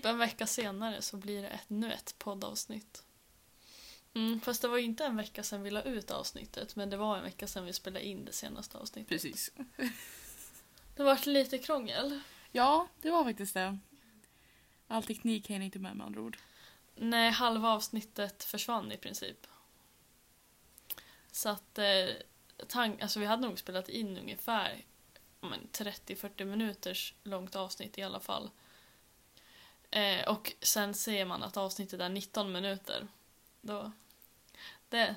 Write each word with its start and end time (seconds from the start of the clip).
Typ 0.00 0.06
en 0.06 0.18
vecka 0.18 0.46
senare 0.46 1.02
så 1.02 1.16
blir 1.16 1.42
det 1.42 1.48
ett, 1.48 1.70
nu 1.70 1.92
ett 1.92 2.14
poddavsnitt. 2.18 3.04
Mm, 4.14 4.40
fast 4.40 4.62
det 4.62 4.68
var 4.68 4.76
ju 4.76 4.84
inte 4.84 5.04
en 5.04 5.16
vecka 5.16 5.42
sedan 5.42 5.62
vi 5.62 5.70
la 5.70 5.82
ut 5.82 6.10
avsnittet 6.10 6.76
men 6.76 6.90
det 6.90 6.96
var 6.96 7.16
en 7.16 7.22
vecka 7.22 7.46
sedan 7.46 7.64
vi 7.64 7.72
spelade 7.72 8.06
in 8.06 8.24
det 8.24 8.32
senaste 8.32 8.78
avsnittet. 8.78 9.08
Precis. 9.08 9.52
Det 10.96 11.02
vart 11.02 11.26
lite 11.26 11.58
krångel. 11.58 12.20
Ja, 12.52 12.88
det 13.00 13.10
var 13.10 13.24
faktiskt 13.24 13.54
det. 13.54 13.78
All 14.88 15.02
teknik 15.02 15.48
hänger 15.48 15.64
inte 15.64 15.78
med 15.78 15.96
med 15.96 16.06
andra 16.06 16.20
ord. 16.20 16.38
Nej, 16.94 17.30
halva 17.30 17.68
avsnittet 17.68 18.44
försvann 18.44 18.92
i 18.92 18.96
princip. 18.96 19.46
Så 21.32 21.48
att 21.48 21.78
eh, 21.78 22.08
tank, 22.66 23.02
alltså 23.02 23.20
vi 23.20 23.26
hade 23.26 23.46
nog 23.46 23.58
spelat 23.58 23.88
in 23.88 24.18
ungefär 24.18 24.84
ja, 25.40 25.48
men 25.48 25.68
30-40 25.72 26.44
minuters 26.44 27.14
långt 27.22 27.56
avsnitt 27.56 27.98
i 27.98 28.02
alla 28.02 28.20
fall. 28.20 28.50
Eh, 29.90 30.28
och 30.28 30.52
sen 30.62 30.94
ser 30.94 31.24
man 31.24 31.42
att 31.42 31.56
avsnittet 31.56 32.00
är 32.00 32.08
19 32.08 32.52
minuter. 32.52 33.08
Då, 33.60 33.92
det, 34.88 35.14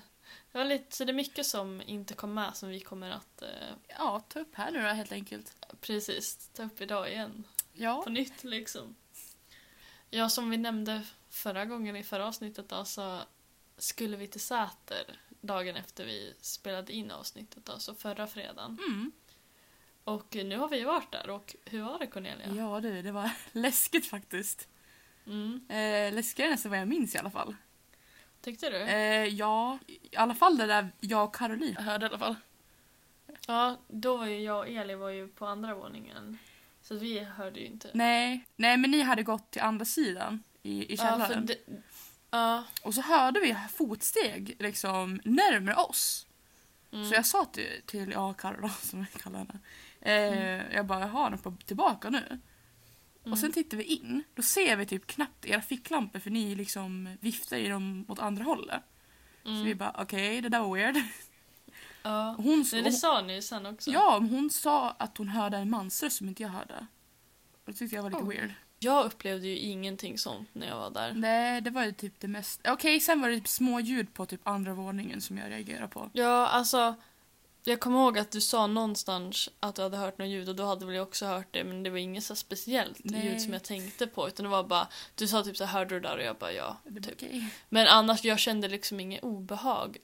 det 0.51 0.57
var 0.57 0.65
lite, 0.65 0.95
så 0.95 1.05
det 1.05 1.11
är 1.11 1.13
mycket 1.13 1.45
som 1.45 1.81
inte 1.81 2.13
kom 2.13 2.33
med 2.33 2.55
som 2.55 2.69
vi 2.69 2.79
kommer 2.79 3.11
att 3.11 3.41
eh, 3.41 3.49
Ja, 3.87 4.23
ta 4.27 4.39
upp 4.39 4.55
här 4.55 4.71
nu 4.71 4.81
då 4.81 4.87
helt 4.87 5.11
enkelt. 5.11 5.55
precis 5.81 6.49
ta 6.53 6.63
upp 6.63 6.81
idag 6.81 7.11
igen. 7.11 7.43
Ja. 7.73 8.01
På 8.03 8.09
nytt 8.09 8.43
liksom. 8.43 8.95
Ja, 10.09 10.29
som 10.29 10.49
vi 10.49 10.57
nämnde 10.57 11.01
förra 11.29 11.65
gången 11.65 11.95
i 11.95 12.03
förra 12.03 12.27
avsnittet 12.27 12.69
då, 12.69 12.85
så 12.85 13.19
skulle 13.77 14.17
vi 14.17 14.27
till 14.27 14.41
Säter 14.41 15.19
dagen 15.41 15.75
efter 15.75 16.05
vi 16.05 16.33
spelade 16.41 16.93
in 16.93 17.11
avsnittet, 17.11 17.69
alltså 17.69 17.95
förra 17.95 18.27
fredagen. 18.27 18.77
Mm. 18.87 19.11
Och 20.03 20.35
nu 20.35 20.57
har 20.57 20.69
vi 20.69 20.83
varit 20.83 21.11
där 21.11 21.29
och 21.29 21.55
hur 21.65 21.81
var 21.81 21.99
det 21.99 22.07
Cornelia? 22.07 22.47
Ja 22.55 22.79
du, 22.79 23.01
det 23.01 23.11
var 23.11 23.31
läskigt 23.51 24.05
faktiskt. 24.05 24.67
Mm. 25.25 25.65
Eh, 25.69 26.13
läskigare 26.13 26.51
nästan 26.51 26.69
vad 26.69 26.79
jag 26.79 26.87
minns 26.87 27.15
i 27.15 27.17
alla 27.17 27.29
fall. 27.29 27.55
Tyckte 28.41 28.69
du? 28.69 28.77
Eh, 28.77 29.25
ja, 29.25 29.79
i 29.87 30.15
alla 30.17 30.35
fall 30.35 30.57
det 30.57 30.65
där 30.65 30.89
jag 30.99 31.23
och 31.23 31.35
Caroline. 31.35 31.73
Jag 31.77 31.83
hörde 31.83 32.05
i 32.05 32.09
alla 32.09 32.17
fall. 32.19 32.35
Ja, 33.47 33.77
då 33.87 34.17
var 34.17 34.25
ju 34.25 34.39
jag 34.39 34.59
och 34.59 34.67
Eli 34.67 34.95
var 34.95 35.09
ju 35.09 35.27
på 35.27 35.45
andra 35.45 35.75
våningen. 35.75 36.37
Så 36.81 36.95
vi 36.95 37.19
hörde 37.19 37.59
ju 37.59 37.65
inte. 37.65 37.89
Nej, 37.93 38.45
nej 38.55 38.77
men 38.77 38.91
ni 38.91 39.01
hade 39.01 39.23
gått 39.23 39.51
till 39.51 39.61
andra 39.61 39.85
sidan 39.85 40.43
i, 40.63 40.93
i 40.93 40.95
ja, 40.95 40.97
källaren. 40.97 41.47
för 41.47 41.55
det, 41.55 41.81
ja, 42.29 42.63
Och 42.83 42.93
så 42.93 43.01
hörde 43.01 43.39
vi 43.39 43.55
fotsteg 43.73 44.55
liksom 44.59 45.21
närmare 45.23 45.75
oss. 45.75 46.27
mm. 46.91 47.09
Så 47.09 47.15
jag 47.15 47.25
sa 47.25 47.45
till, 47.45 47.81
till 47.85 48.11
ja, 48.11 48.35
då, 48.61 48.69
som 48.81 48.99
jag 48.99 49.21
kallar 49.21 49.39
henne. 49.39 49.59
Eh, 50.05 50.73
Jag 50.75 50.85
bara, 50.85 50.99
jaha, 50.99 51.29
de 51.29 51.37
på, 51.39 51.53
tillbaka 51.65 52.09
nu. 52.09 52.39
Och 53.23 53.37
sen 53.37 53.51
tittar 53.51 53.77
vi 53.77 53.83
in, 53.83 54.23
då 54.35 54.41
ser 54.41 54.75
vi 54.75 54.85
typ 54.85 55.07
knappt 55.07 55.45
era 55.45 55.61
ficklampor 55.61 56.19
för 56.19 56.29
ni 56.29 56.55
liksom 56.55 57.17
viftar 57.21 57.57
i 57.57 57.67
dem 57.67 58.05
åt 58.07 58.19
andra 58.19 58.43
hållet. 58.43 58.81
mm. 59.45 59.57
Så 59.57 59.63
vi 59.63 59.75
bara, 59.75 59.95
okej, 59.97 60.41
det 60.41 60.49
där 60.49 60.59
var 60.59 60.75
weird. 60.75 60.95
ja. 62.03 62.35
Hon, 62.37 62.65
Nej, 62.73 62.81
det 62.81 62.91
sa 62.91 63.21
ni 63.21 63.33
ju 63.35 63.41
sen 63.41 63.65
också. 63.65 63.91
ja, 63.91 64.17
hon 64.19 64.49
sa 64.49 64.89
att 64.89 65.17
hon 65.17 65.27
hörde 65.27 65.57
en 65.57 65.69
mansröst 65.69 66.17
som 66.17 66.27
inte 66.27 66.43
jag 66.43 66.49
hörde. 66.49 66.87
Och 67.65 67.71
det 67.71 67.73
tyckte 67.73 67.95
jag 67.95 68.03
var 68.03 68.09
lite 68.09 68.23
Oh. 68.23 68.29
weird. 68.29 68.53
Jag 68.79 69.05
upplevde 69.05 69.47
ju 69.47 69.57
ingenting 69.57 70.17
sånt 70.17 70.49
när 70.53 70.67
jag 70.67 70.77
var 70.77 70.89
där. 70.89 71.13
Nej, 71.13 71.61
det 71.61 71.69
var 71.69 71.83
ju 71.85 71.91
typ 71.91 72.19
det 72.19 72.27
mest... 72.27 72.61
Okej, 72.67 72.99
sen 72.99 73.21
var 73.21 73.29
det 73.29 73.35
typ 73.35 73.47
små 73.47 73.79
ljud 73.79 74.13
på 74.13 74.25
typ 74.25 74.47
andra 74.47 74.73
våningen 74.73 75.21
som 75.21 75.37
jag 75.37 75.49
reagerade 75.51 75.87
på. 75.87 76.09
Ja, 76.13 76.47
alltså. 76.47 76.95
Jag 77.65 77.79
kommer 77.79 77.99
ihåg 77.99 78.17
att 78.17 78.31
du 78.31 78.41
sa 78.41 78.67
någonstans 78.67 79.49
att 79.59 79.75
du 79.75 79.81
hade 79.81 79.97
hört 79.97 80.17
något 80.17 80.27
ljud 80.27 80.49
och 80.49 80.55
då 80.55 80.65
hade 80.65 80.85
väl 80.85 80.95
jag 80.95 81.07
också 81.07 81.25
hört 81.25 81.47
det 81.51 81.63
men 81.63 81.83
det 81.83 81.89
var 81.89 81.97
inget 81.97 82.23
så 82.23 82.35
speciellt 82.35 82.99
Nej. 83.03 83.25
ljud 83.25 83.41
som 83.41 83.53
jag 83.53 83.63
tänkte 83.63 84.07
på 84.07 84.27
utan 84.27 84.43
det 84.43 84.49
var 84.49 84.63
bara 84.63 84.87
du 85.15 85.27
sa 85.27 85.43
typ 85.43 85.57
så 85.57 85.65
här, 85.65 85.79
hörde 85.79 85.95
du 85.95 85.99
där 85.99 86.17
och 86.17 86.23
jag 86.23 86.35
bara 86.37 86.51
ja. 86.51 86.77
Det 86.83 87.01
Typ. 87.01 87.13
okej. 87.13 87.49
Men 87.69 87.87
annars 87.87 88.23
jag 88.23 88.39
kände 88.39 88.67
liksom 88.67 88.99
inget 88.99 89.23
obehag. 89.23 89.97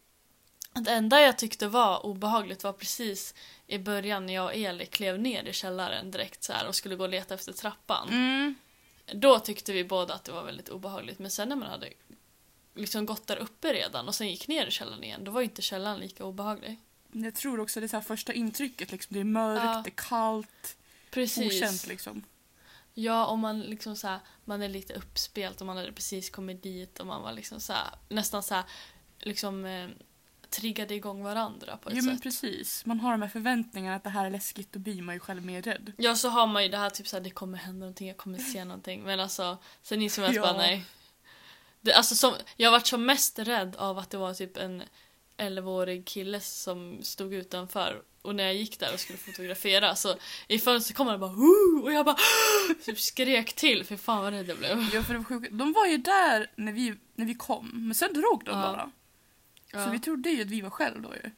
Det 0.74 0.92
enda 0.92 1.22
jag 1.22 1.38
tyckte 1.38 1.68
var 1.68 2.06
obehagligt 2.06 2.64
var 2.64 2.74
precis 2.74 3.36
i 3.68 3.78
början 3.78 4.26
när 4.26 4.34
jag 4.34 4.46
och 4.46 4.56
Eli 4.56 4.86
klev 4.86 5.20
ner 5.20 5.44
i 5.44 5.54
källaren 5.54 6.12
direkt 6.12 6.44
så 6.44 6.54
här 6.54 6.68
och 6.68 6.76
skulle 6.76 6.96
gå 6.96 7.04
och 7.04 7.10
leta 7.10 7.34
efter 7.34 7.54
trappan. 7.54 8.10
Mm. 8.10 8.56
Då 9.14 9.40
tyckte 9.40 9.74
vi 9.74 9.84
båda 9.84 10.14
att 10.14 10.24
det 10.24 10.32
var 10.32 10.44
väldigt 10.44 10.70
obehagligt 10.70 11.20
men 11.20 11.32
sen 11.32 11.50
när 11.50 11.56
man 11.56 11.70
hade 11.70 11.90
liksom 12.76 13.06
gått 13.06 13.28
där 13.28 13.38
uppe 13.38 13.74
redan 13.74 14.08
och 14.08 14.16
sen 14.16 14.30
gick 14.30 14.48
ner 14.48 14.66
i 14.66 14.72
källaren 14.72 15.04
igen 15.04 15.24
då 15.24 15.32
var 15.32 15.42
ju 15.42 15.46
inte 15.46 15.62
källaren 15.62 16.00
lika 16.00 16.26
obehaglig. 16.26 16.78
Jag 17.12 17.36
tror 17.36 17.60
också 17.60 17.80
det 17.80 17.86
är 17.86 17.88
så 17.88 17.96
här 17.98 18.04
första 18.04 18.34
intrycket. 18.34 18.92
Liksom. 18.92 19.14
Det 19.14 19.20
är 19.20 19.24
mörkt, 19.24 19.64
Ja. 19.64 19.82
det 19.84 19.90
är 19.90 20.10
kallt, 20.10 20.78
Precis. 21.12 21.62
okänt 21.64 21.88
liksom. 21.88 22.24
Ja, 22.94 23.26
om 23.26 23.40
man 23.40 23.62
liksom 23.62 23.96
så 23.96 24.08
här, 24.08 24.20
man 24.46 24.62
är 24.62 24.70
lite 24.70 24.94
uppspelt 24.94 25.62
och 25.62 25.68
man 25.68 25.78
hade 25.78 25.92
precis 25.92 26.30
kommit 26.30 26.64
dit 26.64 27.00
och 27.00 27.08
man 27.08 27.22
var 27.22 27.32
liksom 27.34 27.60
så 27.60 27.74
här, 27.74 27.88
nästan 28.10 28.44
så 28.44 28.54
här, 28.56 28.64
liksom 29.20 29.66
eh, 29.66 29.90
triggade 30.50 30.96
igång 30.96 31.24
varandra 31.24 31.78
på 31.78 31.90
ett 31.90 31.96
Jo 31.98 32.04
men 32.04 32.16
sätt. 32.16 32.24
precis. 32.24 32.86
Man 32.86 33.00
har 33.00 33.12
de 33.12 33.22
här 33.22 33.30
förväntningarna 33.30 33.96
att 33.96 34.04
det 34.04 34.10
här 34.10 34.26
är 34.26 34.30
läskigt 34.30 34.76
och 34.76 34.82
blir 34.82 35.02
man 35.02 35.16
ju 35.16 35.20
själv 35.20 35.46
mer 35.46 35.62
rädd. 35.62 35.94
Ja, 35.98 36.16
så 36.16 36.30
har 36.30 36.48
man 36.48 36.64
ju 36.64 36.70
det 36.70 36.78
här 36.78 36.90
typ 36.90 37.08
så 37.08 37.16
här, 37.16 37.24
det 37.24 37.30
kommer 37.30 37.58
hända 37.58 37.80
någonting, 37.80 38.08
jag 38.08 38.18
kommer 38.18 38.38
se 38.40 38.66
någonting. 38.66 39.04
Men 39.04 39.20
alltså, 39.20 39.58
sen 39.82 40.02
inser 40.02 40.22
man 40.22 40.30
att 40.30 40.36
Ja. 40.36 40.42
bara 40.42 40.58
nej. 40.58 40.86
Det, 41.82 41.94
alltså, 41.94 42.16
som, 42.16 42.34
jag 42.58 42.72
varit 42.72 42.88
som 42.88 43.06
mest 43.06 43.40
rädd 43.40 43.76
av 43.76 43.98
att 43.98 44.10
det 44.10 44.18
var 44.18 44.34
typ 44.34 44.58
en 44.58 44.84
11-årig 45.40 46.06
kille 46.06 46.40
som 46.40 47.04
stod 47.04 47.34
utanför 47.34 48.02
och 48.22 48.36
när 48.36 48.44
jag 48.44 48.56
gick 48.56 48.80
där 48.80 48.94
och 48.94 49.00
skulle 49.00 49.18
fotografera 49.18 49.96
så 49.96 50.16
i 50.48 50.60
fönstret 50.60 50.98
kom 50.98 51.08
han 51.08 51.14
och 51.14 51.20
bara 51.20 51.32
Woo! 51.34 51.84
och 51.84 51.94
jag 51.94 52.06
bara 52.06 52.18
typ 52.86 53.00
skrek 53.00 53.54
till 53.54 53.84
för 53.86 53.98
fan 53.98 54.24
vad 54.24 54.34
rädd 54.34 54.50
jag 54.50 54.58
blev. 54.58 54.88
Ja, 54.94 55.04
för 55.04 55.14
det 55.14 55.18
var 55.20 55.26
sjukt. 55.26 55.48
De 55.52 55.74
var 55.74 55.86
ju 55.86 55.98
där 55.98 56.52
när 56.56 56.72
vi, 56.72 56.96
när 57.16 57.26
vi 57.26 57.36
kom, 57.36 57.72
men 57.74 57.96
sen 57.96 58.14
drog 58.14 58.44
de 58.46 58.52
Ja. 58.52 58.62
bara. 58.62 58.92
Ja. 59.72 59.86
Så 59.86 59.92
vi 59.92 60.00
trodde 60.00 60.30
ju 60.30 60.42
att 60.42 60.48
vi 60.50 60.62
var 60.62 60.70
själv 60.70 61.02
då 61.02 61.16
ju. 61.24 61.32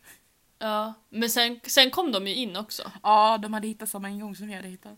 Ja, 0.59 0.94
men 1.09 1.29
sen, 1.29 1.59
sen 1.63 1.91
kom 1.91 2.11
de 2.11 2.28
ju 2.28 2.35
in 2.35 2.56
också. 2.56 2.91
Ja, 3.03 3.38
de 3.38 3.53
hade 3.53 3.67
hittat 3.67 3.90
samma 3.90 4.09
ingång 4.09 4.35
som 4.35 4.47
vi 4.47 4.53
hade 4.53 4.67
hittat. 4.67 4.97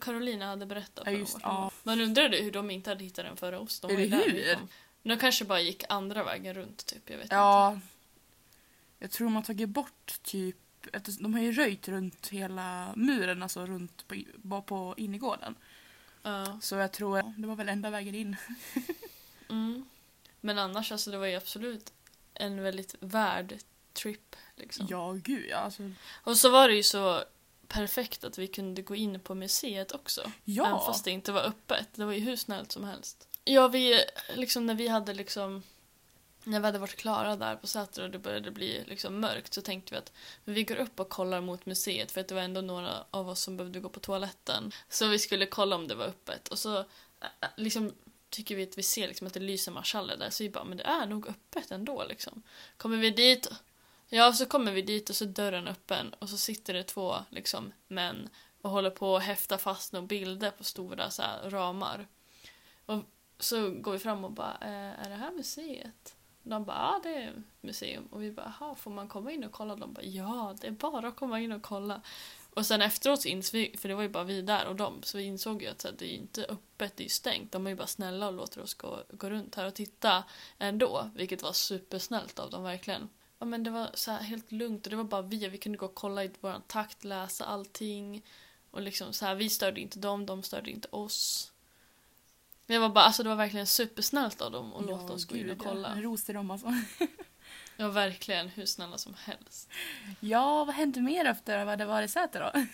Carolina 0.00 0.46
hade 0.46 0.66
berättat 0.66 1.02
Ja, 1.06 1.12
just- 1.12 1.38
ja. 1.42 1.70
Man 1.82 2.00
undrade 2.00 2.36
hur 2.36 2.50
de 2.52 2.70
inte 2.70 2.90
hade 2.90 3.04
hittat 3.04 3.24
den 3.24 3.36
före 3.36 3.58
oss. 3.58 3.80
De 3.80 3.90
Eller 3.90 4.16
hur? 4.30 4.56
De 5.02 5.18
kanske 5.18 5.44
bara 5.44 5.60
gick 5.60 5.84
andra 5.88 6.24
vägen 6.24 6.54
runt 6.54 6.86
typ, 6.86 7.10
jag 7.10 7.16
vet 7.16 7.24
inte. 7.24 7.34
Ja. 7.34 7.80
Jag 8.98 9.10
tror 9.10 9.26
de 9.26 9.34
har 9.34 9.42
tagit 9.42 9.68
bort 9.68 10.18
typ, 10.22 10.56
de 11.20 11.34
har 11.34 11.40
ju 11.40 11.52
röjt 11.52 11.88
runt 11.88 12.28
hela 12.28 12.92
muren, 12.96 13.42
alltså 13.42 13.66
runt 13.66 14.08
på, 14.08 14.22
bara 14.36 14.62
på 14.62 14.94
innergården. 14.96 15.54
Ja. 16.22 16.58
Så 16.62 16.76
jag 16.76 16.92
tror 16.92 17.40
det 17.40 17.46
var 17.46 17.56
väl 17.56 17.68
enda 17.68 17.90
vägen 17.90 18.14
in. 18.14 18.36
Mm. 19.48 19.84
Men 20.40 20.58
annars, 20.58 20.92
alltså 20.92 21.10
det 21.10 21.18
var 21.18 21.26
ju 21.26 21.34
absolut 21.36 21.92
en 22.34 22.62
väldigt 22.62 22.94
värd 23.00 23.58
trip. 23.92 24.36
Liksom. 24.56 24.86
Ja, 24.90 25.12
gud 25.12 25.46
ja. 25.50 25.56
Alltså, 25.56 25.90
Och 26.12 26.36
så 26.36 26.50
var 26.50 26.68
det 26.68 26.74
ju 26.74 26.82
så 26.82 27.24
perfekt 27.68 28.24
att 28.24 28.38
vi 28.38 28.46
kunde 28.46 28.82
gå 28.82 28.94
in 28.94 29.20
på 29.20 29.34
museet 29.34 29.92
också. 29.92 30.20
Även 30.20 30.34
ja. 30.44 30.84
fast 30.86 31.04
det 31.04 31.10
inte 31.10 31.32
var 31.32 31.40
öppet. 31.40 31.88
Det 31.94 32.04
var 32.04 32.12
ju 32.12 32.20
hur 32.20 32.36
snällt 32.36 32.72
som 32.72 32.84
helst. 32.84 33.28
Ja, 33.44 33.68
vi, 33.68 34.04
liksom 34.34 34.66
när 34.66 34.74
vi 34.74 34.88
hade 34.88 35.14
liksom 35.14 35.62
när 36.44 36.60
vi 36.60 36.66
hade 36.66 36.78
varit 36.78 36.96
klara 36.96 37.36
där 37.36 37.56
på 37.56 37.66
Säter 37.66 38.02
och 38.02 38.10
det 38.10 38.18
började 38.18 38.50
bli 38.50 38.84
liksom 38.86 39.20
mörkt 39.20 39.54
så 39.54 39.62
tänkte 39.62 39.94
vi 39.94 39.98
att 39.98 40.12
vi 40.44 40.64
går 40.64 40.76
upp 40.76 41.00
och 41.00 41.08
kollar 41.08 41.40
mot 41.40 41.66
museet 41.66 42.12
för 42.12 42.20
att 42.20 42.28
det 42.28 42.34
var 42.34 42.42
ändå 42.42 42.60
några 42.60 43.04
av 43.10 43.28
oss 43.28 43.40
som 43.40 43.56
behövde 43.56 43.80
gå 43.80 43.88
på 43.88 44.00
toaletten. 44.00 44.72
Så 44.88 45.06
vi 45.06 45.18
skulle 45.18 45.46
kolla 45.46 45.76
om 45.76 45.88
det 45.88 45.94
var 45.94 46.06
öppet 46.06 46.48
och 46.48 46.58
så 46.58 46.84
liksom 47.56 47.92
tycker 48.30 48.56
vi 48.56 48.62
att 48.62 48.78
vi 48.78 48.82
ser 48.82 49.08
liksom 49.08 49.26
att 49.26 49.34
det 49.34 49.40
lyser 49.40 49.72
marschaller 49.72 50.16
där 50.16 50.30
så 50.30 50.42
vi 50.42 50.50
bara 50.50 50.64
men 50.64 50.76
det 50.76 50.84
är 50.84 51.06
nog 51.06 51.28
öppet 51.28 51.70
ändå 51.70 52.04
liksom. 52.08 52.42
Kommer 52.76 52.96
vi 52.96 53.10
dit 53.10 53.48
Ja, 54.08 54.32
så 54.32 54.46
kommer 54.46 54.72
vi 54.72 54.82
dit 54.82 55.10
och 55.10 55.16
så 55.16 55.24
är 55.24 55.28
dörren 55.28 55.68
öppen 55.68 56.14
och 56.18 56.28
så 56.28 56.38
sitter 56.38 56.74
det 56.74 56.82
två 56.82 57.16
liksom 57.30 57.72
män 57.88 58.28
och 58.62 58.70
håller 58.70 58.90
på 58.90 59.16
att 59.16 59.22
häfta 59.22 59.58
fast 59.58 59.92
några 59.92 60.06
bilder 60.06 60.50
på 60.50 60.64
stora 60.64 61.10
så 61.10 61.22
här, 61.22 61.50
ramar. 61.50 62.06
Och 62.86 63.04
så 63.38 63.70
går 63.70 63.92
vi 63.92 63.98
fram 63.98 64.24
och 64.24 64.32
bara, 64.32 64.58
eh, 64.60 65.04
är 65.06 65.10
det 65.10 65.16
här 65.16 65.32
museet? 65.32 66.16
De 66.42 66.64
bara, 66.64 66.76
ja 66.76 67.00
det 67.02 67.14
är 67.14 67.42
museum. 67.60 68.06
Och 68.06 68.22
vi 68.22 68.32
bara, 68.32 68.54
jaha, 68.60 68.74
får 68.74 68.90
man 68.90 69.08
komma 69.08 69.32
in 69.32 69.44
och 69.44 69.52
kolla? 69.52 69.76
De 69.76 69.92
bara, 69.92 70.04
ja 70.04 70.56
det 70.60 70.66
är 70.66 70.70
bara 70.70 71.08
att 71.08 71.16
komma 71.16 71.40
in 71.40 71.52
och 71.52 71.62
kolla. 71.62 72.00
Och 72.54 72.66
sen 72.66 72.82
efteråt 72.82 73.22
så 73.22 73.28
insåg 73.28 73.60
vi, 73.60 73.76
för 73.78 73.88
det 73.88 73.94
var 73.94 74.02
ju 74.02 74.08
bara 74.08 74.24
vi 74.24 74.42
där 74.42 74.66
och 74.66 74.76
dem, 74.76 75.00
så 75.02 75.18
vi 75.18 75.24
insåg 75.24 75.62
ju 75.62 75.68
att 75.68 75.84
här, 75.84 75.92
det 75.98 76.14
är 76.14 76.16
inte 76.16 76.44
öppet, 76.44 76.96
det 76.96 77.02
är 77.02 77.04
ju 77.04 77.10
stängt. 77.10 77.52
De 77.52 77.66
är 77.66 77.70
ju 77.70 77.76
bara 77.76 77.86
snälla 77.86 78.26
och 78.26 78.32
låter 78.32 78.62
oss 78.62 78.74
gå, 78.74 79.02
gå 79.10 79.30
runt 79.30 79.54
här 79.54 79.66
och 79.66 79.74
titta 79.74 80.24
ändå, 80.58 81.10
vilket 81.14 81.42
var 81.42 81.52
supersnällt 81.52 82.38
av 82.38 82.50
dem 82.50 82.62
verkligen. 82.62 83.08
Ja 83.38 83.46
men 83.46 83.62
det 83.64 83.70
var 83.70 83.90
så 83.94 84.10
här 84.10 84.22
helt 84.22 84.52
lugnt 84.52 84.86
och 84.86 84.90
det 84.90 84.96
var 84.96 85.04
bara 85.04 85.22
vi 85.22 85.48
vi 85.48 85.58
kunde 85.58 85.78
gå 85.78 85.86
och 85.86 85.94
kolla 85.94 86.24
i 86.24 86.30
vår 86.40 86.54
takt, 86.66 87.04
läsa 87.04 87.44
allting. 87.44 88.22
Och 88.70 88.82
liksom 88.82 89.12
så 89.12 89.26
här, 89.26 89.34
vi 89.34 89.50
störde 89.50 89.80
inte 89.80 89.98
dem, 89.98 90.26
de 90.26 90.42
störde 90.42 90.70
inte 90.70 90.88
oss. 90.90 91.51
Det 92.72 92.78
var 92.78 92.88
bara, 92.88 93.04
alltså 93.04 93.22
det 93.22 93.28
var 93.28 93.36
verkligen 93.36 93.66
supersnällt 93.66 94.40
av 94.40 94.52
dem 94.52 94.74
att 94.74 94.86
låta 94.86 95.12
oss 95.12 95.24
gå 95.24 95.36
in 95.36 95.50
och 95.50 95.56
ja. 95.56 95.64
kolla. 95.68 95.88
En 95.88 96.02
ros 96.02 96.24
till 96.24 96.34
dem 96.34 96.50
alltså. 96.50 96.66
Ja, 96.98 97.06
Ja, 97.76 97.88
verkligen. 97.88 98.48
Hur 98.48 98.66
snälla 98.66 98.98
som 98.98 99.14
helst. 99.14 99.68
Ja, 100.20 100.64
vad 100.64 100.74
hände 100.74 101.00
mer 101.00 101.24
efter 101.24 101.64
vad 101.64 101.78
det 101.78 101.84
var 101.84 102.02
i 102.02 102.08
Säter 102.08 102.40
då? 102.40 102.66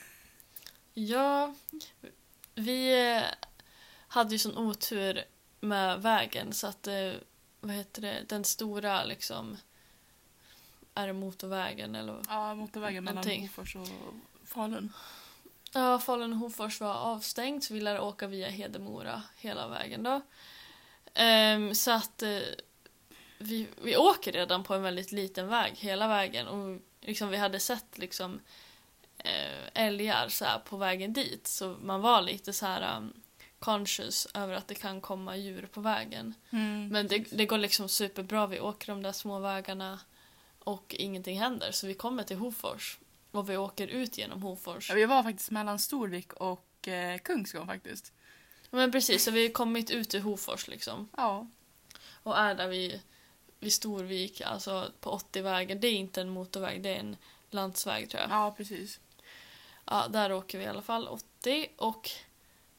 Ja, 0.95 1.55
vi 2.55 3.11
eh, 3.17 3.23
hade 4.09 4.33
ju 4.33 4.39
sån 4.39 4.59
otur 4.59 5.25
med 5.61 6.03
vägen 6.03 6.53
så 6.53 6.67
att, 6.67 6.87
eh, 6.87 7.12
vad 7.61 7.75
heter 7.75 8.03
det, 8.03 8.25
den 8.29 8.45
stora 8.45 9.05
liksom, 9.05 9.56
är 10.95 11.06
det 11.06 11.12
motorvägen 11.12 11.95
eller? 11.95 12.23
Ja, 12.29 12.55
motorvägen 12.55 13.05
mellan. 13.05 13.25
Hofors 13.41 13.77
och 13.77 13.89
Falun. 14.45 14.93
Ja, 15.79 15.99
Falun 15.99 16.33
och 16.33 16.39
Hofors 16.39 16.81
var 16.81 16.95
avstängt 16.95 17.65
så 17.65 17.75
vi 17.75 17.81
lär 17.81 18.01
åka 18.01 18.27
via 18.27 18.49
Hedemora 18.49 19.23
hela 19.37 19.69
vägen 19.69 20.03
då. 20.03 20.21
Ehm, 21.15 21.75
så 21.75 21.91
att 21.91 22.23
eh, 22.23 22.41
vi, 23.39 23.69
vi 23.83 23.97
åker 23.97 24.33
redan 24.33 24.65
på 24.65 24.75
en 24.75 24.83
väldigt 24.83 25.13
liten 25.13 25.49
väg 25.49 25.73
hela 25.77 26.09
vägen 26.09 26.47
och 26.47 26.81
liksom 27.01 27.29
vi 27.29 27.37
hade 27.37 27.61
sett 27.61 27.99
liksom 27.99 28.41
eh, 29.19 29.85
älgar 29.85 30.29
så 30.29 30.45
här 30.45 30.59
på 30.59 30.77
vägen 30.77 31.13
dit 31.13 31.47
så 31.47 31.77
man 31.83 32.01
var 32.01 32.23
lite 32.23 32.53
så 32.53 32.67
här 32.67 32.97
um, 32.97 33.13
conscious 33.59 34.29
över 34.35 34.55
att 34.55 34.69
det 34.69 34.75
kan 34.75 35.01
komma 35.01 35.37
djur 35.37 35.69
på 35.73 35.81
vägen. 35.81 36.35
Mm. 36.51 36.89
Men 36.89 37.09
det, 37.09 37.19
det 37.19 37.47
går 37.47 37.59
liksom 37.59 37.89
superbra, 37.89 38.47
vi 38.47 38.61
åker 38.61 38.87
de 38.87 39.03
där 39.03 39.13
små 39.13 39.39
vägarna 39.39 40.01
och 40.59 40.95
ingenting 40.99 41.41
händer 41.41 41.73
så 41.73 41.87
vi 41.87 41.95
kommer 41.95 42.23
till 42.23 42.37
Hofors 42.37 42.99
och 43.31 43.51
vi 43.51 43.57
åker 43.57 43.87
ut 43.89 44.19
genom 44.19 44.43
Hofors. 44.43 44.89
Ja, 44.89 44.95
vi 44.95 45.05
var 45.05 45.23
faktiskt 45.23 45.51
mellan 45.51 45.79
Storvik 45.79 46.33
och 46.33 46.89
eh, 46.89 47.19
Kungsgård 47.19 47.67
faktiskt. 47.67 48.13
Men 48.71 48.93
precis, 48.93 49.25
så 49.25 49.31
vi 49.31 49.47
har 49.47 49.53
kommit 49.53 49.91
ut 49.91 50.11
till 50.11 50.23
Hofors 50.23 50.69
liksom. 50.69 51.09
Ja. 51.17 51.47
Och 52.23 52.39
är 52.39 52.55
där 52.55 52.69
vid, 52.69 53.01
vid 53.59 53.73
Storvik, 53.73 54.41
alltså 54.41 54.93
på 55.01 55.19
80-vägen. 55.19 55.81
Det 55.81 55.89
är 55.89 55.93
inte 55.93 56.21
en 56.21 56.29
motorväg, 56.29 56.83
det 56.83 56.89
är 56.89 57.01
en 57.01 57.17
landsväg 57.51 58.11
tror 58.11 58.23
jag. 58.23 58.31
Ja, 58.31 58.55
precis. 58.57 59.01
Ja, 59.85 60.09
där 60.09 60.33
åker 60.33 60.59
vi 60.59 60.65
i 60.65 60.69
alla 60.69 60.83
fall 60.83 61.09
80 61.09 61.69
och 61.77 62.11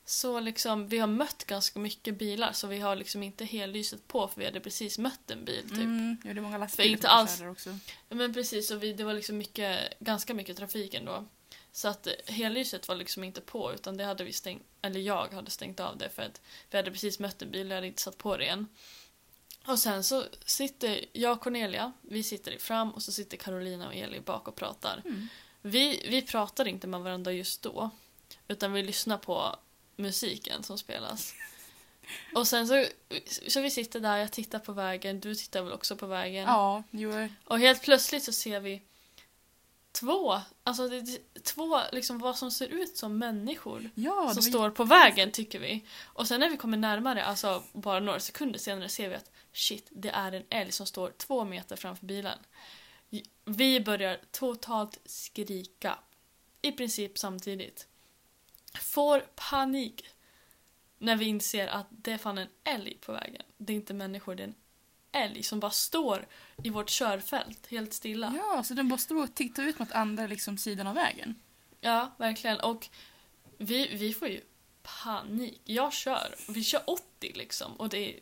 så 0.09 0.39
liksom, 0.39 0.87
vi 0.87 0.97
har 0.97 1.07
mött 1.07 1.45
ganska 1.45 1.79
mycket 1.79 2.17
bilar 2.17 2.51
så 2.53 2.67
vi 2.67 2.79
har 2.79 2.95
liksom 2.95 3.23
inte 3.23 3.45
hellyset 3.45 4.07
på 4.07 4.27
för 4.27 4.39
vi 4.39 4.45
hade 4.45 4.59
precis 4.59 4.97
mött 4.97 5.31
en 5.31 5.45
bil 5.45 5.69
typ. 5.69 5.77
Mm, 5.77 6.17
ja, 6.23 6.33
det 6.33 6.39
är 6.39 6.41
många 6.41 6.57
lastbilar 6.57 6.91
inte 6.91 7.07
alls- 7.09 7.41
också. 7.41 7.77
Men 8.09 8.33
precis, 8.33 8.71
och 8.71 8.83
vi, 8.83 8.93
det 8.93 9.03
var 9.03 9.13
liksom 9.13 9.37
mycket, 9.37 9.99
ganska 9.99 10.33
mycket 10.33 10.57
trafik 10.57 10.93
ändå. 10.93 11.25
Så 11.71 11.87
att 11.87 12.07
eh, 12.07 12.13
hellyset 12.25 12.87
var 12.87 12.95
liksom 12.95 13.23
inte 13.23 13.41
på 13.41 13.73
utan 13.73 13.97
det 13.97 14.03
hade 14.03 14.23
vi 14.23 14.33
stängt, 14.33 14.63
eller 14.81 14.99
jag 14.99 15.33
hade 15.33 15.51
stängt 15.51 15.79
av 15.79 15.97
det 15.97 16.09
för 16.09 16.21
att 16.21 16.41
vi 16.71 16.77
hade 16.77 16.91
precis 16.91 17.19
mött 17.19 17.41
en 17.41 17.51
bil 17.51 17.65
och 17.65 17.71
jag 17.71 17.75
hade 17.75 17.87
inte 17.87 18.01
satt 18.01 18.17
på 18.17 18.37
det 18.37 18.43
igen. 18.43 18.67
Och 19.65 19.79
sen 19.79 20.03
så 20.03 20.23
sitter 20.45 21.05
jag 21.13 21.31
och 21.31 21.41
Cornelia, 21.41 21.93
vi 22.01 22.23
sitter 22.23 22.51
i 22.51 22.59
fram 22.59 22.91
och 22.91 23.03
så 23.03 23.11
sitter 23.11 23.37
Carolina 23.37 23.87
och 23.87 23.95
Eli 23.95 24.19
bak 24.19 24.47
och 24.47 24.55
pratar. 24.55 25.01
Mm. 25.05 25.27
Vi, 25.61 26.05
vi 26.09 26.21
pratar 26.21 26.67
inte 26.67 26.87
med 26.87 26.99
varandra 26.99 27.31
just 27.31 27.61
då 27.61 27.89
utan 28.47 28.73
vi 28.73 28.83
lyssnar 28.83 29.17
på 29.17 29.55
musiken 29.99 30.63
som 30.63 30.77
spelas. 30.77 31.33
Och 32.35 32.47
sen 32.47 32.67
så, 32.67 32.85
så 33.47 33.61
vi 33.61 33.71
sitter 33.71 33.99
där, 33.99 34.17
jag 34.17 34.31
tittar 34.31 34.59
på 34.59 34.73
vägen, 34.73 35.19
du 35.19 35.35
tittar 35.35 35.61
väl 35.61 35.73
också 35.73 35.95
på 35.95 36.07
vägen. 36.07 36.43
Ja, 36.43 36.83
jo. 36.91 37.27
Och 37.43 37.59
helt 37.59 37.81
plötsligt 37.81 38.23
så 38.23 38.31
ser 38.31 38.59
vi 38.59 38.81
två, 39.91 40.41
alltså 40.63 40.87
det, 40.87 41.01
det, 41.01 41.43
två 41.43 41.81
liksom 41.91 42.19
vad 42.19 42.37
som 42.37 42.51
ser 42.51 42.67
ut 42.67 42.97
som 42.97 43.17
människor 43.17 43.89
Ja, 43.95 44.33
som 44.33 44.43
det 44.43 44.49
var 44.49 44.59
står 44.59 44.69
på 44.69 44.83
vägen 44.83 45.31
tycker 45.31 45.59
vi. 45.59 45.85
Och 46.03 46.27
sen 46.27 46.39
när 46.39 46.49
vi 46.49 46.57
kommer 46.57 46.77
närmare, 46.77 47.23
alltså 47.23 47.63
bara 47.73 47.99
några 47.99 48.19
sekunder 48.19 48.59
senare 48.59 48.89
ser 48.89 49.09
vi 49.09 49.15
att 49.15 49.31
shit, 49.53 49.87
det 49.89 50.09
är 50.09 50.31
en 50.31 50.43
älg 50.49 50.71
som 50.71 50.85
står 50.85 51.11
två 51.17 51.45
meter 51.45 51.75
framför 51.75 52.05
bilen. 52.05 52.39
Vi 53.45 53.79
börjar 53.81 54.19
totalt 54.31 54.99
skrika. 55.05 55.99
I 56.61 56.71
princip 56.71 57.17
samtidigt. 57.17 57.87
Får 58.73 59.19
panik 59.19 60.05
när 60.97 61.15
vi 61.15 61.25
inser 61.25 61.67
att 61.67 61.87
det 61.89 62.11
är 62.11 62.17
fan 62.17 62.37
en 62.37 62.47
älg 62.63 62.97
på 63.01 63.11
vägen. 63.11 63.43
Det 63.57 63.73
är 63.73 63.75
inte 63.75 63.93
människor, 63.93 64.35
det 64.35 64.43
är 64.43 64.47
en 64.47 64.55
älg 65.11 65.43
som 65.43 65.59
bara 65.59 65.71
står 65.71 66.27
i 66.63 66.69
vårt 66.69 66.89
körfält 66.89 67.67
helt 67.67 67.93
stilla. 67.93 68.33
Ja, 68.37 68.63
så 68.63 68.73
den 68.73 68.89
bara 68.89 68.97
står 68.97 69.23
och 69.23 69.35
tittar 69.35 69.63
ut 69.63 69.79
mot 69.79 69.91
andra 69.91 70.27
liksom, 70.27 70.57
sidan 70.57 70.87
av 70.87 70.95
vägen. 70.95 71.35
Ja, 71.81 72.11
verkligen. 72.17 72.59
Och 72.59 72.89
vi, 73.57 73.87
vi 73.97 74.13
får 74.13 74.27
ju 74.27 74.41
panik. 74.81 75.61
Jag 75.63 75.93
kör. 75.93 76.35
Vi 76.47 76.63
kör 76.63 76.81
80 76.85 77.31
liksom. 77.35 77.75
Och 77.75 77.89
det 77.89 77.97
är 77.97 78.19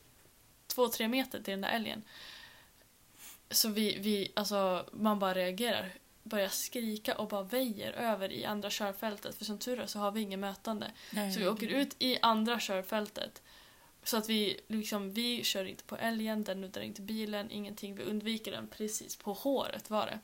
2-3 0.75 1.07
meter 1.07 1.43
till 1.43 1.51
den 1.51 1.61
där 1.61 1.69
älgen. 1.69 2.03
Så 3.49 3.69
vi, 3.69 3.97
vi, 3.99 4.31
alltså 4.35 4.89
man 4.93 5.19
bara 5.19 5.33
reagerar. 5.33 5.93
Börjar 6.27 6.49
skrika 6.49 7.15
och 7.15 7.27
bara 7.27 7.43
väjer 7.43 7.91
över 7.91 8.31
i 8.31 8.45
andra 8.45 8.69
körfältet. 8.69 9.35
För 9.35 9.45
som 9.45 9.57
tur 9.57 9.79
är 9.79 9.85
så 9.85 9.99
har 9.99 10.11
vi 10.11 10.21
ingen 10.21 10.39
mötande. 10.39 10.91
Nej. 11.11 11.31
Så 11.31 11.39
vi 11.39 11.47
åker 11.47 11.67
ut 11.67 11.95
i 11.99 12.17
andra 12.21 12.59
körfältet. 12.59 13.41
Så 14.03 14.17
att 14.17 14.29
vi 14.29 14.59
liksom, 14.67 15.13
vi 15.13 15.43
kör 15.43 15.65
inte 15.65 15.83
på 15.83 15.97
älgen, 15.97 16.43
den 16.43 16.61
nuddar 16.61 16.81
inte 16.81 17.01
bilen, 17.01 17.51
ingenting. 17.51 17.95
Vi 17.95 18.03
undviker 18.03 18.51
den 18.51 18.67
precis 18.67 19.15
på 19.15 19.33
håret 19.33 19.89
var 19.89 20.05
det. 20.05 20.19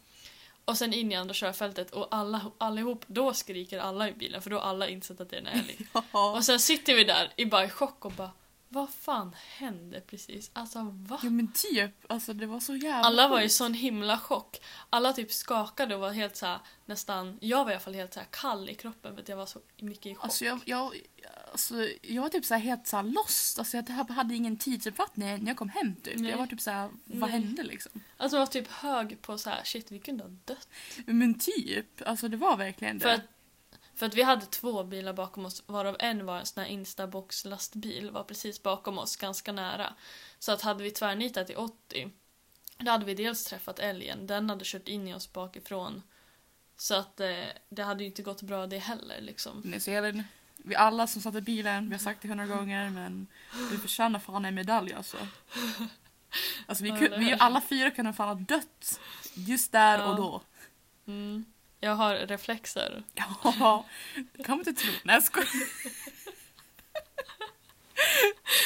Och 0.65 0.77
sen 0.77 0.93
in 0.93 1.11
i 1.11 1.15
andra 1.15 1.33
körfältet 1.33 1.91
och 1.91 2.07
alla, 2.11 2.51
allihop, 2.57 3.05
då 3.07 3.33
skriker 3.33 3.79
alla 3.79 4.09
i 4.09 4.13
bilen 4.13 4.41
för 4.41 4.49
då 4.49 4.59
har 4.59 4.69
alla 4.69 4.87
insett 4.87 5.21
att 5.21 5.29
det 5.29 5.35
är 5.35 5.41
en 5.41 5.47
älg. 5.47 5.87
Ja. 6.13 6.35
Och 6.35 6.45
sen 6.45 6.59
sitter 6.59 6.95
vi 6.95 7.03
där 7.03 7.33
i 7.35 7.45
bara 7.45 7.69
chock 7.69 8.05
och 8.05 8.11
bara 8.11 8.31
vad 8.73 8.89
fan 8.89 9.35
hände 9.57 10.01
precis? 10.01 10.51
Alltså 10.53 10.79
va? 10.91 11.19
ja, 11.23 11.29
men 11.29 11.51
typ. 11.51 11.91
Alltså 12.07 12.33
det 12.33 12.45
var 12.45 12.59
så 12.59 12.75
jävla 12.75 13.07
Alla 13.07 13.27
var 13.27 13.41
i 13.41 13.49
sån 13.49 13.73
himla 13.73 14.17
chock. 14.17 14.61
Alla 14.89 15.13
typ 15.13 15.31
skakade 15.31 15.95
och 15.95 16.01
var 16.01 16.11
helt 16.11 16.35
så 16.35 16.45
här, 16.45 16.59
nästan, 16.85 17.37
jag 17.41 17.63
var 17.63 17.71
i 17.71 17.73
alla 17.73 17.81
fall 17.81 17.93
helt 17.93 18.13
så 18.13 18.19
här 18.19 18.27
kall 18.31 18.69
i 18.69 18.75
kroppen 18.75 19.13
för 19.13 19.21
att 19.21 19.29
jag 19.29 19.37
var 19.37 19.45
så 19.45 19.59
mycket 19.79 20.05
i 20.05 20.15
chock. 20.15 20.23
Alltså 20.23 20.45
jag, 20.45 20.59
jag, 20.65 20.93
alltså 21.51 21.87
jag 22.01 22.21
var 22.21 22.29
typ 22.29 22.45
så 22.45 22.53
här 22.53 22.61
helt 22.61 22.87
så 22.87 22.95
här 22.95 23.03
lost. 23.03 23.59
Alltså 23.59 23.77
jag 23.77 23.89
hade 23.89 24.35
ingen 24.35 24.57
tidsuppfattning 24.57 25.27
när 25.43 25.47
jag 25.47 25.57
kom 25.57 25.69
hem 25.69 25.95
typ. 25.95 26.19
Nej. 26.19 26.31
Jag 26.31 26.37
var 26.37 26.47
typ 26.47 26.61
så 26.61 26.71
här, 26.71 26.89
vad 27.05 27.29
Nej. 27.29 27.29
hände 27.29 27.63
liksom? 27.63 27.91
Alltså 28.17 28.37
jag 28.37 28.41
var 28.41 28.51
typ 28.51 28.71
hög 28.71 29.21
på 29.21 29.37
så 29.37 29.49
här, 29.49 29.63
shit 29.63 29.91
vi 29.91 29.99
kunde 29.99 30.23
ha 30.23 30.31
dött. 30.45 30.67
Men 31.05 31.39
typ, 31.39 32.01
alltså 32.05 32.27
det 32.27 32.37
var 32.37 32.57
verkligen 32.57 32.97
det. 32.97 33.03
För 33.03 33.09
att, 33.09 33.21
för 33.95 34.05
att 34.05 34.15
vi 34.15 34.23
hade 34.23 34.45
två 34.45 34.83
bilar 34.83 35.13
bakom 35.13 35.45
oss 35.45 35.63
varav 35.65 35.95
en 35.99 36.25
var 36.25 36.39
en 36.39 36.45
sån 36.45 36.63
här 36.63 36.69
Instabox 36.69 37.45
lastbil 37.45 38.11
var 38.11 38.23
precis 38.23 38.63
bakom 38.63 38.97
oss 38.97 39.15
ganska 39.15 39.51
nära. 39.51 39.93
Så 40.39 40.51
att 40.51 40.61
hade 40.61 40.83
vi 40.83 40.91
tvärnitat 40.91 41.49
i 41.49 41.55
80 41.55 42.09
då 42.77 42.91
hade 42.91 43.05
vi 43.05 43.13
dels 43.13 43.45
träffat 43.45 43.79
älgen, 43.79 44.27
den 44.27 44.49
hade 44.49 44.65
kört 44.65 44.87
in 44.87 45.07
i 45.07 45.13
oss 45.13 45.33
bakifrån. 45.33 46.01
Så 46.77 46.95
att 46.95 47.19
eh, 47.19 47.43
det 47.69 47.83
hade 47.83 48.03
ju 48.03 48.09
inte 48.09 48.21
gått 48.23 48.41
bra 48.41 48.67
det 48.67 48.77
heller 48.77 49.21
liksom. 49.21 49.61
Ni 49.65 49.79
ser. 49.79 50.23
Vi 50.57 50.75
alla 50.75 51.07
som 51.07 51.21
satt 51.21 51.35
i 51.35 51.41
bilen, 51.41 51.89
vi 51.89 51.95
har 51.95 51.99
sagt 51.99 52.21
det 52.21 52.27
hundra 52.27 52.45
gånger 52.45 52.89
men 52.89 53.27
du 53.71 53.77
förtjänar 53.77 54.19
fan 54.19 54.45
en 54.45 54.55
medalj 54.55 54.93
alltså. 54.93 55.17
Alltså 56.65 56.83
vi, 56.83 56.89
Ja, 56.89 57.17
vi 57.17 57.35
alla 57.39 57.61
fyra 57.61 57.91
kunde 57.91 58.13
fan 58.13 58.27
ha 58.27 58.35
dött 58.35 58.99
just 59.33 59.71
där 59.71 59.97
Ja. 59.97 60.05
och 60.05 60.15
då. 60.15 60.41
Mm. 61.07 61.45
Jag 61.83 61.95
har 61.95 62.15
reflexer. 62.15 63.03
Ja, 63.13 63.85
det 64.33 64.43
kan 64.43 64.57
man 64.57 64.67
inte 64.67 64.81
tro. 64.83 64.91
Nej 65.03 65.13
jag 65.15 65.23
skojar. 65.23 65.49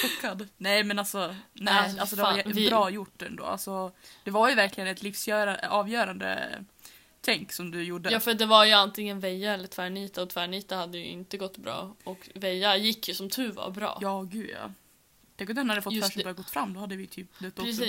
Chockad. 0.02 0.48
Nej 0.58 0.84
men 0.84 1.00
alltså, 1.00 1.36
nej, 1.54 1.74
Alltså, 1.78 2.00
alltså, 2.02 2.16
det 2.16 2.22
var 2.22 2.32
fan, 2.32 2.42
ju 2.48 2.54
vi- 2.54 2.70
bra 2.70 2.90
gjort 2.90 3.22
ändå. 3.22 3.44
Alltså, 3.44 3.92
det 4.24 4.32
var 4.32 4.50
ju 4.50 4.56
verkligen 4.56 4.88
ett 4.88 5.02
livsavgörande 5.04 6.64
tänk 7.22 7.52
som 7.52 7.72
du 7.72 7.84
gjorde. 7.84 8.12
Ja 8.12 8.20
för 8.20 8.34
det 8.34 8.46
var 8.46 8.66
ju 8.66 8.72
antingen 8.74 9.20
Veja 9.20 9.54
eller 9.54 9.68
Tvärnita 9.68 10.22
och 10.22 10.30
Tvärnita 10.30 10.76
hade 10.76 10.98
ju 10.98 11.06
inte 11.06 11.38
gått 11.38 11.58
bra. 11.58 11.96
Och 12.04 12.30
Veja 12.36 12.78
gick 12.78 13.08
ju 13.08 13.14
som 13.14 13.30
tur 13.30 13.52
var 13.52 13.70
bra. 13.72 13.98
Ja, 14.02 14.22
gud 14.22 14.50
ja. 14.62 14.72
Tänk 15.36 15.50
om 15.50 15.56
den 15.56 15.70
hade 15.70 15.82
fått 15.82 15.94
för 15.94 16.02
sig 16.02 16.10
det. 16.16 16.20
att 16.20 16.24
börja 16.24 16.34
gått 16.34 16.50
fram, 16.50 16.74
då 16.74 16.80
hade 16.80 16.96
vi 16.96 17.08
typ 17.08 17.40
dött 17.40 17.60
också. 17.60 17.84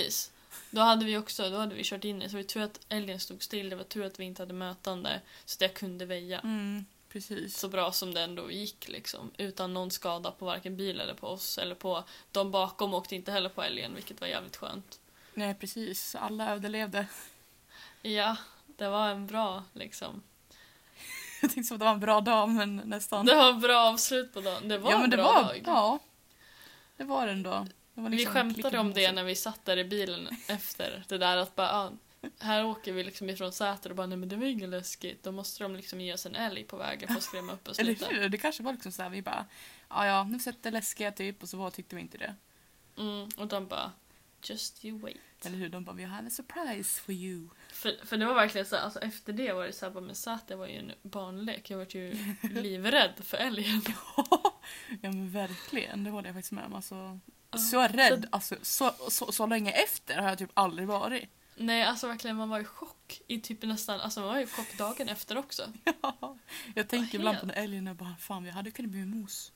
Då 0.71 0.81
hade 0.81 1.05
vi 1.05 1.17
också, 1.17 1.49
då 1.49 1.57
hade 1.57 1.75
vi 1.75 1.83
kört 1.83 2.03
in 2.03 2.21
i 2.21 2.29
så 2.29 2.35
det 2.35 2.43
var 2.43 2.47
tur 2.47 2.61
att 2.61 2.79
älgen 2.89 3.19
stod 3.19 3.43
still, 3.43 3.69
det 3.69 3.75
var 3.75 3.83
tur 3.83 4.05
att 4.05 4.19
vi 4.19 4.23
inte 4.23 4.41
hade 4.41 4.53
mötande 4.53 5.21
så 5.45 5.57
att 5.57 5.61
jag 5.61 5.73
kunde 5.73 6.05
väja. 6.05 6.39
Mm, 6.39 6.85
precis. 7.09 7.57
Så 7.57 7.69
bra 7.69 7.91
som 7.91 8.13
det 8.13 8.21
ändå 8.21 8.51
gick 8.51 8.87
liksom. 8.87 9.31
Utan 9.37 9.73
någon 9.73 9.91
skada 9.91 10.31
på 10.31 10.45
varken 10.45 10.77
bil 10.77 10.99
eller 10.99 11.13
på 11.13 11.27
oss 11.27 11.57
eller 11.57 11.75
på 11.75 12.03
de 12.31 12.51
bakom 12.51 12.93
åkte 12.93 13.15
inte 13.15 13.31
heller 13.31 13.49
på 13.49 13.63
älgen 13.63 13.95
vilket 13.95 14.21
var 14.21 14.27
jävligt 14.27 14.57
skönt. 14.57 14.99
Nej, 15.33 15.55
precis. 15.55 16.15
Alla 16.15 16.51
överlevde. 16.51 17.07
Ja, 18.01 18.35
det 18.65 18.89
var 18.89 19.09
en 19.09 19.27
bra 19.27 19.63
liksom. 19.73 20.23
Jag 21.41 21.51
tänkte 21.51 21.67
som 21.67 21.75
att 21.75 21.79
det 21.79 21.85
var 21.85 21.93
en 21.93 21.99
bra 21.99 22.21
dag, 22.21 22.49
men 22.49 22.75
nästan. 22.75 23.25
Det 23.25 23.35
var 23.35 23.49
en 23.49 23.59
bra 23.59 23.77
avslut 23.77 24.33
på 24.33 24.41
dagen. 24.41 24.67
Det 24.67 24.77
var 24.77 24.91
ja, 24.91 24.95
en 24.95 25.01
men 25.01 25.09
det 25.09 25.17
bra 25.17 25.25
var, 25.25 25.43
dag. 25.43 25.61
Ja, 25.65 25.99
det 26.97 27.03
var 27.03 27.25
det 27.25 27.31
ändå. 27.31 27.67
Var 27.99 28.09
vi 28.09 28.17
liksom 28.17 28.33
skämtade 28.33 28.79
om 28.79 28.93
det 28.93 29.11
när 29.11 29.23
vi 29.23 29.35
satt 29.35 29.65
där 29.65 29.77
i 29.77 29.83
bilen 29.83 30.29
efter 30.47 31.03
det 31.07 31.17
där 31.17 31.37
att 31.37 31.55
bara 31.55 31.71
ah, 31.71 31.91
här 32.39 32.65
åker 32.65 32.93
vi 32.93 33.03
liksom 33.03 33.29
ifrån 33.29 33.51
Säter 33.51 33.89
och 33.89 33.95
bara 33.95 34.07
nej 34.07 34.17
men 34.17 34.29
det 34.29 34.35
var 34.35 34.45
inget 34.45 34.69
läskigt. 34.69 35.23
Då 35.23 35.31
måste 35.31 35.63
de 35.63 35.75
liksom 35.75 36.01
ge 36.01 36.13
oss 36.13 36.25
en 36.25 36.35
älg 36.35 36.63
på 36.63 36.77
vägen 36.77 37.07
för 37.07 37.15
att 37.15 37.23
skrämma 37.23 37.53
upp 37.53 37.67
oss 37.67 37.79
Eller 37.79 37.91
lite. 37.91 38.05
hur? 38.05 38.29
Det 38.29 38.37
kanske 38.37 38.63
var 38.63 38.73
liksom 38.73 38.91
så 38.91 39.01
här, 39.01 39.09
vi 39.09 39.21
bara, 39.21 39.45
ja 39.89 40.05
ja, 40.05 40.23
nu 40.23 40.39
sett 40.39 40.63
det 40.63 40.71
läskiga 40.71 41.11
typ 41.11 41.43
och 41.43 41.49
så 41.49 41.57
var, 41.57 41.71
tyckte 41.71 41.95
vi 41.95 42.01
inte 42.01 42.17
det. 42.17 42.35
Mm, 42.97 43.29
och 43.37 43.47
de 43.47 43.67
bara 43.67 43.91
just 44.43 44.85
you 44.85 44.99
wait. 44.99 45.17
Eller 45.45 45.57
hur? 45.57 45.69
De 45.69 45.83
bara 45.83 45.95
“We 45.95 46.05
have 46.05 46.27
a 46.27 46.29
surprise 46.29 47.01
for 47.01 47.15
you”. 47.15 47.49
För, 47.69 48.05
för 48.05 48.17
det 48.17 48.25
var 48.25 48.33
verkligen 48.33 48.65
så, 48.67 48.75
alltså 48.75 48.99
efter 48.99 49.33
det 49.33 49.53
var 49.53 49.65
det 49.65 49.73
så 49.73 49.85
här, 49.85 49.93
bara, 49.93 50.03
men 50.03 50.15
Säter 50.15 50.55
var 50.55 50.67
ju 50.67 50.77
en 50.77 50.91
barnlek. 51.01 51.69
Jag 51.69 51.77
var 51.77 51.87
ju 51.89 52.35
livrädd 52.41 53.13
för 53.23 53.37
älgen. 53.37 53.81
ja 55.01 55.11
men 55.11 55.31
verkligen, 55.31 56.03
det 56.03 56.09
håller 56.09 56.27
jag 56.27 56.35
faktiskt 56.35 56.51
med 56.51 56.65
om. 56.65 56.75
Alltså, 56.75 57.19
Ja, 57.51 57.57
så 57.57 57.81
rädd, 57.81 58.27
alltså, 58.29 58.55
så, 58.61 58.91
så, 59.09 59.31
så 59.31 59.45
länge 59.45 59.71
efter 59.71 60.17
har 60.17 60.29
jag 60.29 60.37
typ 60.37 60.51
aldrig 60.53 60.87
varit. 60.87 61.29
Nej, 61.55 61.83
alltså 61.83 62.07
verkligen 62.07 62.37
man 62.37 62.49
var 62.49 62.59
i 62.59 62.63
chock 62.63 63.21
i 63.27 63.39
typ 63.39 63.63
nästan, 63.63 64.01
alltså 64.01 64.19
man 64.19 64.29
var 64.29 64.39
i 64.39 64.47
chock 64.47 64.77
dagen 64.77 65.09
efter 65.09 65.37
också. 65.37 65.63
jag 66.75 66.87
tänker 66.87 67.17
ibland 67.17 67.39
på 67.39 67.45
den 67.45 67.55
älgen 67.55 67.87
och 67.87 67.95
bara 67.95 68.15
fan 68.19 68.43
vi 68.43 68.49
hade 68.49 68.71
kunnat 68.71 68.91
bli 68.91 69.05
mos. 69.05 69.51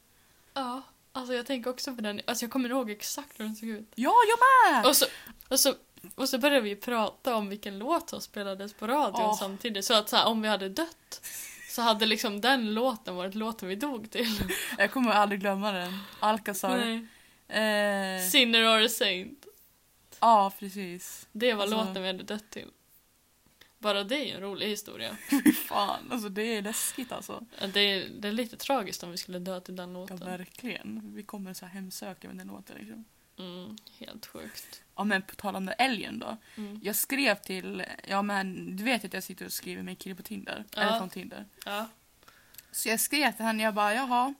Ja, 0.53 0.81
alltså 1.11 1.33
jag 1.33 1.45
tänker 1.45 1.69
också 1.69 1.95
på 1.95 2.01
den, 2.01 2.21
alltså 2.27 2.45
jag 2.45 2.51
kommer 2.51 2.69
ihåg 2.69 2.91
exakt 2.91 3.39
hur 3.39 3.45
den 3.45 3.55
såg 3.55 3.69
ut. 3.69 3.91
Ja, 3.95 4.13
jag 4.29 4.39
med! 4.73 4.85
Och 4.89 4.95
så, 4.95 5.05
och 5.47 5.59
så, 5.59 5.73
och 6.15 6.29
så 6.29 6.37
började 6.37 6.61
vi 6.61 6.75
prata 6.75 7.35
om 7.35 7.49
vilken 7.49 7.79
låt 7.79 8.09
som 8.09 8.21
spelades 8.21 8.73
på 8.73 8.87
radion 8.87 9.25
Åh. 9.25 9.37
samtidigt. 9.39 9.85
Så 9.85 9.93
att 9.93 10.09
så 10.09 10.15
här, 10.15 10.25
om 10.25 10.41
vi 10.41 10.47
hade 10.47 10.69
dött 10.69 11.21
så 11.69 11.81
hade 11.81 12.05
liksom 12.05 12.41
den 12.41 12.73
låten 12.73 13.15
varit 13.15 13.35
låten 13.35 13.69
vi 13.69 13.75
dog 13.75 14.11
till. 14.11 14.53
Jag 14.77 14.91
kommer 14.91 15.11
aldrig 15.11 15.41
glömma 15.41 15.71
den. 15.71 15.99
Alcazar. 16.19 16.77
Nej. 16.77 17.07
Eh, 17.53 18.21
Sinner 18.29 18.63
or 18.63 18.85
a 18.85 18.89
saint. 18.89 19.45
ja, 20.19 20.51
precis. 20.59 21.27
Det 21.31 21.53
var 21.53 21.63
Alltså- 21.63 21.77
låten 21.85 22.01
vi 22.01 22.07
hade 22.07 22.23
dött 22.23 22.49
till. 22.49 22.67
Bara 23.79 24.03
det 24.03 24.31
är 24.31 24.35
en 24.35 24.41
rolig 24.41 24.67
historia. 24.67 25.17
Fy 25.29 25.53
fan, 25.53 26.11
alltså 26.11 26.29
det 26.29 26.41
är 26.41 26.61
läskigt 26.61 27.11
alltså. 27.11 27.45
Det 27.73 27.79
är, 27.79 28.09
det 28.19 28.27
är 28.27 28.31
lite 28.31 28.57
tragiskt 28.57 29.03
om 29.03 29.11
vi 29.11 29.17
skulle 29.17 29.39
dö 29.39 29.59
till 29.59 29.75
den 29.75 29.89
Ja, 29.93 29.99
låten. 29.99 30.17
verkligen. 30.19 31.15
Vi 31.15 31.23
kommer 31.23 31.53
så 31.53 31.65
här 31.65 31.73
hemsöka 31.73 32.27
med 32.27 32.37
den 32.37 32.47
låten 32.47 32.75
liksom. 32.79 33.05
Mm, 33.39 33.77
helt 33.99 34.25
sjukt. 34.25 34.81
Ja 34.95 35.03
men 35.03 35.21
på 35.21 35.35
tal 35.35 35.55
om 35.55 35.65
den 35.65 35.75
älgen 35.77 36.19
då. 36.19 36.37
Mm. 36.57 36.79
Jag 36.83 36.95
skrev 36.95 37.35
till, 37.35 37.85
ja 38.07 38.21
men 38.21 38.75
du 38.75 38.83
vet 38.83 39.05
att 39.05 39.13
jag 39.13 39.23
sitter 39.23 39.45
och 39.45 39.53
skriver 39.53 39.83
med 39.83 39.91
en 39.91 39.95
kille 39.95 40.15
på 40.15 40.23
Tinder. 40.23 40.63
Ja. 40.75 40.81
Eller 40.81 40.97
från 40.99 41.09
Tinder. 41.09 41.45
Ja. 41.65 41.87
Så 42.71 42.89
jag 42.89 42.99
skrev 42.99 43.31
till 43.31 43.45
honom, 43.45 43.59
jag 43.59 43.73
bara 43.73 43.93
jaha. 43.93 44.33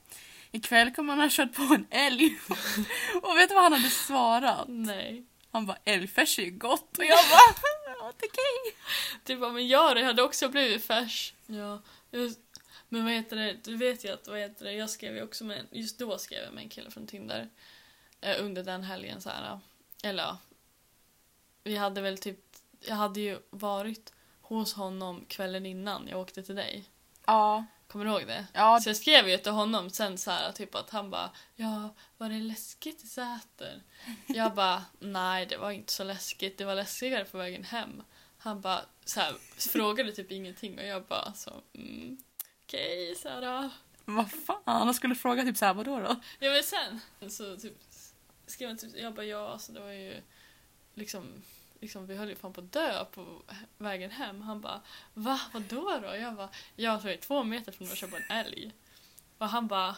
Ikväll 0.55 0.91
kommer 0.91 1.13
han 1.13 1.22
ha 1.22 1.29
kört 1.31 1.53
på 1.53 1.62
en 1.62 1.88
älg. 1.89 2.39
och 3.22 3.38
vet 3.38 3.50
du 3.50 3.55
vad 3.55 3.63
han 3.63 3.74
hade 3.74 3.89
svarat? 3.89 4.65
Nej. 4.67 5.25
Han 5.51 5.65
bara 5.65 5.77
älgfärs 5.86 6.39
är 6.39 6.43
ju 6.43 6.51
gott. 6.51 6.98
Och 6.98 7.05
jag 7.05 7.17
bara 7.29 8.10
okej. 8.10 8.75
Du 9.24 9.38
bara, 9.38 9.51
men 9.51 9.67
jag 9.67 9.95
det 9.95 10.03
hade 10.03 10.24
också 10.24 10.50
blivit 10.50 10.86
färs. 10.86 11.33
Ja. 11.45 11.81
Men 12.89 13.03
vad 13.03 13.13
heter 13.13 13.36
det, 13.36 13.53
du 13.63 13.77
vet 13.77 14.05
ju 14.05 14.13
att, 14.13 14.27
vad 14.27 14.39
heter 14.39 14.65
det, 14.65 14.74
jag 14.74 14.89
skrev 14.89 15.15
ju 15.15 15.24
också 15.24 15.45
med, 15.45 15.65
just 15.72 16.00
då 16.00 16.17
skrev 16.17 16.43
jag 16.43 16.53
med 16.53 16.63
en 16.63 16.69
kille 16.69 16.91
från 16.91 17.07
Tinder. 17.07 17.50
Eh, 18.22 18.36
under 18.39 18.63
den 18.63 18.83
helgen 18.83 19.22
så 19.22 19.29
här. 19.29 19.60
Eller 20.03 20.24
ja. 20.24 20.38
Vi 21.63 21.75
hade 21.75 22.01
väl 22.01 22.17
typ, 22.17 22.39
jag 22.79 22.95
hade 22.95 23.19
ju 23.19 23.39
varit 23.50 24.13
hos 24.41 24.74
honom 24.74 25.25
kvällen 25.27 25.65
innan 25.65 26.07
jag 26.07 26.19
åkte 26.19 26.43
till 26.43 26.55
dig. 26.55 26.83
Ja, 27.25 27.65
Kommer 27.94 28.06
du 28.06 28.12
ihåg 28.12 28.28
det? 28.28 28.48
ja, 28.54 28.80
Så 28.82 28.90
jag 28.90 28.98
skrev 28.98 29.30
ju 29.30 29.38
till 29.38 29.52
honom 29.52 29.90
sen 29.90 30.18
så 30.18 30.32
här 30.32 30.52
typ 30.52 30.76
att 30.76 30.90
han 30.90 31.10
bara 31.10 31.32
Ja, 31.56 31.96
var 32.18 32.30
det 32.30 32.40
läskigt 32.40 33.04
i 33.04 33.08
Säter? 33.08 33.82
Jag 34.28 34.54
bara 34.54 34.86
Nej, 35.00 35.46
det 35.46 35.58
var 35.58 35.72
inte 35.72 35.94
så 35.94 36.04
läskigt. 36.04 36.58
Det 36.58 36.66
var 36.66 36.76
läskigare 36.76 37.26
på 37.26 37.38
vägen 37.38 37.64
hem. 37.64 38.04
Han 38.38 38.62
bara 38.62 38.82
så 39.06 39.20
här, 39.20 39.34
frågade 39.58 40.12
typ 40.12 40.32
ingenting 40.32 40.80
och 40.80 40.86
jag 40.86 41.04
bara 41.04 41.34
så 41.34 41.62
mm, 41.74 42.18
Okej, 42.66 43.16
här. 43.24 43.42
då. 43.42 43.70
vad 44.06 44.32
fan. 44.32 44.62
Han 44.66 44.94
skulle 44.94 45.16
fråga 45.16 45.44
typ 45.44 45.58
såhär, 45.58 45.74
vadå 45.74 46.00
då? 46.00 46.16
Ja 46.40 46.52
men 46.52 46.64
sen 46.64 47.30
så 47.32 47.58
typ 47.58 47.78
skrev 48.48 48.70
han 48.70 48.78
typ, 48.78 48.96
jag 48.98 49.14
bara 49.14 49.26
ja, 49.26 49.50
alltså 49.50 49.72
det 49.72 49.80
var 49.80 49.92
ju 49.92 50.22
liksom 50.94 51.44
Liksom, 51.84 52.06
vi 52.08 52.16
höll 52.16 52.30
ju 52.30 52.36
fan 52.36 52.54
på 52.54 52.62
att 52.62 52.72
dö 52.72 53.06
på 53.06 53.42
vägen 53.78 54.12
hem. 54.12 54.42
Han 54.42 54.62
bara 54.62 54.82
Va? 55.13 55.40
Vadå 55.54 56.00
då? 56.02 56.16
Jag 56.16 56.36
bara 56.36 56.50
Jag 56.75 57.00
var 57.02 57.18
två 57.18 57.44
meter 57.44 57.72
från 57.72 57.88
att 57.92 57.98
köpa 57.98 58.18
en 58.18 58.32
älg. 58.38 58.72
Och 59.38 59.50
han 59.50 59.68
bara 59.68 59.96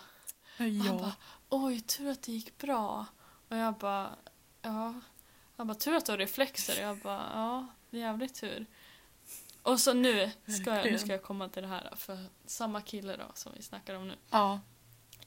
Han 0.57 0.77
Ja. 0.85 0.93
bara, 0.93 1.15
oj, 1.49 1.81
tur 1.81 2.09
att 2.09 2.23
det 2.23 2.31
gick 2.31 2.57
bra. 2.57 3.05
Och 3.49 3.57
jag 3.57 3.73
bara, 3.73 4.15
ja. 4.61 4.93
Han 5.57 5.67
bara, 5.67 5.75
tur 5.75 5.95
att 5.95 6.05
du 6.05 6.11
har 6.11 6.17
reflexer. 6.17 6.81
Jag 6.81 6.97
bara, 6.97 7.29
ja, 7.33 7.67
det 7.89 7.97
är 7.97 8.01
jävligt 8.01 8.35
tur. 8.35 8.65
Och 9.61 9.79
så 9.79 9.93
nu 9.93 10.31
ska, 10.61 10.75
jag, 10.75 10.91
nu 10.91 10.97
ska 10.97 11.07
jag 11.11 11.23
komma 11.23 11.49
till 11.49 11.61
det 11.61 11.67
här. 11.67 11.93
För 11.95 12.25
samma 12.45 12.81
kille 12.81 13.15
då, 13.17 13.25
som 13.33 13.51
vi 13.55 13.61
snackar 13.61 13.95
om 13.95 14.07
nu. 14.07 14.15
Ja. 14.29 14.59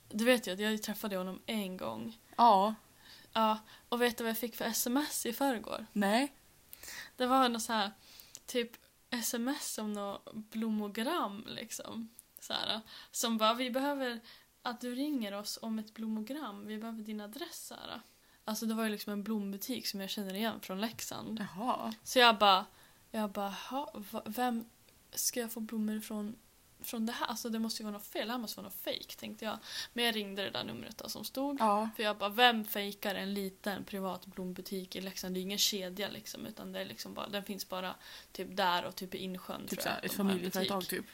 Du 0.08 0.24
vet 0.24 0.46
ju 0.46 0.52
att 0.52 0.58
jag 0.60 0.82
träffade 0.82 1.16
honom 1.16 1.40
en 1.46 1.76
gång. 1.76 2.18
Ja. 2.36 2.74
Ja, 3.32 3.58
och 3.88 4.02
vet 4.02 4.18
du 4.18 4.24
vad 4.24 4.30
jag 4.30 4.38
fick 4.38 4.56
för 4.56 4.64
sms 4.64 5.26
i 5.26 5.32
förrgår? 5.32 5.86
Nej. 5.92 6.32
Det 7.18 7.26
var 7.26 7.48
något 7.48 7.62
så 7.62 7.72
här, 7.72 7.90
typ 8.46 8.70
sms 9.10 9.78
om 9.78 9.92
något 9.92 10.34
blommogram 10.34 11.44
liksom. 11.48 12.08
Så 12.40 12.52
här, 12.52 12.80
som 13.10 13.38
bara, 13.38 13.54
vi 13.54 13.70
behöver 13.70 14.20
att 14.62 14.80
du 14.80 14.94
ringer 14.94 15.34
oss 15.34 15.58
om 15.62 15.78
ett 15.78 15.94
blommogram. 15.94 16.66
Vi 16.66 16.78
behöver 16.78 17.02
din 17.02 17.20
adress. 17.20 17.66
Så 17.66 17.74
här. 17.74 18.00
Alltså 18.44 18.66
det 18.66 18.74
var 18.74 18.84
ju 18.84 18.90
liksom 18.90 19.12
en 19.12 19.22
blombutik 19.22 19.86
som 19.86 20.00
jag 20.00 20.10
känner 20.10 20.34
igen 20.34 20.60
från 20.60 20.80
Leksand. 20.80 21.40
Jaha. 21.56 21.94
Så 22.02 22.18
jag 22.18 22.38
bara, 22.38 22.66
jag 23.10 23.30
bara, 23.30 23.50
"Ha, 23.50 23.92
va- 24.10 24.22
vem 24.26 24.64
ska 25.12 25.40
jag 25.40 25.52
få 25.52 25.60
blommor 25.60 25.96
ifrån? 25.96 26.36
Från 26.80 27.06
det 27.06 27.12
här? 27.12 27.26
Alltså 27.26 27.48
det 27.48 27.58
måste 27.58 27.82
ju 27.82 27.84
vara 27.84 27.92
något 27.92 28.06
fel. 28.06 28.26
Det 28.26 28.32
här 28.32 28.38
måste 28.38 28.60
vara 28.60 28.66
något 28.68 28.84
fake 28.84 29.16
tänkte 29.16 29.44
jag. 29.44 29.58
Men 29.92 30.04
jag 30.04 30.16
ringde 30.16 30.42
det 30.42 30.50
där 30.50 30.64
numret 30.64 30.98
då 30.98 31.08
som 31.08 31.24
stod. 31.24 31.56
Ja. 31.60 31.88
För 31.96 32.02
jag 32.02 32.16
bara, 32.18 32.30
vem 32.30 32.64
fejkar 32.64 33.14
en 33.14 33.34
liten 33.34 33.84
privat 33.84 34.26
blombutik 34.26 34.96
i 34.96 35.00
Leksand? 35.00 35.34
Det 35.34 35.40
är 35.40 35.42
ingen 35.42 35.58
kedja 35.58 36.08
liksom, 36.08 36.46
utan 36.46 36.72
det 36.72 36.80
är 36.80 36.84
liksom 36.84 37.14
bara, 37.14 37.28
den 37.28 37.44
finns 37.44 37.68
bara 37.68 37.94
typ 38.32 38.56
där 38.56 38.84
och 38.84 38.94
typ 38.94 39.14
i 39.14 39.18
Insjön 39.18 39.60
Typ 39.60 39.68
tror 39.70 39.82
såhär, 39.82 40.04
ett 40.04 40.12
familjeföretag 40.12 40.88
typ. 40.88 41.04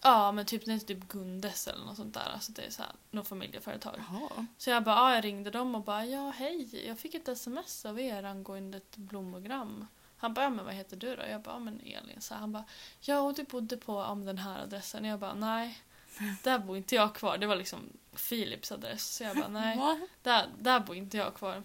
Ja, 0.00 0.32
men 0.32 0.46
typ 0.46 0.68
är 0.68 0.78
typ 0.78 1.08
Gundes 1.08 1.68
eller 1.68 1.84
något 1.84 1.96
sånt 1.96 2.14
där. 2.14 2.30
Alltså 2.34 2.52
det 2.52 2.62
är 2.62 2.70
såhär, 2.70 2.92
något 3.10 3.28
familjeföretag. 3.28 3.94
Jaha. 4.10 4.46
Så 4.58 4.70
jag 4.70 4.84
bara, 4.84 4.96
ja, 4.96 5.14
jag 5.14 5.24
ringde 5.24 5.50
dem 5.50 5.74
och 5.74 5.82
bara, 5.82 6.06
ja 6.06 6.30
hej, 6.30 6.86
jag 6.86 6.98
fick 6.98 7.14
ett 7.14 7.28
sms 7.28 7.84
av 7.84 8.00
er 8.00 8.22
angående 8.22 8.78
ett 8.78 8.96
blommogram. 8.96 9.86
Han 10.22 10.34
bara, 10.34 10.50
men 10.50 10.64
vad 10.64 10.74
heter 10.74 10.96
du 10.96 11.16
då? 11.16 11.22
Jag 11.22 11.42
bara, 11.42 11.58
men 11.58 11.80
Elin. 11.80 12.20
Så 12.20 12.34
han 12.34 12.52
bara, 12.52 12.64
ja 13.00 13.20
och 13.20 13.34
du 13.34 13.44
bodde 13.44 13.76
på 13.76 13.96
om 13.96 14.24
den 14.24 14.38
här 14.38 14.62
adressen. 14.62 15.04
Jag 15.04 15.18
bara, 15.18 15.34
nej. 15.34 15.78
Där 16.42 16.58
bor 16.58 16.76
inte 16.76 16.94
jag 16.94 17.14
kvar. 17.14 17.38
Det 17.38 17.46
var 17.46 17.56
liksom 17.56 17.80
Philips 18.28 18.72
adress. 18.72 19.14
Så 19.16 19.24
jag 19.24 19.36
bara, 19.36 19.48
nej. 19.60 20.00
Där, 20.22 20.48
där 20.60 20.80
bor 20.80 20.96
inte 20.96 21.16
jag 21.16 21.34
kvar. 21.34 21.62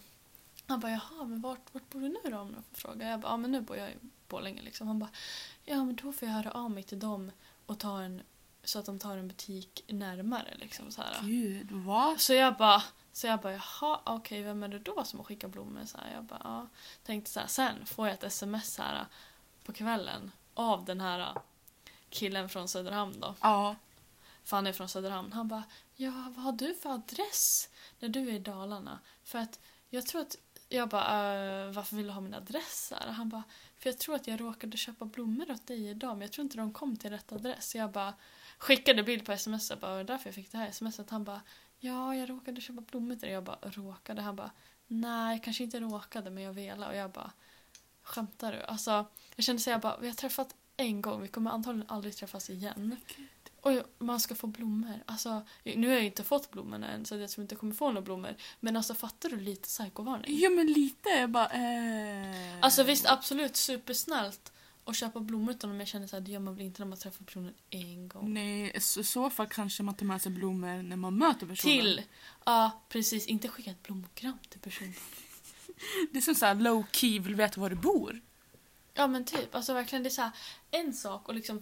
Han 0.68 0.80
bara, 0.80 0.92
jaha, 0.92 1.26
men 1.26 1.42
vart, 1.42 1.74
vart 1.74 1.90
bor 1.90 2.02
du 2.02 2.10
nu 2.10 2.20
då 2.32 2.38
om 2.38 2.54
jag 2.56 2.64
får 2.66 2.76
fråga? 2.76 3.10
Jag 3.10 3.20
bara, 3.20 3.32
ja 3.32 3.38
men 3.38 3.52
nu 3.52 3.62
bor 3.62 3.78
jag 3.78 3.90
i 3.90 3.96
Borlänge 4.28 4.62
liksom. 4.62 4.88
Han 4.88 5.00
bara, 5.00 5.10
ja 5.66 5.84
men 5.84 5.96
då 5.96 6.14
får 6.14 6.28
jag 6.28 6.36
höra 6.36 6.52
av 6.52 6.72
mig 6.72 6.84
till 6.84 7.00
dem 7.00 7.32
och 7.66 7.80
ta 7.80 8.02
en, 8.02 8.22
så 8.64 8.80
att 8.80 8.86
de 8.86 9.00
tar 9.00 9.18
en 9.18 9.28
butik 9.28 9.84
närmare 9.88 10.54
liksom 10.56 10.92
så 10.92 11.02
här. 11.02 11.18
Gud, 11.22 11.72
va? 11.72 12.16
Så 12.18 12.34
jag 12.34 12.58
bara, 12.58 12.84
så 13.18 13.28
jag 13.28 13.40
bara, 13.42 13.54
jaha, 13.54 14.00
okej, 14.06 14.42
vem 14.44 14.64
är 14.64 14.68
det 14.68 14.80
då 14.80 15.04
som 15.04 15.20
har 15.20 15.24
skickat 15.24 15.52
blommor? 15.52 15.86
Så 15.86 15.98
här, 15.98 16.14
jag 16.14 16.24
bara, 16.24 16.42
ja. 16.44 16.68
Tänkte 17.04 17.32
så 17.32 17.40
här, 17.40 17.48
sen 17.48 17.86
får 17.86 18.08
jag 18.08 18.14
ett 18.14 18.24
sms 18.24 18.78
här 18.78 19.06
på 19.64 19.74
kvällen 19.74 20.32
av 20.54 20.86
den 20.86 21.02
här 21.02 21.38
killen 22.10 22.50
från 22.50 22.68
Söderhamn 22.68 23.20
då. 23.20 23.36
Ja. 23.42 23.76
För 24.44 24.58
han 24.58 24.68
är 24.68 24.74
från 24.74 24.90
Söderhamn. 24.90 25.34
Han 25.34 25.48
bara, 25.48 25.64
ja 25.96 26.12
vad 26.36 26.44
har 26.46 26.52
du 26.52 26.76
för 26.76 26.90
adress 26.90 27.70
när 28.00 28.10
du 28.10 28.30
är 28.30 28.34
i 28.34 28.40
Dalarna? 28.40 29.00
För 29.24 29.40
att 29.40 29.60
jag 29.90 30.06
tror 30.06 30.22
att, 30.22 30.36
jag 30.70 30.90
bara, 30.90 31.34
"Eh, 31.34 31.72
varför 31.72 31.96
vill 31.96 32.08
du 32.08 32.14
ha 32.14 32.22
min 32.22 32.34
adress 32.34 32.94
här? 32.96 33.12
Han 33.12 33.30
bara, 33.30 33.44
för 33.78 33.90
jag 33.90 34.00
tror 34.00 34.16
att 34.16 34.28
jag 34.28 34.42
råkade 34.42 34.78
köpa 34.78 35.06
blommor 35.06 35.52
åt 35.52 35.68
dig 35.68 35.90
idag 35.90 36.10
men 36.18 36.22
jag 36.22 36.32
tror 36.32 36.44
inte 36.44 36.58
de 36.58 36.74
kom 36.74 36.98
till 36.98 37.10
rätt 37.10 37.32
adress. 37.32 37.70
Så 37.70 37.78
jag 37.78 37.92
bara 37.92 38.14
skickade 38.58 39.04
bild 39.04 39.26
på 39.26 39.32
sms 39.32 39.72
och 39.72 39.80
bara, 39.80 39.92
"Var 39.92 39.98
det 39.98 40.04
därför 40.04 40.28
jag 40.28 40.36
fick 40.36 40.52
det 40.52 40.58
här 40.58 40.72
smset. 40.72 41.10
Han 41.10 41.24
bara, 41.24 41.42
ja 41.80 42.16
jag 42.16 42.30
råkade 42.30 42.62
köpa 42.62 42.82
blommor 42.82 43.16
till 43.16 43.22
dig. 43.22 43.32
Jag 43.32 43.44
bara, 43.44 43.58
råkade? 43.62 44.22
Han 44.22 44.36
bara, 44.36 44.52
nej 44.88 45.42
kanske 45.44 45.64
inte 45.64 45.80
råkade 45.80 46.30
men 46.30 46.44
jag 46.44 46.54
ville. 46.54 46.88
Och 46.88 46.96
jag 46.96 47.12
bara, 47.12 47.32
skämtar 48.02 48.52
du? 48.52 48.64
Alltså, 48.64 49.06
jag 49.36 49.46
kände 49.46 49.62
så 49.62 49.70
jag 49.70 49.82
bara, 49.82 49.98
vi 49.98 50.08
har 50.08 50.16
träffat 50.16 50.56
en 50.78 51.02
gång, 51.02 51.22
vi 51.22 51.28
kommer 51.28 51.52
antagligen 51.52 51.90
aldrig 51.90 52.16
träffas 52.16 52.50
igen. 52.50 52.96
Och 53.62 53.72
man 53.98 54.20
ska 54.20 54.36
få 54.36 54.48
blommor. 54.48 55.04
Alltså, 55.06 55.42
nu 55.64 55.88
har 55.88 55.96
jag 55.96 56.06
inte 56.06 56.24
fått 56.24 56.52
blommorna 56.52 56.92
än 56.92 57.06
så 57.06 57.16
jag 57.16 57.30
tror 57.30 57.42
inte 57.42 57.54
jag 57.54 57.60
kommer 57.60 57.74
få 57.74 57.88
några 57.88 58.02
blommor. 58.02 58.36
Men 58.60 58.78
alltså 58.78 58.94
fattar 58.94 59.30
du 59.30 59.40
lite 59.40 59.68
psykovarning? 59.68 60.40
Ja 60.40 60.50
men 60.50 60.68
lite. 60.68 61.10
Jag 61.10 61.30
bara 61.30 61.50
eh... 61.50 62.60
Alltså 62.62 62.84
visst 62.84 63.06
absolut 63.06 63.56
supersnällt 63.56 64.52
att 64.90 64.96
köpa 64.96 65.20
blommor 65.20 65.54
till 65.54 65.70
dem 65.70 65.80
jag 65.80 65.88
känner 65.88 66.08
såhär 66.08 66.22
det 66.22 66.32
gör 66.32 66.40
man 66.40 66.56
väl 66.56 66.66
inte 66.66 66.82
när 66.82 66.88
man 66.88 66.98
träffar 66.98 67.26
personen 67.26 67.54
en 67.70 68.08
gång. 68.08 68.34
Nej, 68.34 68.72
i 68.76 68.80
så- 68.80 69.04
så 69.04 69.30
fall 69.30 69.48
kanske 69.48 69.84
man 69.84 69.96
tar 69.96 70.06
med 70.06 70.22
sig 70.22 70.32
blommor 70.32 70.82
när 70.84 70.96
man 70.96 71.18
möter 71.18 71.48
personen. 71.48 71.80
Till, 71.80 72.02
ja 72.46 72.82
precis, 72.90 73.28
inte 73.28 73.48
skicka 73.48 73.72
ett 73.72 73.84
blommogram 73.84 74.38
till 74.50 74.60
personen. 74.60 74.94
Det 76.12 76.18
är 76.18 76.22
som 76.22 76.36
såhär 76.36 76.56
low 76.56 76.86
key, 76.92 77.20
vill 77.20 77.36
veta 77.36 77.62
var 77.62 77.70
du 77.70 77.76
bor. 77.76 78.22
Ja 78.94 79.08
men 79.08 79.26
typ, 79.26 79.56
alltså 79.56 79.74
verkligen 79.74 80.04
det 80.04 80.10
är 80.10 80.12
så 80.12 80.22
här, 80.22 80.32
en 80.72 80.94
sak 80.94 81.28
och 81.28 81.34
liksom 81.36 81.62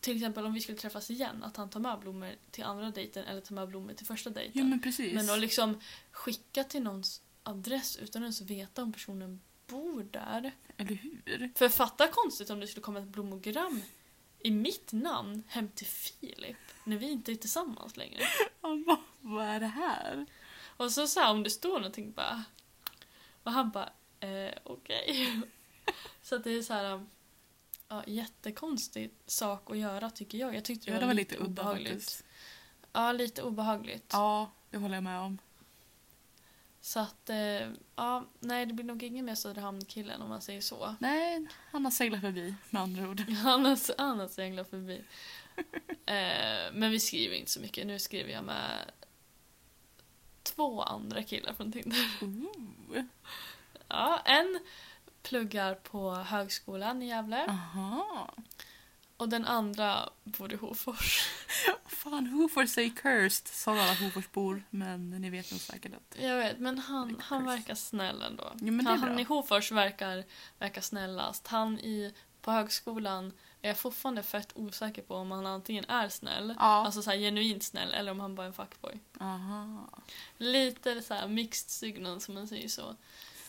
till 0.00 0.16
exempel 0.16 0.46
om 0.46 0.52
vi 0.54 0.60
skulle 0.60 0.78
träffas 0.78 1.10
igen 1.10 1.44
att 1.44 1.56
han 1.56 1.70
tar 1.70 1.80
med 1.80 1.98
blommor 2.00 2.32
till 2.50 2.64
andra 2.64 2.90
dejten 2.90 3.24
eller 3.24 3.40
tar 3.40 3.54
med 3.54 3.68
blommor 3.68 3.92
till 3.92 4.06
första 4.06 4.30
dejten. 4.30 4.52
Ja 4.62 4.64
men 4.64 4.80
precis. 4.80 5.14
Men 5.14 5.30
att 5.30 5.38
liksom 5.38 5.80
skicka 6.10 6.64
till 6.64 6.82
någons 6.82 7.22
adress 7.42 7.96
utan 7.96 8.22
ens 8.22 8.40
veta 8.40 8.82
om 8.82 8.92
personen 8.92 9.40
bor 9.66 10.02
där. 10.02 10.52
Eller 10.76 10.94
hur? 10.94 11.52
För 11.54 11.68
fatta 11.68 12.08
konstigt 12.08 12.50
om 12.50 12.60
det 12.60 12.66
skulle 12.66 12.82
komma 12.82 12.98
ett 12.98 13.08
blommogram 13.08 13.82
i 14.38 14.50
mitt 14.50 14.92
namn 14.92 15.42
hem 15.48 15.68
till 15.68 15.86
Filip 15.86 16.56
när 16.84 16.96
vi 16.96 17.10
inte 17.10 17.32
är 17.32 17.36
tillsammans 17.36 17.96
längre. 17.96 18.22
Vad 19.20 19.46
är 19.46 19.60
det 19.60 19.66
här? 19.66 20.26
Och 20.76 20.92
så, 20.92 21.06
så 21.06 21.20
här, 21.20 21.30
om 21.30 21.42
det 21.42 21.50
står 21.50 21.76
någonting 21.76 22.12
bara... 22.12 22.44
Och 23.42 23.52
han 23.52 23.70
bara, 23.70 23.92
eh, 24.20 24.54
okej. 24.64 25.40
Så 26.22 26.36
att 26.36 26.44
det 26.44 26.50
är 26.50 26.62
så 26.62 26.72
här... 26.72 27.06
Ja, 27.88 28.02
jättekonstig 28.06 29.10
sak 29.26 29.70
att 29.70 29.78
göra 29.78 30.10
tycker 30.10 30.38
jag. 30.38 30.54
Jag 30.56 30.64
tyckte 30.64 30.86
det, 30.86 30.90
Ja, 30.90 30.94
var, 30.94 31.00
det 31.00 31.06
var 31.06 31.14
lite, 31.14 31.34
lite 31.34 31.44
obehagligt. 31.44 32.24
Ja, 32.92 33.12
lite 33.12 33.42
obehagligt. 33.42 34.10
Ja, 34.12 34.50
det 34.70 34.78
håller 34.78 34.94
jag 34.94 35.04
med 35.04 35.20
om. 35.20 35.38
Så 36.84 37.00
att, 37.00 37.30
eh, 37.30 37.68
ja, 37.96 38.24
nej 38.40 38.66
det 38.66 38.74
blir 38.74 38.84
nog 38.84 39.02
ingen 39.02 39.24
mer 39.24 39.34
Söderhamn-killen 39.34 40.22
om 40.22 40.28
man 40.28 40.42
säger 40.42 40.60
så. 40.60 40.94
Nej, 41.00 41.46
han 41.72 41.84
har 41.84 41.92
seglat 41.92 42.20
förbi 42.20 42.54
med 42.70 42.82
andra 42.82 43.08
ord. 43.08 43.20
Han 43.30 43.64
har, 43.64 44.00
han 44.00 44.20
har 44.20 44.28
seglat 44.28 44.70
förbi. 44.70 45.04
eh, 46.06 46.72
men 46.72 46.90
vi 46.90 47.00
skriver 47.00 47.36
inte 47.36 47.50
så 47.50 47.60
mycket. 47.60 47.86
Nu 47.86 47.98
skriver 47.98 48.32
jag 48.32 48.44
med 48.44 48.90
två 50.42 50.82
andra 50.82 51.22
killar 51.22 51.52
från 51.52 51.72
Tinder. 51.72 51.98
Ooh. 52.22 53.04
Ja, 53.88 54.22
en 54.24 54.60
pluggar 55.22 55.74
på 55.74 56.14
högskolan 56.14 57.02
i 57.02 57.06
Gävle 57.08 57.46
Aha. 57.48 58.34
Och 59.16 59.28
den 59.28 59.44
andra 59.44 60.08
bor 60.24 60.52
i 60.52 60.56
Hofors. 60.56 61.28
Fan, 61.86 62.26
Hofors 62.26 62.70
say 62.70 62.90
cursed, 62.90 63.48
sa 63.48 63.72
alla 63.72 63.94
Hoforsbor. 63.94 64.62
Men 64.70 65.10
ni 65.10 65.30
vet 65.30 65.50
nog 65.50 65.60
säkert 65.60 65.92
att... 65.94 66.16
Jag 66.20 66.36
vet, 66.36 66.58
men 66.58 66.78
han, 66.78 67.16
han 67.20 67.44
verkar 67.44 67.74
snäll 67.74 68.22
ändå. 68.22 68.52
Jo, 68.60 68.72
men 68.72 68.86
är 68.86 68.90
han, 68.90 68.98
han 69.08 69.18
i 69.18 69.22
Hofors 69.22 69.72
verkar, 69.72 70.24
verkar 70.58 70.80
snällast. 70.80 71.46
Han 71.46 71.78
i, 71.78 72.14
på 72.40 72.50
högskolan 72.50 73.32
är 73.62 73.68
jag 73.68 73.78
fortfarande 73.78 74.22
fett 74.22 74.52
osäker 74.54 75.02
på 75.02 75.14
om 75.14 75.30
han 75.30 75.46
antingen 75.46 75.84
är 75.84 76.08
snäll, 76.08 76.54
Ja. 76.58 76.64
alltså 76.84 77.02
så 77.02 77.10
här 77.10 77.16
genuint 77.18 77.62
snäll, 77.62 77.92
eller 77.94 78.10
om 78.12 78.20
han 78.20 78.34
bara 78.34 78.42
är 78.42 78.46
en 78.48 78.52
fuckboy. 78.54 79.00
Aha. 79.20 79.88
Lite 80.38 81.02
så 81.02 81.14
här 81.14 81.28
mixed 81.28 81.70
signal 81.70 82.20
som 82.20 82.34
man 82.34 82.48
säger 82.48 82.68
så. 82.68 82.96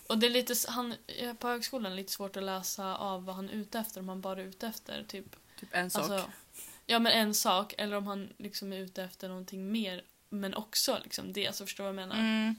Och 0.07 0.17
det 0.17 0.25
är 0.25 0.29
lite, 0.29 0.53
han, 0.67 0.95
eh, 1.07 1.34
på 1.34 1.48
högskolan 1.48 1.86
är 1.86 1.89
det 1.89 1.95
lite 1.95 2.12
svårt 2.12 2.38
att 2.38 2.43
läsa 2.43 2.95
av 2.95 3.25
vad 3.25 3.36
han 3.36 3.50
är 3.50 3.53
ute 3.53 3.79
efter, 3.79 4.00
om 4.01 4.10
han 4.10 4.22
bara 4.22 4.41
är 4.41 4.45
ute 4.45 4.67
efter 4.67 5.03
typ 5.03 5.36
Typ 5.65 5.75
en 5.75 5.89
sak. 5.89 6.12
Alltså, 6.12 6.31
ja 6.86 7.00
men 7.00 7.12
en 7.12 7.34
sak, 7.34 7.74
eller 7.77 7.95
om 7.98 8.07
han 8.07 8.34
liksom 8.38 8.74
är 8.74 8.77
ute 8.77 9.03
efter 9.03 9.27
någonting 9.29 9.72
mer, 9.72 10.03
men 10.29 10.53
också 10.53 11.00
liksom 11.03 11.34
det, 11.34 11.55
så 11.55 11.65
förstår 11.65 11.84
du 11.84 11.91
vad 11.93 12.01
jag 12.01 12.07
menar? 12.10 12.22
mm. 12.22 12.55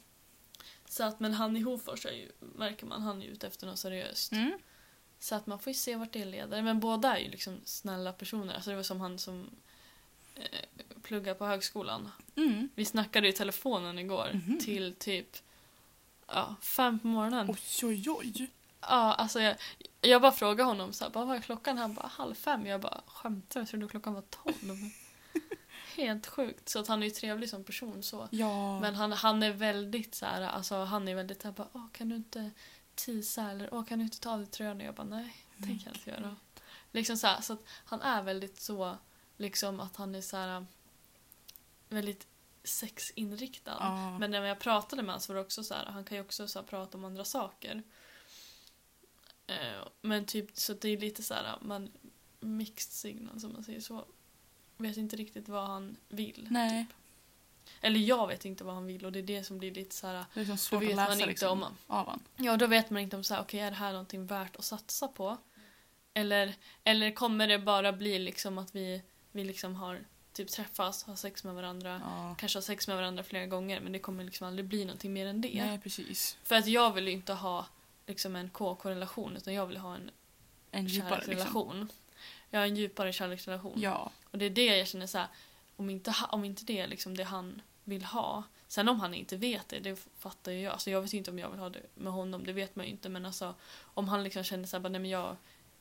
Så 0.88 1.04
att, 1.04 1.20
men 1.20 1.34
han 1.34 1.56
i 1.56 1.60
Hofors 1.60 2.06
är 2.06 2.12
ju, 2.12 2.32
märker 2.40 2.86
man, 2.86 3.02
han 3.02 3.22
är 3.22 3.26
ute 3.26 3.46
efter 3.46 3.66
något 3.66 3.78
seriöst. 3.78 4.32
Mm. 4.32 4.58
Så 5.18 5.34
att 5.34 5.46
man 5.46 5.58
får 5.58 5.70
ju 5.70 5.74
se 5.74 5.96
vart 5.96 6.12
det 6.12 6.24
leder. 6.24 6.62
Men 6.62 6.80
båda 6.80 7.16
är 7.16 7.20
ju 7.20 7.30
liksom 7.30 7.60
snälla 7.64 8.12
personer. 8.12 8.54
Alltså 8.54 8.70
det 8.70 8.76
var 8.76 8.82
som 8.82 9.00
han 9.00 9.18
som 9.18 9.50
eh, 10.34 10.42
pluggar 11.02 11.34
på 11.34 11.46
högskolan. 11.46 12.10
Mm. 12.36 12.68
Vi 12.74 12.84
snackade 12.84 13.28
i 13.28 13.32
telefonen 13.32 13.98
igår 13.98 14.30
Mhm. 14.32 14.58
till 14.58 14.94
typ 14.94 15.36
ja, 16.26 16.54
fem 16.62 16.98
på 16.98 17.06
morgonen. 17.06 17.50
Oj, 17.50 17.58
oj, 17.82 18.10
oj. 18.10 18.50
Ja, 18.80 19.14
alltså 19.14 19.40
jag, 19.40 19.56
jag 20.06 20.22
bara 20.22 20.32
frågade 20.32 20.62
honom 20.62 20.92
så 20.92 21.04
här, 21.04 21.10
bara, 21.10 21.24
vad 21.24 21.36
är 21.36 21.40
klockan? 21.40 21.78
Han 21.78 21.94
bara 21.94 22.06
halv 22.06 22.34
fem. 22.34 22.66
Jag 22.66 22.80
bara 22.80 23.00
skämtar 23.06 23.60
Jag 23.60 23.68
trodde 23.68 23.88
klockan 23.88 24.14
var 24.14 24.22
tolv. 24.22 24.54
Helt 25.96 26.26
sjukt. 26.26 26.68
Så 26.68 26.78
att 26.78 26.88
han 26.88 27.02
är 27.02 27.06
ju 27.06 27.10
trevlig 27.10 27.50
som 27.50 27.64
person 27.64 28.02
så. 28.02 28.28
Ja. 28.30 28.80
Men 28.80 28.94
han, 28.94 29.12
han 29.12 29.42
är 29.42 29.52
väldigt 29.52 30.14
så 30.14 30.26
här, 30.26 30.42
alltså 30.42 30.84
han 30.84 31.08
är 31.08 31.14
väldigt 31.14 31.42
så 31.42 31.48
här, 31.48 31.52
bara, 31.52 31.68
Åh, 31.72 31.86
kan 31.92 32.08
du 32.08 32.16
inte 32.16 32.50
tisa 32.94 33.50
eller 33.50 33.74
Åh, 33.74 33.84
kan 33.84 33.98
du 33.98 34.04
inte 34.04 34.20
ta 34.20 34.30
av 34.30 34.38
dig 34.38 34.46
tröjan? 34.46 34.76
Och 34.76 34.86
jag 34.86 34.94
bara 34.94 35.06
nej, 35.06 35.36
det 35.56 35.66
kan 35.66 35.80
jag 35.84 35.94
inte 35.94 36.10
göra. 36.10 36.36
Liksom 36.92 37.16
så 37.16 37.26
här, 37.26 37.40
så 37.40 37.52
att 37.52 37.64
han 37.84 38.02
är 38.02 38.22
väldigt 38.22 38.60
så, 38.60 38.96
liksom 39.36 39.80
att 39.80 39.96
han 39.96 40.14
är 40.14 40.20
så 40.20 40.36
här 40.36 40.66
väldigt 41.88 42.26
sexinriktad. 42.64 43.76
ja. 43.80 44.18
Men 44.18 44.30
när 44.30 44.44
jag 44.44 44.58
pratade 44.58 45.02
med 45.02 45.10
honom 45.10 45.20
så 45.20 45.32
var 45.32 45.34
det 45.34 45.44
också 45.44 45.64
så 45.64 45.74
här, 45.74 45.86
han 45.86 46.04
kan 46.04 46.16
ju 46.16 46.20
också 46.20 46.48
så 46.48 46.62
prata 46.62 46.98
om 46.98 47.04
andra 47.04 47.24
saker. 47.24 47.82
Eh, 49.46 49.88
men 50.02 50.24
typ, 50.24 50.50
så 50.54 50.72
det 50.72 50.88
är 50.88 50.96
lite 50.98 51.22
så 51.22 51.34
här, 51.34 51.58
man 51.62 51.92
mixed 52.40 52.92
signal 52.92 53.40
som 53.40 53.52
man 53.52 53.64
säger 53.64 53.80
så. 53.80 54.04
Vet 54.76 54.96
inte 54.96 55.16
riktigt 55.16 55.48
vad 55.48 55.66
han 55.66 55.96
vill. 56.08 56.48
Nej. 56.50 56.86
Typ. 56.86 56.96
Eller 57.80 58.00
jag 58.00 58.26
vet 58.26 58.44
inte 58.44 58.64
vad 58.64 58.74
han 58.74 58.86
vill 58.86 59.04
och 59.04 59.12
det 59.12 59.18
är 59.18 59.22
det 59.22 59.44
som 59.44 59.58
blir 59.58 59.74
lite 59.74 59.94
så 59.94 60.06
här. 60.06 60.24
Det 60.34 60.40
är 60.40 60.44
som 60.44 60.52
Då 60.54 60.56
svårt 60.56 60.82
vet 60.82 60.90
att 60.90 60.96
man 60.96 61.04
läsa 61.04 61.12
inte 61.12 61.26
liksom, 61.26 61.62
om 61.62 61.74
av 61.86 62.06
han. 62.08 62.20
Ja, 62.36 62.56
då 62.56 62.66
vet 62.66 62.90
man 62.90 63.02
inte 63.02 63.16
om 63.16 63.24
så 63.24 63.34
här, 63.34 63.42
okej, 63.42 63.60
är 63.60 63.70
det 63.70 63.76
här 63.76 63.92
någonting 63.92 64.26
värt 64.26 64.56
att 64.56 64.64
satsa 64.64 65.08
på? 65.08 65.36
Eller, 66.14 66.54
eller 66.84 67.10
kommer 67.10 67.48
det 67.48 67.58
bara 67.58 67.92
bli 67.92 68.18
liksom 68.18 68.58
att 68.58 68.74
vi, 68.74 69.02
vi 69.32 69.44
liksom 69.44 69.74
har 69.74 70.04
typ 70.32 70.48
träffas, 70.48 71.02
har 71.04 71.16
sex 71.16 71.44
med 71.44 71.54
varandra, 71.54 72.00
Ja. 72.04 72.34
kanske 72.38 72.56
har 72.56 72.62
sex 72.62 72.88
med 72.88 72.96
varandra 72.96 73.22
flera 73.22 73.46
gånger 73.46 73.80
men 73.80 73.92
det 73.92 73.98
kommer 73.98 74.24
liksom 74.24 74.46
aldrig 74.46 74.68
bli 74.68 74.84
någonting 74.84 75.12
mer 75.12 75.26
än 75.26 75.40
det. 75.40 75.64
Nej, 75.66 75.78
precis. 75.78 76.38
För 76.42 76.54
att 76.56 76.66
jag 76.66 76.92
vill 76.92 77.06
ju 77.06 77.12
inte 77.12 77.32
ha 77.32 77.66
liksom 78.06 78.36
en 78.36 78.50
KK-relation 78.50 79.36
utan 79.36 79.54
jag 79.54 79.66
vill 79.66 79.76
ha 79.76 79.94
en 79.94 80.10
En 80.70 80.86
djupare 80.86 81.10
liksom. 81.10 81.26
kärleksrelation. 81.26 81.88
Jag 82.50 82.60
har 82.60 82.66
en 82.66 82.76
djupare 82.76 83.12
kärleksrelation. 83.12 83.80
Ja. 83.80 84.10
Och 84.30 84.38
det 84.38 84.44
är 84.44 84.50
det 84.50 84.76
jag 84.76 84.88
känner 84.88 85.06
så 85.06 85.18
här, 85.18 85.28
om 85.76 85.90
inte, 85.90 86.14
om 86.30 86.44
inte 86.44 86.64
det 86.64 86.78
är 86.78 86.86
liksom 86.86 87.16
det 87.16 87.24
han 87.24 87.62
vill 87.84 88.04
ha. 88.04 88.42
Sen 88.68 88.88
om 88.88 89.00
han 89.00 89.14
inte 89.14 89.36
vet 89.36 89.68
det, 89.68 89.78
det 89.78 89.96
fattar 90.18 90.52
ju 90.52 90.60
jag. 90.60 90.72
Alltså 90.72 90.90
jag 90.90 91.02
vet 91.02 91.12
inte 91.12 91.30
om 91.30 91.38
jag 91.38 91.50
vill 91.50 91.60
ha 91.60 91.70
det 91.70 91.82
med 91.94 92.12
honom, 92.12 92.44
det 92.44 92.52
vet 92.52 92.76
man 92.76 92.86
ju 92.86 92.92
inte. 92.92 93.08
Men 93.08 93.26
alltså 93.26 93.54
om 93.80 94.08
han 94.08 94.24
liksom 94.24 94.44
känner 94.44 94.66
så 94.66 94.76
här, 94.76 94.82
bara, 94.82 94.88
nej 94.88 95.00
men 95.00 95.10
jag 95.10 95.36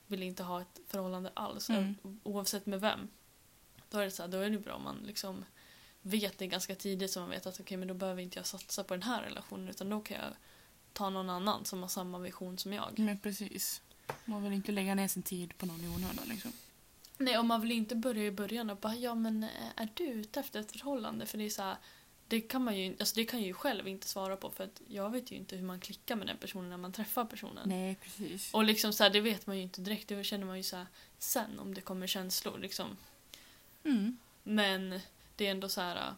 vill 0.07 0.23
inte 0.23 0.43
ha 0.43 0.61
ett 0.61 0.79
förhållande 0.87 1.31
alls. 1.33 1.69
Mm. 1.69 1.95
Oavsett 2.23 2.65
med 2.65 2.81
vem. 2.81 3.09
Då 3.89 3.97
är 3.99 4.05
det 4.05 4.11
så 4.11 4.23
här, 4.23 4.29
då 4.29 4.37
är 4.37 4.49
det 4.49 4.59
bra 4.59 4.73
om 4.73 4.83
man 4.83 4.97
liksom 5.05 5.45
vet 6.01 6.37
det 6.37 6.47
ganska 6.47 6.75
tidigt 6.75 7.11
så 7.11 7.19
man 7.19 7.29
vet 7.29 7.45
att 7.45 7.59
okej 7.59 7.77
men 7.77 7.87
då 7.87 7.93
behöver 7.93 8.21
inte 8.21 8.39
jag 8.39 8.45
satsa 8.45 8.83
på 8.83 8.93
den 8.93 9.03
här 9.03 9.21
relationen 9.21 9.69
utan 9.69 9.89
då 9.89 10.01
kan 10.01 10.17
jag 10.17 10.29
ta 10.95 11.09
någon 11.09 11.29
annan 11.29 11.65
som 11.65 11.81
har 11.81 11.89
samma 11.89 12.19
vision 12.19 12.57
som 12.57 12.73
jag. 12.73 12.99
Men 12.99 13.19
precis. 13.19 13.81
Man 14.25 14.43
vill 14.43 14.53
inte 14.53 14.71
lägga 14.71 14.95
ner 14.95 15.07
sin 15.07 15.23
tid 15.23 15.57
på 15.57 15.65
någon 15.65 15.81
i 15.81 15.87
onödan 15.87 16.25
liksom. 16.29 16.51
Nej, 17.17 17.37
och 17.37 17.45
man 17.45 17.61
vill 17.61 17.71
inte 17.71 17.95
börja 17.95 18.23
i 18.23 18.31
början 18.31 18.69
och 18.69 18.77
bara 18.77 18.95
ja 18.95 19.15
men 19.15 19.43
eh, 19.43 19.49
är 19.75 19.89
du 19.93 20.03
ute 20.03 20.39
efter 20.39 20.59
ett 20.59 20.71
förhållande? 20.71 21.25
För 21.25 21.37
det 21.37 21.43
är 21.43 21.49
så 21.49 21.61
här, 21.61 21.77
det 22.27 22.41
kan 22.41 22.63
man 22.63 22.77
ju 22.77 22.95
alltså 22.99 23.15
det 23.15 23.25
kan 23.25 23.39
jag 23.39 23.47
ju 23.47 23.53
själv 23.53 23.87
inte 23.87 24.07
svara 24.07 24.35
på 24.35 24.49
för 24.49 24.63
att 24.63 24.81
jag 24.87 25.09
vet 25.09 25.31
ju 25.31 25.35
inte 25.35 25.55
hur 25.55 25.63
man 25.63 25.79
klickar 25.79 26.15
med 26.15 26.27
den 26.27 26.37
personen 26.37 26.69
när 26.69 26.77
man 26.77 26.91
träffar 26.91 27.25
personen. 27.25 27.69
Nej, 27.69 27.95
precis. 27.95 28.53
Och 28.53 28.63
liksom 28.63 28.93
så 28.93 29.03
här, 29.03 29.09
det 29.09 29.21
vet 29.21 29.47
man 29.47 29.57
ju 29.57 29.63
inte 29.63 29.81
direkt, 29.81 30.07
det 30.07 30.23
känner 30.23 30.45
man 30.45 30.57
ju 30.57 30.63
så 30.63 30.75
här, 30.75 30.87
sen 31.19 31.59
om 31.59 31.73
det 31.73 31.81
kommer 31.81 32.07
känslor 32.07 32.59
liksom. 32.59 32.97
Mm. 33.83 34.17
Men 34.43 34.99
det 35.35 35.47
är 35.47 35.51
ändå 35.51 35.69
så 35.69 35.81
här, 35.81 36.13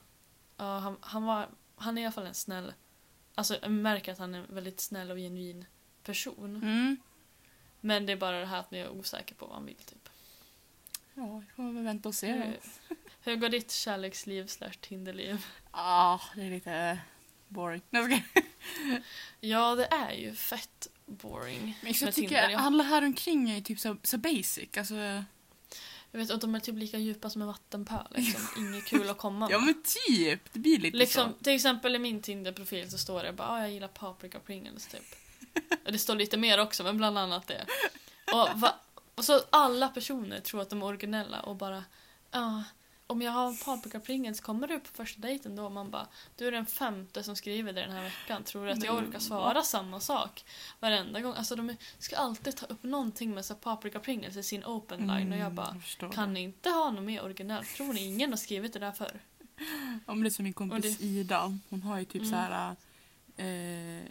ja 0.58 0.80
han, 0.80 0.98
han 1.02 1.24
var, 1.24 1.50
han 1.76 1.98
är 1.98 2.02
i 2.02 2.06
alla 2.06 2.12
fall 2.12 2.26
en 2.26 2.34
snäll, 2.34 2.74
alltså 3.38 3.58
jag 3.62 3.72
märker 3.72 4.12
att 4.12 4.18
han 4.18 4.36
är 4.36 4.40
en 4.40 4.56
väldigt 4.56 4.80
snäll 4.80 5.12
och 5.12 5.18
genuin 5.18 5.66
person. 6.04 6.56
Mm. 6.56 6.98
Men 7.82 8.06
det 8.06 8.12
är 8.14 8.18
bara 8.18 8.40
det 8.40 8.46
här 8.46 8.60
att 8.60 8.68
jag 8.70 8.80
är 8.82 8.90
osäker 8.90 9.36
på 9.36 9.46
vad 9.46 9.56
han 9.56 9.66
vill 9.66 9.76
typ. 9.76 10.10
Ja, 11.14 11.38
vi 11.40 11.46
får 11.56 11.74
väl 11.74 11.84
vänta 11.84 12.10
och 12.10 12.16
se. 12.16 12.32
Hur, 12.32 12.60
hur 13.22 13.36
går 13.36 13.50
ditt 13.50 13.72
kärleksliv 13.72 14.48
slash 14.48 14.74
Tinderliv? 14.82 15.46
Ah, 15.72 16.20
det 16.36 16.42
är 16.42 16.50
lite 16.50 17.00
boring. 17.48 17.82
Ja, 19.40 19.76
det 19.76 19.86
är 19.86 20.12
ju 20.12 20.36
fett 20.36 20.88
boring 21.06 21.78
Men 21.82 21.94
jag 22.02 22.14
tycker 22.16 22.30
Tinder. 22.30 22.50
Ja. 22.50 22.60
alla 22.60 22.84
här 22.84 23.02
omkring 23.06 23.50
är 23.50 23.62
typ 23.62 23.80
så, 23.80 23.98
så 24.04 24.18
basic. 24.18 24.78
Alltså, 24.78 25.24
Jag 26.12 26.20
vet 26.20 26.32
att 26.32 26.42
de 26.42 26.56
är 26.56 26.60
typ 26.60 26.76
lika 26.76 26.98
djupa 26.98 27.30
som 27.30 27.42
en 27.42 27.48
vattenpöl. 27.48 28.08
Liksom. 28.16 28.42
Inget 28.58 28.86
kul 28.86 29.10
att 29.10 29.18
komma 29.18 29.48
ja 29.52 29.58
med. 29.60 29.66
men 29.66 29.84
typ. 30.08 30.54
Det 30.54 30.60
blir 30.60 30.80
lite 30.80 30.98
Liksom, 30.98 31.34
så. 31.38 31.44
till 31.44 31.54
exempel 31.56 31.96
i 31.96 32.00
min 32.00 32.22
Tinder-profil 32.22 32.92
så 32.92 32.98
står 32.98 33.24
det 33.24 33.34
bara 33.34 33.48
ah, 33.48 33.60
jag 33.60 33.72
gillar 33.72 33.88
paprika 33.88 34.40
Pringles 34.40 34.88
typ. 34.88 35.16
Och 35.86 35.92
det 35.92 36.00
står 36.00 36.16
lite 36.16 36.38
mer 36.38 36.60
också, 36.60 36.84
men 36.84 36.98
bland 36.98 37.18
annat 37.18 37.48
det. 37.48 37.66
Och, 38.34 38.60
va, 38.60 38.76
och 39.16 39.26
så 39.26 39.42
alla 39.50 39.88
personer 39.88 40.40
tror 40.40 40.62
att 40.62 40.70
de 40.70 40.82
är 40.82 40.86
originella 40.86 41.40
och 41.40 41.56
bara 41.56 41.84
ja, 42.32 42.64
om 43.08 43.22
jag 43.22 43.32
har 43.32 43.66
paprika 43.66 44.00
Pringles, 44.00 44.42
kommer 44.42 44.68
du 44.68 44.80
på 44.80 44.88
första 44.94 45.22
dejten 45.22 45.56
då? 45.56 45.70
Man 45.70 45.92
bara, 45.92 46.08
du 46.36 46.48
är 46.48 46.52
den 46.52 46.66
femte 46.66 47.24
som 47.24 47.36
skriver 47.36 47.74
det 47.74 47.82
den 47.82 47.92
här 47.92 48.04
veckan. 48.04 48.44
Tror 48.44 48.66
du 48.66 48.72
att 48.72 48.84
jag 48.84 48.96
Nej, 48.96 49.04
orkar 49.04 49.14
va? 49.14 49.20
svara 49.20 49.64
samma 49.64 50.00
sak 50.00 50.46
varenda 50.80 51.22
gång? 51.22 51.34
Alltså 51.34 51.56
de 51.56 51.76
ska 52.00 52.16
alltid 52.18 52.56
ta 52.58 52.66
upp 52.66 52.84
någonting 52.84 53.34
med 53.34 53.46
så 53.46 53.54
här 53.54 53.62
paprika 53.62 54.00
Pringles 54.00 54.38
i 54.38 54.44
sin 54.44 54.66
open 54.66 55.08
line 55.08 55.32
och 55.34 55.38
jag 55.40 55.52
bara, 55.54 55.68
Mm, 55.70 55.82
förstår 55.82 56.10
kan 56.12 56.34
ni 56.34 56.40
inte 56.42 56.70
ha 56.70 56.92
något 56.92 57.04
mer 57.04 57.24
originellt? 57.24 57.76
Tror 57.76 57.94
ni 57.94 58.06
ingen 58.06 58.30
har 58.30 58.38
skrivit 58.38 58.74
det 58.74 58.80
där 58.80 58.92
förr? 58.92 59.20
Men 60.06 60.22
det 60.22 60.28
är 60.28 60.30
som 60.30 60.44
min 60.44 60.54
kompis 60.54 60.98
det- 60.98 61.06
Ida. 61.06 61.60
Hon 61.70 61.82
har 61.82 62.00
ju 62.00 62.06
typ 62.06 62.22
Mm. 62.22 62.30
så 62.30 62.36
här. 62.36 62.76
Eh, 63.38 64.04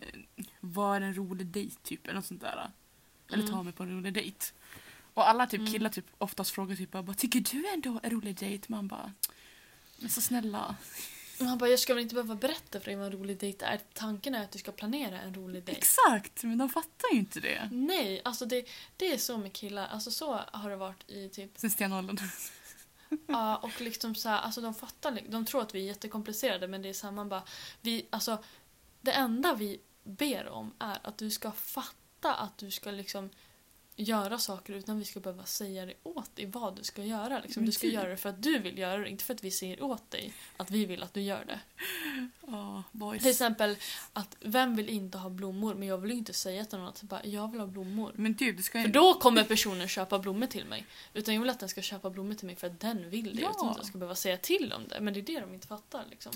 vad 0.60 0.96
är 0.96 1.00
en 1.00 1.14
rolig 1.14 1.46
dejt 1.46 1.76
typ? 1.82 2.04
Eller 2.04 2.14
något 2.14 2.26
sånt 2.26 2.40
där. 2.40 2.70
Eller 3.28 3.42
Mm. 3.42 3.54
ta 3.54 3.62
mig 3.62 3.72
på 3.72 3.82
en 3.82 3.90
rolig 3.96 4.12
dejt. 4.12 4.46
Och 5.16 5.28
alla 5.28 5.46
typ 5.46 5.60
Mm. 5.60 5.72
killar 5.72 5.90
typ 5.90 6.06
oftast 6.18 6.50
frågar 6.50 6.76
typ 6.76 6.90
bara, 6.92 7.14
tycker 7.14 7.40
du 7.40 7.68
ändå 7.68 8.00
en 8.02 8.10
rolig 8.10 8.36
dejt? 8.38 8.64
Man 8.68 8.88
bara, 8.88 9.12
men 9.96 10.10
så 10.10 10.20
snälla. 10.20 10.76
Men 11.38 11.48
han 11.48 11.58
bara, 11.58 11.70
jag 11.70 11.78
ska 11.78 11.94
väl 11.94 12.02
inte 12.02 12.14
behöva 12.14 12.34
berätta 12.34 12.80
för 12.80 12.86
dig 12.86 12.96
vad 12.96 13.06
en 13.06 13.12
rolig 13.12 13.38
dejt 13.38 13.64
är. 13.64 13.80
Tanken 13.92 14.34
är 14.34 14.44
att 14.44 14.50
du 14.50 14.58
ska 14.58 14.72
planera 14.72 15.20
en 15.20 15.34
rolig 15.34 15.64
dejt. 15.64 15.78
Exakt, 15.78 16.42
men 16.44 16.58
de 16.58 16.68
fattar 16.68 17.12
ju 17.12 17.18
inte 17.18 17.40
det. 17.40 17.68
Nej, 17.72 18.22
alltså 18.24 18.46
det, 18.46 18.66
det 18.96 19.12
är 19.12 19.18
så 19.18 19.38
med 19.38 19.52
killar. 19.52 19.86
Alltså 19.86 20.10
så 20.10 20.40
har 20.52 20.70
det 20.70 20.76
varit 20.76 21.10
i 21.10 21.28
typ... 21.28 21.50
Sen 21.56 21.70
stenåldern. 21.70 22.18
Ja, 23.26 23.56
och 23.56 23.80
liksom 23.80 24.14
så 24.14 24.28
här, 24.28 24.38
alltså 24.40 24.60
de 24.60 24.74
fattar 24.74 25.20
De 25.28 25.46
tror 25.46 25.62
att 25.62 25.74
vi 25.74 25.80
är 25.82 25.86
jättekomplicerade 25.86 26.68
men 26.68 26.82
det 26.82 26.88
är 26.88 26.92
samma 26.92 27.24
bara... 27.24 27.42
Vi, 27.80 28.06
alltså, 28.10 28.44
det 29.00 29.12
enda 29.12 29.54
vi 29.54 29.80
ber 30.04 30.48
om 30.48 30.72
är 30.78 30.98
att 31.02 31.18
du 31.18 31.30
ska 31.30 31.52
fatta 31.52 32.34
att 32.34 32.58
du 32.58 32.70
ska 32.70 32.90
liksom 32.90 33.30
göra 33.96 34.38
saker 34.38 34.72
utan 34.72 34.98
vi 34.98 35.04
ska 35.04 35.20
behöva 35.20 35.44
säga 35.44 35.86
det 35.86 35.94
åt 36.02 36.36
dig 36.36 36.46
vad 36.46 36.76
du 36.76 36.84
ska 36.84 37.04
göra. 37.04 37.40
Liksom. 37.40 37.66
Du 37.66 37.72
ska 37.72 37.86
göra 37.86 38.08
det 38.08 38.16
för 38.16 38.28
att 38.28 38.42
du 38.42 38.58
vill 38.58 38.78
göra 38.78 38.98
det, 38.98 39.08
inte 39.08 39.24
för 39.24 39.34
att 39.34 39.44
vi 39.44 39.50
säger 39.50 39.82
åt 39.82 40.10
dig 40.10 40.32
att 40.56 40.70
vi 40.70 40.84
vill 40.84 41.02
att 41.02 41.14
du 41.14 41.20
gör 41.20 41.44
det. 41.44 41.60
Ja, 42.46 42.82
boys. 42.92 43.22
Till 43.22 43.30
exempel 43.30 43.76
att 44.12 44.36
vem 44.40 44.76
vill 44.76 44.88
inte 44.88 45.18
ha 45.18 45.30
blommor 45.30 45.74
men 45.74 45.88
jag 45.88 45.98
vill 45.98 46.10
ju 46.10 46.16
inte 46.16 46.32
säga 46.32 46.64
till 46.64 46.78
någon 46.78 46.88
att 46.88 47.02
bara, 47.02 47.24
jag 47.24 47.50
vill 47.50 47.60
ha 47.60 47.66
blommor. 47.66 48.12
Men 48.14 48.34
typ, 48.34 48.56
du 48.56 48.62
ska 48.62 48.82
För 48.82 48.88
då 48.88 49.14
kommer 49.14 49.44
personen 49.44 49.88
köpa 49.88 50.18
blommor 50.18 50.46
till 50.46 50.64
mig. 50.64 50.86
Utan 51.14 51.34
jag 51.34 51.40
vill 51.40 51.50
att 51.50 51.60
den 51.60 51.68
ska 51.68 51.82
köpa 51.82 52.10
blommor 52.10 52.34
till 52.34 52.46
mig 52.46 52.56
för 52.56 52.66
att 52.66 52.80
den 52.80 53.10
vill 53.10 53.36
det. 53.36 53.42
Ja. 53.42 53.50
Utan 53.50 53.68
att 53.68 53.76
jag 53.76 53.86
ska 53.86 53.98
behöva 53.98 54.14
säga 54.14 54.36
till 54.36 54.72
om 54.72 54.88
det. 54.88 55.00
Men 55.00 55.14
det 55.14 55.20
är 55.20 55.22
det 55.22 55.40
de 55.40 55.54
inte 55.54 55.66
fattar. 55.66 56.04
Liksom. 56.10 56.32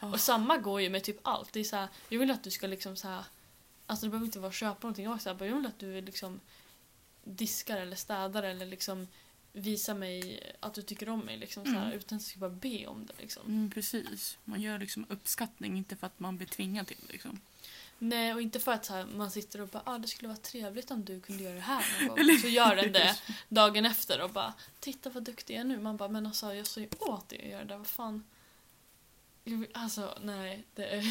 Ja. 0.00 0.12
Och 0.12 0.20
samma 0.20 0.56
går 0.56 0.80
ju 0.80 0.90
med 0.90 1.02
typ 1.02 1.18
allt. 1.22 1.52
Det 1.52 1.60
är 1.60 1.64
så 1.64 1.76
här, 1.76 1.88
jag 2.08 2.18
vill 2.18 2.30
att 2.30 2.42
du 2.42 2.50
ska 2.50 2.66
liksom 2.66 2.96
så 2.96 3.08
här, 3.08 3.24
Alltså 3.86 4.06
det 4.06 4.10
behöver 4.10 4.26
inte 4.26 4.38
vara 4.38 4.48
att 4.48 4.54
köpa 4.54 4.78
någonting. 4.82 5.06
Bara, 5.06 5.20
jag 5.48 5.56
vill 5.56 5.66
att 5.66 5.78
du 5.78 6.00
liksom 6.00 6.40
diskar 7.24 7.76
eller 7.76 7.96
städar 7.96 8.42
eller 8.42 8.66
liksom 8.66 9.08
visar 9.52 9.94
mig 9.94 10.40
att 10.60 10.74
du 10.74 10.82
tycker 10.82 11.08
om 11.08 11.20
mig. 11.20 11.36
Liksom, 11.38 11.64
så 11.64 11.70
här, 11.70 11.86
Mm. 11.86 11.98
Utan 11.98 12.18
att 12.18 12.30
jag 12.30 12.40
bara 12.40 12.50
be 12.50 12.86
om 12.86 13.06
det. 13.06 13.12
Liksom. 13.18 13.46
Mm, 13.46 13.70
precis. 13.70 14.38
Man 14.44 14.60
gör 14.60 14.78
liksom 14.78 15.06
uppskattning, 15.08 15.76
inte 15.78 15.96
för 15.96 16.06
att 16.06 16.20
man 16.20 16.36
blir 16.36 16.46
tvingad 16.46 16.86
till 16.86 16.96
det. 17.06 17.12
Liksom. 17.12 17.40
Nej, 17.98 18.34
och 18.34 18.42
inte 18.42 18.60
för 18.60 18.72
att 18.72 18.84
så 18.84 18.92
här, 18.92 19.06
man 19.06 19.30
sitter 19.30 19.60
och 19.60 19.68
bara 19.68 19.82
ah, 19.86 19.98
det 19.98 20.08
skulle 20.08 20.28
vara 20.28 20.38
trevligt 20.38 20.90
om 20.90 21.04
du 21.04 21.20
kunde 21.20 21.42
göra 21.42 21.54
det 21.54 21.60
här 21.60 21.84
någon 22.00 22.16
gång. 22.16 22.38
Så 22.38 22.48
gör 22.48 22.76
den 22.76 22.92
det 22.92 23.16
dagen 23.48 23.86
efter 23.86 24.20
och 24.22 24.30
bara 24.30 24.54
titta 24.80 25.10
vad 25.10 25.22
duktig 25.22 25.54
jag 25.54 25.60
är 25.60 25.64
nu. 25.64 25.80
Man 25.80 25.96
bara 25.96 26.08
men 26.08 26.26
alltså 26.26 26.54
jag 26.54 26.66
sa 26.66 26.80
ju 26.80 26.88
åt 27.00 27.28
dig 27.28 27.42
att 27.42 27.50
göra 27.50 27.64
det, 27.64 27.76
vad 27.76 27.86
fan. 27.86 28.24
Alltså 29.72 30.18
nej, 30.22 30.64
det 30.74 30.86
är... 30.86 31.04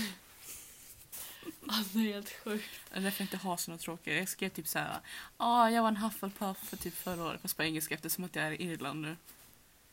Alltså 1.67 1.97
det 1.97 2.09
är 2.09 2.13
helt 2.13 2.29
sjukt. 2.43 2.69
Därför 2.93 3.21
inte 3.23 3.37
har 3.37 3.57
såna 3.57 3.77
tråkiga. 3.77 4.15
Jag 4.17 4.29
skrev 4.29 4.49
typ 4.49 4.67
såhär, 4.67 4.99
ah, 5.37 5.69
jag 5.69 5.81
var 5.81 5.89
en 5.89 5.97
Hufflepuff 5.97 6.57
för 6.57 6.77
typ 6.77 6.95
förra 6.95 7.23
året, 7.25 7.41
fast 7.41 7.57
på 7.57 7.63
engelska 7.63 7.95
eftersom 7.95 8.23
att 8.23 8.35
jag 8.35 8.45
är 8.47 8.51
i 8.51 8.63
Irland 8.63 9.01
nu. 9.01 9.15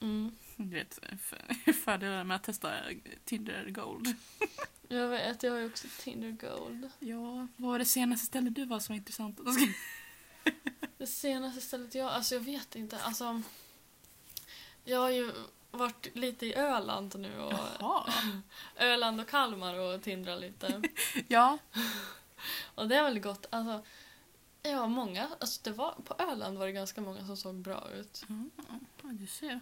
Mm. 0.01 0.33
Du 0.57 0.75
vet, 0.75 0.99
för- 1.21 1.73
fördelar 1.73 2.25
med 2.25 2.35
att 2.35 2.43
testa 2.45 2.73
Tinder 3.25 3.71
Gold. 3.71 4.15
Jag 4.91 5.09
vet, 5.09 5.43
jag 5.43 5.53
har 5.53 5.59
ju 5.59 5.67
också 5.67 5.89
Tinder 6.01 6.31
Gold. 6.49 6.91
Ja, 6.99 7.47
vad 7.57 7.71
var 7.71 7.79
det 7.79 7.85
senaste 7.85 8.27
stället 8.27 8.55
du 8.55 8.65
var 8.65 8.81
som 8.81 8.93
var 8.93 8.97
intressant? 8.99 9.41
Det 10.99 11.07
senaste 11.07 11.61
stället 11.61 11.95
jag, 11.95 12.09
alltså 12.09 12.35
jag 12.35 12.41
vet 12.41 12.77
inte, 12.77 12.99
alltså. 13.01 13.43
Jag 14.85 14.99
har 15.01 15.11
ju 15.11 15.33
varit 15.71 16.17
lite 16.17 16.47
i 16.47 16.55
Öland 16.55 17.19
nu 17.19 17.41
och 17.41 17.53
Jaha. 17.53 18.13
Öland 18.77 19.21
och 19.21 19.29
Kalmar 19.29 19.79
och 19.79 20.03
tindrar 20.03 20.37
lite. 20.37 20.83
Ja. 21.29 21.59
Och 22.75 22.89
det 22.89 22.97
är 22.97 23.03
väl 23.03 23.21
gott. 23.21 23.47
Alltså, 23.51 23.83
ja, 24.63 24.87
många. 24.87 25.29
Alltså 25.41 25.61
det 25.65 25.71
var, 25.71 25.95
på 26.05 26.15
Öland 26.19 26.59
var 26.59 26.67
det 26.67 26.73
ganska 26.73 27.01
många 27.01 27.27
som 27.27 27.37
såg 27.37 27.55
bra 27.55 27.91
ut. 27.91 28.25
Mm, 28.29 28.51
ja, 29.03 29.09
du 29.13 29.27
ser. 29.27 29.61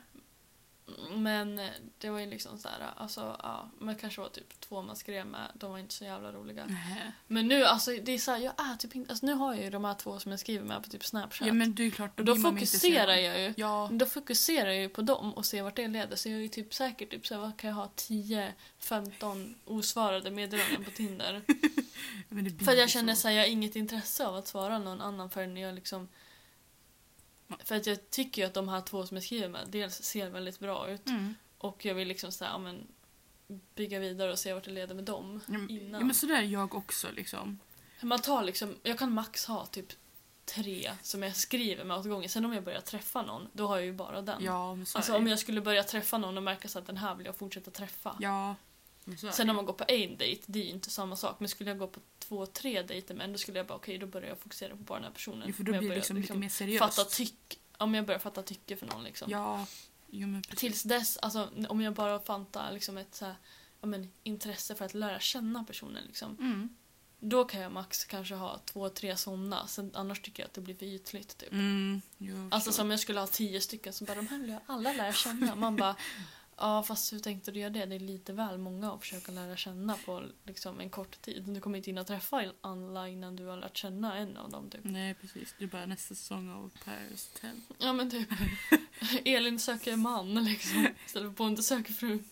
Men 1.11 1.61
det 1.99 2.11
var 2.11 2.19
ju 2.19 2.27
liksom 2.27 2.59
så 2.59 2.69
här, 2.69 2.91
alltså 2.97 3.37
ja, 3.43 3.71
men 3.79 3.97
kanske 3.97 4.21
var 4.21 4.29
typ 4.29 4.61
två 4.61 4.83
man 4.83 4.97
skrev 4.97 5.27
med. 5.27 5.51
De 5.55 5.71
var 5.71 5.79
inte 5.79 5.95
så 5.95 6.05
jävla 6.05 6.33
roliga. 6.33 6.67
Nähä. 6.67 7.13
Men 7.27 7.49
nu, 7.49 7.65
alltså 7.65 7.91
det 7.91 8.13
är 8.13 8.19
så 8.19 8.31
här, 8.31 8.39
jag 8.39 8.53
är 8.57 8.77
typ 8.77 8.97
inte, 8.97 9.11
alltså 9.11 9.27
nu 9.27 9.33
har 9.33 9.55
jag 9.55 9.65
ju 9.65 9.71
de 9.71 9.85
här 9.85 9.95
två 9.95 10.19
som 10.19 10.31
jag 10.31 10.41
skriver 10.41 10.65
med 10.65 10.83
på 10.83 10.91
typ 10.91 11.05
Snapchat. 11.05 11.47
Ja 11.47 11.53
men 11.53 11.75
det 11.75 11.83
är 11.83 11.91
klart, 11.91 12.17
då 12.17 12.35
man 12.35 12.55
mer 12.55 12.61
fokuserar 12.61 13.15
jag 13.15 13.41
ju. 13.41 13.55
Ja, 13.57 13.91
Då 13.93 14.07
fokuserar 14.07 14.71
jag 14.71 14.81
ju 14.81 14.89
på 14.89 15.03
dem 15.03 15.35
och 15.35 15.47
ser 15.47 15.63
vart 15.63 15.77
det 15.77 15.89
leder. 15.89 16.17
Så 16.17 16.29
jag 16.29 16.37
är 16.39 16.43
ju 16.43 16.49
typ 16.49 16.75
säkert 16.75 17.11
typ 17.11 17.27
så 17.27 17.35
här, 17.35 17.41
vad 17.41 17.57
kan 17.57 17.71
jag 17.71 17.77
ha 17.77 17.91
10-15 18.81 19.55
osvarade 19.65 20.31
meddelanden 20.31 20.85
på 20.85 20.91
Tinder. 20.91 21.43
För 22.65 22.73
jag 22.73 22.91
känner 22.91 23.15
så 23.15 23.29
här, 23.29 23.35
jag 23.35 23.43
har 23.43 23.49
inget 23.49 23.77
intresse 23.77 24.27
av 24.27 24.37
att 24.37 24.49
svara 24.49 24.79
någon 24.79 25.01
annan 25.01 25.31
förrän 25.31 25.57
jag 25.57 25.75
liksom... 25.75 26.09
För 27.65 27.75
att 27.77 27.87
jag 27.87 28.11
tycker 28.11 28.43
ju 28.43 28.47
att 28.49 28.55
de 28.55 28.69
här 28.69 28.81
två 28.81 29.07
som 29.07 29.17
jag 29.17 29.25
skriver 29.25 29.49
med 29.49 29.69
dels 29.69 30.03
ser 30.03 30.31
väldigt 30.31 30.59
bra 30.59 30.89
ut 30.89 31.07
Mm. 31.09 31.35
och 31.59 31.85
jag 31.85 31.95
vill 31.95 32.09
liksom 32.09 32.33
så 32.33 32.45
här, 32.45 32.53
ja, 32.53 32.59
men, 32.59 32.87
bygga 33.75 33.99
vidare 33.99 34.33
och 34.33 34.39
se 34.39 34.53
vart 34.55 34.65
det 34.65 34.71
leder 34.71 34.95
med 34.95 35.05
dem 35.05 35.41
Ja, 35.47 35.53
men- 35.53 35.71
innan. 35.71 36.01
Ja 36.01 36.07
men 36.07 36.15
sådär 36.15 36.37
är 36.37 36.43
jag 36.43 36.75
också 36.75 37.09
liksom. 37.17 37.59
Man 38.01 38.19
tar 38.21 38.43
liksom, 38.43 38.75
jag 38.83 38.99
kan 38.99 39.13
max 39.13 39.45
ha 39.47 39.67
typ 39.67 39.87
tre 40.45 40.93
som 41.03 41.23
jag 41.23 41.37
skriver 41.37 41.85
med 41.85 41.97
åt 41.97 42.07
gången. 42.07 42.29
Sen 42.29 42.45
om 42.45 42.53
jag 42.55 42.65
börjar 42.65 42.81
träffa 42.81 43.23
någon, 43.23 43.49
då 43.53 43.67
har 43.67 43.77
jag 43.77 43.85
ju 43.85 43.93
bara 43.93 44.23
den. 44.23 44.45
Ja 44.45 44.79
alltså 44.95 45.17
om 45.17 45.27
jag 45.27 45.39
skulle 45.39 45.61
börja 45.61 45.83
träffa 45.83 46.19
någon 46.19 46.37
och 46.37 46.43
märka 46.43 46.69
så 46.69 46.79
att 46.79 46.87
den 46.87 46.97
här 46.97 47.15
vill 47.15 47.27
jag 47.27 47.37
fortsätta 47.37 47.71
träffa. 47.71 48.17
Ja. 48.21 48.55
Sen 49.33 49.51
om 49.51 49.57
man 49.57 49.65
går 49.67 49.73
på 49.73 49.85
en 49.89 50.17
dejt, 50.17 50.43
det 50.47 50.59
är 50.61 50.65
ju 50.65 50.71
inte 50.71 50.91
samma 50.91 51.17
sak. 51.17 51.41
Men 51.41 51.49
skulle 51.49 51.71
jag 51.71 51.79
gå 51.79 51.87
på 51.87 52.01
två, 52.19 52.47
tre 52.47 52.83
dejter 52.83 53.15
med 53.15 53.25
en, 53.25 53.33
då 53.33 53.39
skulle 53.39 53.59
jag 53.59 53.67
bara 53.67 53.75
okej, 53.75 53.99
då 53.99 54.07
börjar 54.07 54.29
jag 54.29 54.39
fokusera 54.39 54.77
på 54.77 54.83
bara 54.83 54.99
den 54.99 55.05
här 55.05 55.13
personen. 55.13 55.45
Jo, 55.47 55.53
för 55.53 55.61
Om 55.61 55.65
då 55.65 55.73
blir 55.73 55.81
det 55.81 55.87
börjar 55.87 55.97
liksom 55.97 56.17
lite 56.17 56.35
mer 56.35 56.49
seriöst. 56.49 56.97
fatta 56.97 57.11
tyck, 57.11 57.61
om 57.79 57.95
jag 57.95 58.07
börjar 58.07 58.19
fatta 58.19 58.43
tycke 58.43 58.77
för 58.77 58.87
någon 58.87 59.05
liksom. 59.05 59.31
Ja. 59.31 59.67
Jo 60.11 60.29
men 60.29 60.43
precis. 60.43 60.59
Tills 60.59 60.83
dess, 60.83 61.17
alltså 61.17 61.51
om 61.69 61.81
jag 61.81 61.95
bara 61.95 62.21
fattar 62.21 62.73
liksom 62.73 62.99
ett 62.99 63.15
så 63.15 63.25
här, 63.25 63.35
ja, 63.81 63.87
men, 63.87 64.11
intresse 64.23 64.75
för 64.75 64.85
att 64.85 64.95
lära 64.95 65.21
känna 65.21 65.65
personen 65.65 66.05
liksom. 66.07 66.37
Mm. 66.41 66.77
Då 67.21 67.45
kan 67.45 67.61
jag 67.61 67.73
max 67.73 68.05
kanske 68.05 68.35
ha 68.35 68.61
två, 68.65 68.89
tre 68.89 69.17
sådana. 69.17 69.67
Sen 69.67 69.91
annars 69.95 70.21
tycker 70.21 70.43
jag 70.43 70.49
att 70.49 70.55
det 70.55 70.61
blir 70.61 70.75
för 70.75 70.87
ytligt 70.87 71.39
typ. 71.39 71.53
Mm. 71.53 72.01
Alltså 72.51 72.73
som 72.73 72.91
jag 72.91 73.01
skulle 73.01 73.21
ha 73.21 73.27
tio 73.27 73.61
stycken 73.61 73.93
så 73.93 74.05
bara 74.05 74.15
de 74.17 74.27
här 74.27 74.39
vill 74.39 74.51
jag 74.51 74.61
alla 74.67 74.93
lära 74.93 75.13
känna. 75.13 75.55
Man 75.55 75.77
bara 75.77 75.97
Ja 76.59 76.83
fast 76.83 77.13
hur 77.13 77.19
tänkte 77.19 77.51
du 77.51 77.61
göra 77.61 77.71
det? 77.71 77.87
Det 77.87 77.95
är 77.95 78.01
lite 78.01 78.33
väl 78.33 78.59
många 78.59 78.93
att 78.93 79.01
försöka 79.01 79.33
lära 79.33 79.57
känna 79.57 79.97
på 79.97 80.25
liksom, 80.45 80.81
en 80.81 80.91
kort 80.91 81.23
tid. 81.23 81.45
Du 81.47 81.61
kommer 81.61 81.79
inte 81.79 81.91
hinna 81.91 82.05
träffa 82.05 82.53
alla 82.61 83.09
innan 83.09 83.37
du 83.37 83.45
har 83.47 83.57
lärt 83.57 83.77
känna 83.77 84.17
en 84.17 84.37
av 84.37 84.51
dem 84.51 84.71
typ. 84.71 84.81
Nej 84.85 85.15
precis, 85.15 85.55
det 85.59 85.65
är 85.65 85.69
bara 85.69 85.87
nästa 85.87 86.15
säsong 86.15 86.51
av 86.51 86.73
Paris 86.85 87.31
Hotel. 87.35 87.61
Ja 87.79 87.93
men 87.93 88.11
typ 88.11 88.29
Elin 89.25 89.59
söker 89.59 89.97
man 89.97 90.45
liksom 90.45 90.89
istället 91.07 91.29
för 91.29 91.37
Bonde 91.37 91.63
söker 91.63 91.93
fru. 91.93 92.23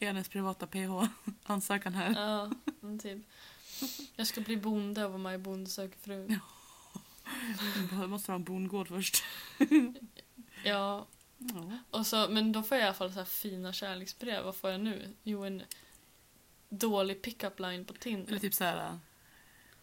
Hennes 0.00 0.28
privata 0.28 0.66
PH. 0.66 1.08
Ansökan 1.42 1.94
här. 1.94 2.14
Ja 2.20 2.50
men 2.80 2.98
typ. 2.98 3.18
Jag 4.16 4.26
ska 4.26 4.40
bli 4.40 4.56
bonde 4.56 5.04
och 5.04 5.10
vara 5.10 5.22
med 5.22 5.34
i 5.34 5.38
Bonde 5.38 5.70
söker 5.70 5.98
fru. 5.98 6.28
Du 7.90 8.06
måste 8.06 8.32
ha 8.32 8.36
en 8.36 8.44
bondgård 8.44 8.88
först. 8.88 9.24
Ja 10.64 11.06
Ja. 11.54 11.78
och 11.98 12.06
så, 12.06 12.28
men 12.28 12.52
då 12.52 12.62
får 12.62 12.76
jag 12.76 12.84
i 12.84 12.86
alla 12.86 12.94
fall 12.94 13.12
så 13.12 13.18
här 13.18 13.24
fina 13.24 13.72
kärleksbrev. 13.72 14.44
Vad 14.44 14.56
får 14.56 14.70
jag 14.70 14.80
nu? 14.80 15.14
Jo 15.22 15.44
en 15.44 15.62
dålig 16.68 17.22
pick-up 17.22 17.60
line 17.60 17.84
på 17.84 17.94
Tinder. 17.94 18.28
Eller 18.28 18.40
typ 18.40 18.54
såhär... 18.54 18.98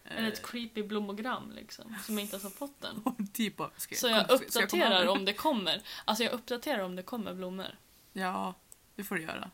Eller 0.03 0.27
ett 0.27 0.47
creepy 0.47 0.83
blommogram 0.83 1.51
liksom, 1.51 1.95
som 2.05 2.15
jag 2.15 2.23
inte 2.23 2.35
ens 2.35 2.43
har 2.43 2.51
fått 2.51 2.83
än. 2.83 3.03
Eh, 3.19 3.25
typ 3.33 3.57
bara, 3.57 3.71
ska 3.77 3.95
Så 3.95 4.07
jag 4.07 4.31
uppdaterar 4.31 5.07
om 5.07 5.25
det 5.25 5.33
kommer. 5.33 5.81
Alltså 6.05 6.23
jag 6.23 6.33
uppdaterar 6.33 6.79
om 6.79 6.95
det 6.95 7.03
kommer 7.03 7.33
blommor. 7.33 7.77
Ja, 8.13 8.53
det 8.95 9.03
får 9.03 9.15
du 9.15 9.21
göra. 9.21 9.51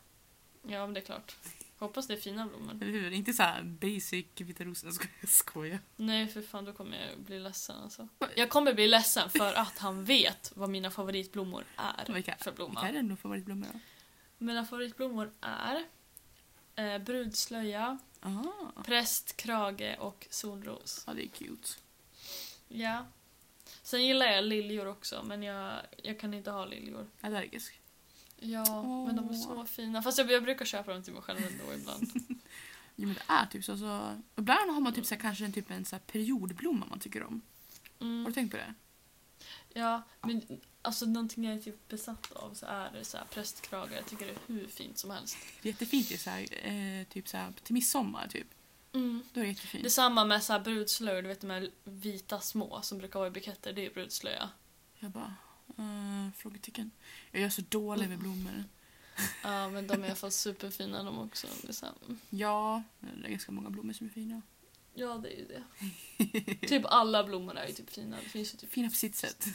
Ja, 0.62 0.86
men 0.86 0.94
det 0.94 1.00
är 1.00 1.04
klart. 1.04 1.36
Hoppas 1.78 2.06
det 2.06 2.14
är 2.14 2.18
fina 2.20 2.46
blommor. 2.46 2.72
Eller 2.82 2.92
hur? 2.92 3.10
Inte 3.12 3.32
så 3.32 3.42
här 3.42 3.62
basic 3.62 4.26
vita 4.36 4.64
rosor. 4.64 4.92
Jag 5.20 5.30
skojar. 5.30 5.78
Nej, 5.96 6.28
för 6.28 6.42
fan 6.42 6.64
då 6.64 6.72
kommer 6.72 7.08
jag 7.10 7.18
bli 7.20 7.38
ledsen 7.40 7.76
alltså. 7.76 8.08
Jag 8.36 8.50
kommer 8.50 8.74
bli 8.74 8.86
ledsen 8.88 9.30
för 9.30 9.54
att 9.54 9.78
han 9.78 10.04
vet 10.04 10.52
vad 10.56 10.70
mina 10.70 10.90
favoritblommor 10.90 11.64
är 11.76 12.12
Vilka- 12.12 12.36
för 12.40 12.52
blomma. 12.52 12.80
Vilka 12.82 12.98
är 12.98 13.02
dina 13.02 13.16
favoritblommor 13.16 13.66
då? 13.72 13.78
Mina 14.38 14.64
favoritblommor 14.64 15.32
är 15.40 15.84
eh, 16.76 16.98
brudslöja, 16.98 17.98
Ah, 18.20 18.82
präst, 18.84 19.36
krage 19.36 19.96
och 19.98 20.26
solros. 20.30 21.04
ja 21.06 21.14
det 21.14 21.24
är 21.24 21.28
cute. 21.28 21.68
Ja. 22.68 23.06
Sen 23.82 24.04
gillar 24.06 24.26
jag 24.26 24.44
liljor 24.44 24.86
också, 24.86 25.22
men 25.26 25.42
jag, 25.42 25.80
jag 26.02 26.20
kan 26.20 26.34
inte 26.34 26.50
ha 26.50 26.64
liljor. 26.64 27.06
Allergisk. 27.20 27.80
Ja, 28.52 29.04
men 29.06 29.16
de 29.16 29.28
är 29.28 29.34
så 29.34 29.64
fina. 29.64 30.02
Fast 30.02 30.18
jag, 30.18 30.30
jag 30.30 30.42
brukar 30.42 30.64
köpa 30.64 30.92
dem 30.92 31.02
till 31.02 31.12
mig 31.12 31.22
själv 31.22 31.38
ändå 31.38 31.74
ibland. 31.74 32.10
Jo 32.98 33.06
men 33.06 33.14
det 33.14 33.32
är 33.32 33.46
typ 33.46 33.64
så. 33.64 33.76
så 33.78 34.16
ibland 34.36 34.70
har 34.70 34.80
man 34.80 34.92
typ 34.92 35.06
så 35.06 35.14
här, 35.14 35.20
kanske 35.20 35.44
en, 35.44 35.52
typ 35.52 35.70
en 35.70 35.84
så 35.84 35.96
här 35.96 36.00
periodblomma 36.06 36.86
man 36.86 36.98
tycker 37.00 37.22
om. 37.22 37.40
Har 37.98 38.06
Mm. 38.06 38.24
du 38.24 38.32
tänkt 38.32 38.50
på 38.50 38.56
det? 38.56 38.74
Ja, 39.74 40.02
men 40.22 40.42
alltså 40.82 41.06
någonting 41.06 41.44
jag 41.44 41.54
är 41.54 41.60
typ 41.60 41.88
besatt 41.88 42.32
av 42.32 42.54
så 42.54 42.66
är 42.66 42.90
det 42.92 43.04
så 43.04 43.16
här 43.16 43.24
prästkragar. 43.24 43.96
Jag 43.96 44.06
tycker 44.06 44.26
det 44.26 44.32
är 44.32 44.38
hur 44.46 44.66
fint 44.66 44.98
som 44.98 45.10
helst. 45.10 45.36
Det 45.62 45.68
är 45.68 45.72
jättefint 45.72 46.10
är 46.10 46.16
så 46.16 46.30
här, 46.30 46.66
eh, 46.66 47.04
typ 47.06 47.28
så 47.28 47.36
här, 47.36 47.52
till 47.62 47.74
midsommar 47.74 48.28
typ. 48.28 48.46
Mm. 48.92 49.22
Då 49.32 49.40
är 49.40 49.44
det 49.44 49.50
jättefint. 49.50 49.84
Detsamma 49.84 50.24
med 50.24 50.42
så 50.42 50.52
här 50.52 50.60
brudslöjor, 50.60 51.22
du 51.22 51.28
vet 51.28 51.40
de 51.40 51.50
här 51.50 51.70
vita 51.84 52.40
små 52.40 52.82
som 52.82 52.98
brukar 52.98 53.18
vara 53.18 53.28
i 53.28 53.32
buketter, 53.32 53.72
det 53.72 53.86
är 53.86 53.90
brudslöja. 53.94 54.50
Jag 54.98 55.10
bara, 55.10 55.34
eh, 55.78 56.32
frågetecken. 56.36 56.90
Jag 57.30 57.42
är 57.42 57.48
så 57.48 57.62
dålig 57.68 58.08
med 58.08 58.18
blommor. 58.18 58.64
Ja, 59.42 59.70
men 59.70 59.86
de 59.86 59.94
är 59.94 60.02
i 60.02 60.06
alla 60.06 60.14
fall 60.14 60.30
superfina 60.30 61.02
de 61.02 61.18
också. 61.18 61.46
Mm. 61.82 62.18
Ja, 62.30 62.82
det 63.00 63.26
är 63.26 63.30
ganska 63.30 63.52
många 63.52 63.70
blommor 63.70 63.92
som 63.92 64.06
är 64.06 64.10
fina. 64.10 64.42
Ja, 64.94 65.14
det 65.22 65.28
är 65.28 65.38
ju 65.38 65.46
det. 65.46 66.68
typ 66.68 66.82
alla 66.84 67.24
blommor 67.24 67.56
är 67.56 67.66
ju 67.66 67.72
typ 67.72 67.90
fina. 67.90 68.16
Det 68.22 68.28
finns 68.28 68.54
ju 68.54 68.58
typ... 68.58 68.70
Fina 68.70 68.88
på 68.88 68.94
sitt 68.94 69.16
sätt. 69.16 69.46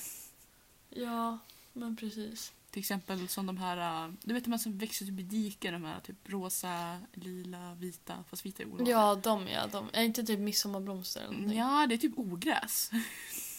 Ja, 0.90 1.40
men 1.74 1.96
precis. 1.96 2.54
Till 2.72 2.80
exempel 2.80 3.28
som 3.28 3.46
de 3.46 3.58
här, 3.58 4.06
äh, 4.06 4.14
du 4.24 4.34
vet 4.34 4.44
de 4.44 4.52
här 4.52 4.58
som 4.58 4.78
växer 4.78 5.06
typ 5.06 5.20
i 5.20 5.24
diken, 5.24 5.74
de 5.74 5.84
här 5.84 6.00
typ 6.00 6.30
rosa, 6.30 7.00
lila, 7.14 7.74
vita, 7.74 8.24
fast 8.30 8.46
vita 8.46 8.64
är 8.64 8.68
orosa. 8.68 8.92
Ja, 8.92 9.16
de 9.16 9.48
ja. 9.48 9.68
De. 9.68 9.90
Är 9.94 10.04
inte 10.04 10.24
typ 10.24 10.40
midsommarblomster 10.40 11.22
eller 11.22 11.34
någonting? 11.34 11.60
Ja, 11.60 11.88
det 11.90 11.96
är 11.96 11.98
typ 11.98 12.18
ogräs. 12.18 12.92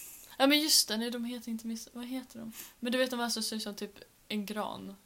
Ja, 0.42 0.46
men 0.46 0.60
just 0.60 0.88
det. 0.88 0.96
Nej, 0.96 1.10
de 1.10 1.24
heter 1.24 1.50
inte 1.50 1.66
miss... 1.66 1.88
Vad 1.92 2.06
heter 2.06 2.38
de? 2.38 2.52
Men 2.80 2.92
du 2.92 2.98
vet 2.98 3.10
de 3.10 3.30
som 3.30 3.42
ser 3.42 3.56
ut 3.56 3.62
som 3.62 3.74
typ 3.74 3.98
en 4.28 4.46
gran. 4.46 4.96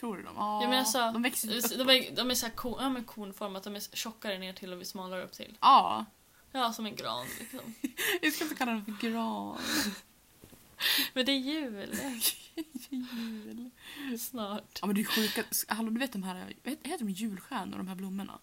Tror 0.00 0.16
du 0.16 0.22
dem? 0.22 0.34
Ja, 0.36 0.62
Ja, 0.62 0.68
men 0.68 0.78
alltså, 0.78 0.98
de 0.98 1.22
växer 1.22 1.48
typ 1.60 1.78
De 1.78 1.90
är, 1.90 2.16
de 2.16 2.30
är 2.30 2.34
så 2.34 2.46
här 2.46 2.52
kon, 2.54 2.82
ja, 2.82 2.88
men 2.88 3.04
konformat. 3.04 3.62
De 3.62 3.76
är 3.76 3.96
tjockare 3.96 4.38
ner 4.38 4.52
till 4.52 4.72
och 4.72 4.80
vi 4.80 4.84
smalare 4.84 5.24
upp 5.24 5.32
till. 5.32 5.56
Ja, 5.60 6.04
Ja, 6.52 6.72
som 6.72 6.86
en 6.86 6.96
gran 6.96 7.26
liksom. 7.38 7.74
jag 8.22 8.32
ska 8.32 8.44
inte 8.44 8.56
kalla 8.56 8.72
dem 8.72 8.84
för 8.84 9.08
gran. 9.08 9.58
Men 11.12 11.26
det 11.26 11.32
är 11.32 11.38
jul. 11.38 11.98
Jul. 12.90 13.70
Snart. 14.20 14.78
Ja 14.80 14.86
men 14.86 14.96
det 14.96 15.02
är 15.02 15.04
sjuka, 15.04 15.44
hallå 15.68 15.90
du 15.90 15.98
vet 16.00 16.12
de 16.12 16.22
här, 16.22 16.54
heter 16.64 16.98
de 16.98 17.10
julstjärnor 17.10 17.76
de 17.76 17.88
här 17.88 17.94
blommorna? 17.94 18.38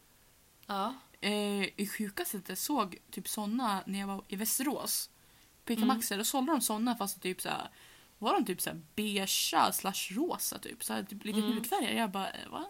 Ja. 0.65 0.95
Eh, 1.21 1.63
I 1.81 1.87
sjukaste 1.97 2.37
att 2.37 2.49
jag 2.49 2.57
såg 2.57 2.97
typ 3.11 3.27
såna 3.27 3.83
när 3.85 3.99
jag 3.99 4.07
var 4.07 4.23
i 4.27 4.35
Västerås. 4.35 5.09
På 5.65 5.73
Ica 5.73 5.81
Mm. 5.81 5.95
Maxi, 5.95 6.15
då 6.15 6.23
sålde 6.23 6.51
de 6.51 6.61
såna 6.61 6.95
fast 6.95 7.21
typ 7.21 7.41
såhär 7.41 7.69
var 8.17 8.33
de 8.33 8.45
typ 8.45 8.61
såhär 8.61 8.81
beigea 8.95 9.27
slash 9.71 10.11
rosa 10.11 10.59
typ. 10.59 10.83
Såhär, 10.83 11.03
typ 11.03 11.23
lite 11.25 11.39
Mm. 11.39 11.51
hudfärger. 11.53 11.93
Jag 11.97 12.11
bara, 12.11 12.29
eh, 12.29 12.49
va? 12.49 12.65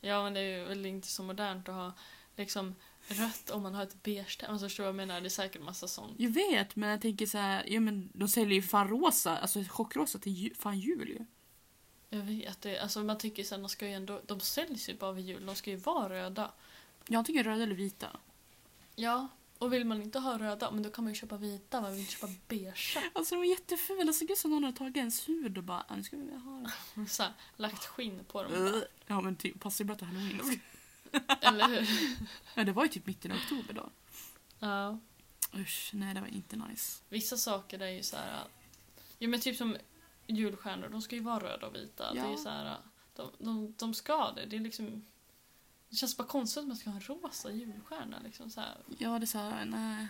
Ja, 0.00 0.22
men 0.24 0.34
det 0.34 0.40
är 0.40 0.58
ju 0.58 0.64
väl 0.64 0.86
inte 0.86 1.08
så 1.08 1.22
modernt 1.22 1.68
att 1.68 1.74
ha 1.74 1.92
liksom 2.36 2.74
rött 3.08 3.50
om 3.50 3.62
man 3.62 3.74
har 3.74 3.82
ett 3.82 4.02
beige 4.02 4.38
hem. 4.42 4.50
Alltså, 4.52 4.66
förstår 4.66 4.84
du 4.84 4.86
vad 4.92 5.00
jag 5.00 5.06
menar? 5.08 5.20
Det 5.20 5.26
är 5.26 5.30
säkert 5.30 5.62
massa 5.62 5.88
sånt. 5.88 6.14
Jag 6.20 6.30
vet 6.30 6.76
men 6.76 6.88
jag 6.90 7.00
tänker 7.00 7.26
så 7.26 7.38
här, 7.38 7.64
ja 7.66 7.80
men 7.80 8.10
de 8.14 8.28
säljer 8.28 8.54
ju 8.54 8.62
fan 8.62 8.88
rosa, 8.88 9.36
alltså 9.38 9.64
chockrosa 9.68 10.18
till 10.18 10.32
ju, 10.32 10.54
fan 10.54 10.78
jul 10.78 11.08
ju. 11.08 11.26
Jag 12.10 12.22
vet 12.24 12.60
det. 12.62 12.78
Alltså 12.78 13.02
man 13.04 13.18
tycker 13.18 13.44
sen 13.44 13.62
de 13.62 13.68
ska 13.68 13.86
ju 13.88 13.92
ändå, 13.92 14.20
de 14.26 14.40
säljs 14.40 14.88
ju 14.88 14.94
bara 14.94 15.12
vid 15.12 15.24
jul. 15.26 15.46
De 15.46 15.54
ska 15.56 15.70
ju 15.70 15.76
vara 15.76 16.08
röda. 16.08 16.52
Jag 17.08 17.26
tycker 17.26 17.44
röda 17.44 17.62
eller 17.62 17.74
vita. 17.74 18.06
Ja, 18.94 19.28
och 19.58 19.72
vill 19.72 19.84
man 19.84 20.02
inte 20.02 20.18
ha 20.18 20.38
röda, 20.38 20.70
men 20.70 20.82
då 20.82 20.90
kan 20.90 21.04
man 21.04 21.12
ju 21.12 21.20
köpa 21.20 21.36
vita. 21.36 21.80
Man 21.80 21.90
vill 21.90 22.00
inte 22.00 22.12
köpa 22.12 22.28
beige. 22.48 22.98
Alltså 23.12 23.34
de 23.34 23.38
var 23.38 23.44
jättefula, 23.44 24.04
det 24.04 24.12
såg 24.12 24.30
ut 24.30 24.38
som 24.38 24.50
någon 24.50 24.64
hade 24.64 24.76
tagit 24.76 24.96
ens 24.96 25.28
hud 25.28 25.58
och 25.58 25.64
bara, 25.64 25.84
"Ah, 25.88 25.96
nu 25.96 26.02
ska 26.02 26.16
vi 26.16 26.34
ha 26.36 26.68
den. 26.94 27.08
Så 27.08 27.22
här, 27.22 27.32
lagt 27.56 27.84
skinn 27.84 28.24
på 28.28 28.42
dem. 28.42 28.52
Ugh. 28.52 28.82
Ja 29.06 29.20
men 29.20 29.36
typ, 29.36 29.60
passar 29.60 29.84
ju 29.84 29.86
bra 29.86 29.96
till 29.96 30.06
halloween. 30.06 30.60
Eller 31.40 31.68
hur? 31.68 31.88
Ja 32.54 32.64
det 32.64 32.72
var 32.72 32.82
ju 32.82 32.88
typ 32.88 33.06
mitten 33.06 33.32
av 33.32 33.38
oktober 33.38 33.74
då. 33.74 33.90
Ja. 34.58 34.98
Usch, 35.54 35.90
nej 35.94 36.14
det 36.14 36.20
var 36.20 36.28
inte 36.28 36.56
nice. 36.56 37.02
Vissa 37.08 37.36
saker 37.36 37.78
är 37.80 37.88
ju 37.90 38.02
så 38.02 38.16
här. 38.16 38.44
Jo 39.18 39.30
men 39.30 39.40
typ 39.40 39.56
som 39.56 39.76
julstjärnor, 40.26 40.88
de 40.88 41.02
ska 41.02 41.14
ju 41.16 41.22
vara 41.22 41.40
röda 41.44 41.66
och 41.66 41.74
vita. 41.74 42.12
Det 42.12 42.18
är 42.20 42.24
ju 42.24 42.30
Ja. 42.30 42.36
så 42.36 42.48
här, 42.48 42.76
de, 43.14 43.30
de, 43.38 43.74
de 43.78 43.94
ska 43.94 44.32
det. 44.32 44.46
Det 44.46 44.56
är 44.56 44.60
liksom... 44.60 45.04
Det 45.96 46.00
känns 46.00 46.16
bara 46.16 46.26
konstigt 46.26 46.60
att 46.60 46.66
man 46.68 46.76
ska 46.76 46.90
ha 46.90 46.96
en 46.96 47.02
rosa 47.02 47.50
julstjärna. 47.50 48.18
Liksom 48.24 48.50
så 48.50 48.60
här. 48.60 48.76
Ja 48.98 49.18
det 49.18 49.24
är 49.24 49.26
såhär, 49.26 49.64
nej, 49.64 50.06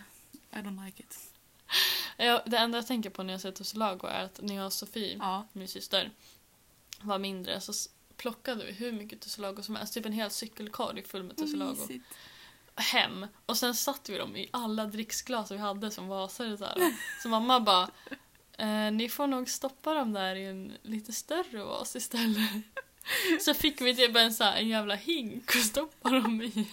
I 0.51 0.55
don't 0.55 0.85
like 0.85 1.03
it. 1.03 1.19
Ja, 2.17 2.43
det 2.45 2.57
enda 2.57 2.77
jag 2.77 2.87
tänker 2.87 3.09
på 3.09 3.23
när 3.23 3.33
jag 3.33 3.41
ser 3.41 3.51
tussilago 3.51 4.07
är 4.07 4.23
att 4.23 4.39
när 4.41 4.55
jag 4.55 4.65
och 4.65 4.73
Sofie, 4.73 5.17
Ja. 5.17 5.47
min 5.53 5.67
syster, 5.67 6.11
var 7.01 7.19
mindre 7.19 7.61
så 7.61 7.73
plockade 8.17 8.65
vi 8.65 8.71
hur 8.71 8.91
mycket 8.91 9.21
tussilago 9.21 9.63
som 9.63 9.75
helst. 9.75 9.93
Typ 9.93 10.05
en 10.05 10.11
hel 10.13 10.31
cykelkorg 10.31 11.03
full 11.03 11.23
med 11.23 11.37
tussilago. 11.37 11.75
Mysigt. 11.81 12.05
Hem. 12.75 13.25
Och 13.45 13.57
sen 13.57 13.75
satte 13.75 14.11
vi 14.11 14.17
dem 14.17 14.35
i 14.35 14.49
alla 14.51 14.85
dricksglas 14.85 15.51
vi 15.51 15.57
hade 15.57 15.91
som 15.91 16.07
vasade 16.07 16.57
så 16.57 16.65
här. 16.65 16.95
Så 17.23 17.29
mamma 17.29 17.59
bara 17.59 17.89
eh, 18.57 18.91
ni 18.91 19.09
får 19.09 19.27
nog 19.27 19.49
stoppa 19.49 19.93
dem 19.93 20.13
där 20.13 20.35
i 20.35 20.45
en 20.45 20.77
lite 20.81 21.13
större 21.13 21.63
vas 21.63 21.95
istället. 21.95 22.51
Så 23.39 23.53
fick 23.53 23.81
vi 23.81 23.95
typ 23.95 24.15
en, 24.15 24.33
så 24.33 24.43
här, 24.43 24.57
en 24.57 24.67
jävla 24.67 24.95
hink 24.95 25.55
att 25.55 25.63
stoppa 25.63 26.09
dem 26.09 26.41
i. 26.41 26.67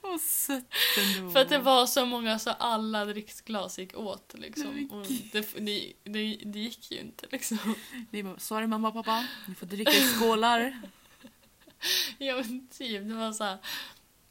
Vad 0.00 0.20
sött 0.20 0.74
ändå. 0.98 1.30
För 1.30 1.40
att 1.40 1.48
det 1.48 1.58
var 1.58 1.86
så 1.86 2.06
många 2.06 2.38
så 2.38 2.50
alla 2.50 3.04
dricksglas 3.04 3.78
gick 3.78 3.96
åt 3.96 4.34
liksom. 4.38 4.88
Och 4.90 5.06
det, 5.32 5.54
det, 5.56 5.92
det, 6.04 6.40
det 6.44 6.58
gick 6.58 6.90
ju 6.90 7.00
inte 7.00 7.26
liksom. 7.30 7.58
Är 8.12 8.22
bara, 8.22 8.38
sorry 8.38 8.66
mamma 8.66 8.88
och 8.88 8.94
pappa, 8.94 9.26
ni 9.48 9.54
får 9.54 9.66
dricka 9.66 9.92
i 9.92 10.00
skålar. 10.00 10.80
Ja 12.18 12.36
men 12.36 12.68
typ, 12.68 13.08
det 13.08 13.14
var 13.14 13.32
så 13.32 13.44
här. 13.44 13.58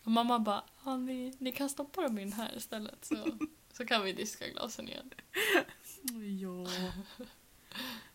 Och 0.03 0.11
mamma 0.11 0.39
bara, 0.39 0.63
ja, 0.85 0.97
ni, 0.97 1.33
ni 1.37 1.51
kan 1.51 1.69
stoppa 1.69 2.01
dem 2.01 2.19
in 2.19 2.33
här 2.33 2.57
istället 2.57 3.05
så, 3.05 3.37
så 3.73 3.85
kan 3.85 4.03
vi 4.03 4.13
diska 4.13 4.47
glasen 4.47 4.89
igen. 4.89 5.13
ja. 6.41 6.67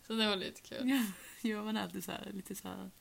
Så 0.07 0.13
det 0.13 0.27
var 0.27 0.35
lite 0.35 0.61
kul. 0.61 1.01
ja. 1.49 1.49
Ja 1.49 1.63
man 1.63 1.77
alltid 1.77 2.03
såhär, 2.03 2.31
lite 2.33 2.55
såhär. 2.55 2.91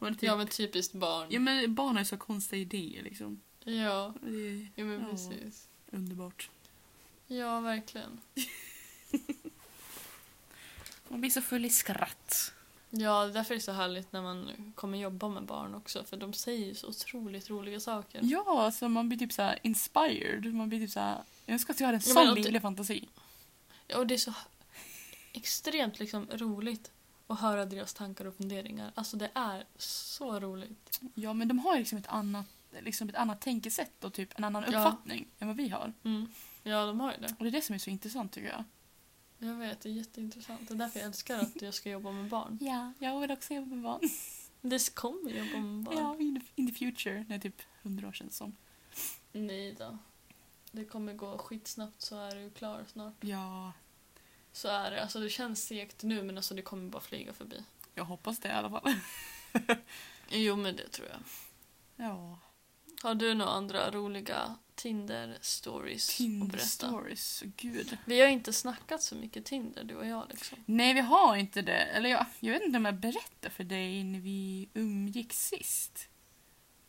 Man 0.00 0.10
är 0.10 0.14
typ, 0.14 0.22
Ja 0.22 0.36
men 0.36 0.46
typiskt 0.46 0.94
barn. 0.94 1.26
ja 1.30 1.40
men 1.40 1.74
barn 1.74 1.92
har 1.96 1.98
ju 2.00 2.04
så 2.04 2.16
konstiga 2.16 2.60
idéer 2.62 3.02
liksom. 3.02 3.40
Ja, 3.64 4.14
Det 4.22 4.66
ja 4.74 4.84
men 4.84 5.00
Ja. 5.00 5.08
precis. 5.10 5.68
underbart. 5.90 6.50
Ja, 7.26 7.60
verkligen. 7.60 8.20
Man 11.08 11.20
blir 11.20 11.30
så 11.30 11.40
full 11.42 11.64
i 11.64 11.70
skratt. 11.70 12.52
Ja, 12.90 13.26
därför 13.26 13.54
är 13.54 13.58
det 13.58 13.64
så 13.64 13.72
härligt 13.72 14.12
när 14.12 14.22
man 14.22 14.72
kommer 14.76 14.98
jobba 14.98 15.28
med 15.28 15.42
barn 15.44 15.74
också 15.74 16.04
för 16.04 16.16
de 16.16 16.32
säger 16.32 16.66
ju 16.66 16.74
så 16.74 16.88
otroligt 16.88 17.50
roliga 17.50 17.80
saker. 17.80 18.20
Ja, 18.22 18.62
alltså 18.64 18.88
man 18.88 19.08
blir 19.08 19.18
typ 19.18 19.32
så 19.32 19.42
här 19.42 19.58
inspired. 19.62 20.54
Man 20.54 20.68
blir 20.68 20.78
typ 20.80 20.90
så 20.90 21.00
här, 21.00 21.22
jag 21.46 21.52
önskar 21.52 21.74
att 21.74 21.80
jag 21.80 21.86
hade 21.86 21.96
en 21.96 22.02
Ja, 22.06 22.14
sån 22.14 22.26
men 22.26 22.34
livlig 22.34 22.62
fantasi. 22.62 23.08
Ja, 23.86 23.98
och 23.98 24.06
det 24.06 24.14
är 24.14 24.18
så 24.18 24.34
extremt 25.32 25.98
liksom 25.98 26.26
roligt 26.32 26.90
att 27.28 27.40
höra 27.40 27.64
deras 27.64 27.94
tankar 27.94 28.24
och 28.24 28.34
funderingar. 28.36 28.92
Alltså 28.94 29.16
det 29.16 29.30
är 29.34 29.64
så 29.76 30.40
roligt. 30.40 31.00
Ja, 31.14 31.32
men 31.32 31.48
de 31.48 31.58
har 31.58 31.72
ju 31.74 31.78
liksom 31.78 31.98
ett 31.98 32.06
annat, 32.06 32.46
liksom 32.80 33.08
ett 33.08 33.14
annat 33.14 33.40
tänkesätt 33.40 34.04
och 34.04 34.12
typ 34.12 34.38
en 34.38 34.44
annan 34.44 34.62
Ja. 34.62 34.68
uppfattning 34.68 35.28
än 35.38 35.48
vad 35.48 35.56
vi 35.56 35.68
har. 35.68 35.92
Mm. 36.04 36.26
Ja, 36.62 36.86
de 36.86 37.00
har 37.00 37.12
ju 37.12 37.18
det. 37.18 37.34
Och 37.38 37.44
det 37.44 37.48
är 37.48 37.52
det 37.52 37.62
som 37.62 37.74
är 37.74 37.78
så 37.78 37.90
intressant 37.90 38.32
tycker 38.32 38.48
jag. 38.48 38.64
Jag 39.38 39.54
vet, 39.54 39.80
det 39.80 39.88
är 39.88 39.92
jätteintressant. 39.92 40.68
Det 40.68 40.74
är 40.74 40.78
därför 40.78 40.98
jag 40.98 41.06
älskar 41.06 41.38
att 41.38 41.62
jag 41.62 41.74
ska 41.74 41.90
jobba 41.90 42.12
med 42.12 42.28
barn. 42.28 42.58
Ja, 42.60 42.92
jag 42.98 43.20
vill 43.20 43.30
också 43.30 43.54
jobba 43.54 43.66
med 43.74 43.82
barn. 43.82 44.00
Det 44.60 44.94
kommer 44.94 45.30
jobba 45.30 45.58
med 45.60 45.84
barn. 45.84 45.96
Ja, 45.98 46.16
in 46.18 46.40
the, 46.40 46.46
in 46.62 46.66
the 46.68 46.74
future. 46.74 47.24
Det 47.28 47.34
är 47.34 47.38
typ 47.38 47.62
hundra 47.82 48.08
år 48.08 48.12
sedan 48.12 48.30
som. 48.30 48.56
Nej 49.32 49.72
då. 49.78 49.98
Det 50.72 50.84
kommer 50.84 51.14
gå 51.14 51.38
skitsnabbt 51.38 52.00
så 52.02 52.16
är 52.18 52.34
du 52.36 52.50
klar 52.50 52.84
snart. 52.92 53.14
Ja, 53.20 53.72
Så 54.58 54.68
är 54.68 54.90
det. 54.90 55.02
Alltså 55.02 55.20
det 55.20 55.30
känns 55.30 55.66
segt 55.66 56.02
nu 56.02 56.22
men 56.22 56.36
alltså 56.36 56.54
det 56.54 56.62
kommer 56.62 56.90
bara 56.90 57.02
flyga 57.02 57.32
förbi. 57.32 57.62
jag 57.94 58.04
hoppas 58.04 58.38
det 58.38 58.48
i 58.48 58.52
alla 58.52 58.70
fall. 58.70 58.94
Jo 60.30 60.56
men 60.56 60.76
det 60.76 60.88
tror 60.88 61.08
jag. 61.08 61.20
Ja, 62.06 62.38
Har 63.02 63.14
du 63.14 63.34
några 63.34 63.50
andra 63.52 63.90
roliga 63.90 64.56
Tinder-stories 64.74 66.10
att 66.10 66.16
Tinder 66.16 66.46
berätta? 66.46 66.66
stories. 66.66 67.42
Gud. 67.56 67.98
Vi 68.04 68.20
har 68.20 68.28
inte 68.28 68.52
snackat 68.52 69.02
så 69.02 69.14
mycket 69.14 69.44
Tinder 69.44 69.84
du 69.84 69.94
och 69.94 70.06
jag 70.06 70.26
liksom. 70.30 70.58
Nej, 70.66 70.94
vi 70.94 71.00
har 71.00 71.36
inte 71.36 71.62
det. 71.62 71.72
Eller 71.84 72.10
jag, 72.10 72.26
jag 72.40 72.52
vet 72.52 72.62
inte 72.62 72.78
om 72.78 72.84
jag 72.84 72.94
berättade 73.00 73.50
för 73.50 73.64
dig 73.64 74.04
när 74.04 74.20
vi 74.20 74.68
umgicks 74.74 75.48
sist. 75.48 76.08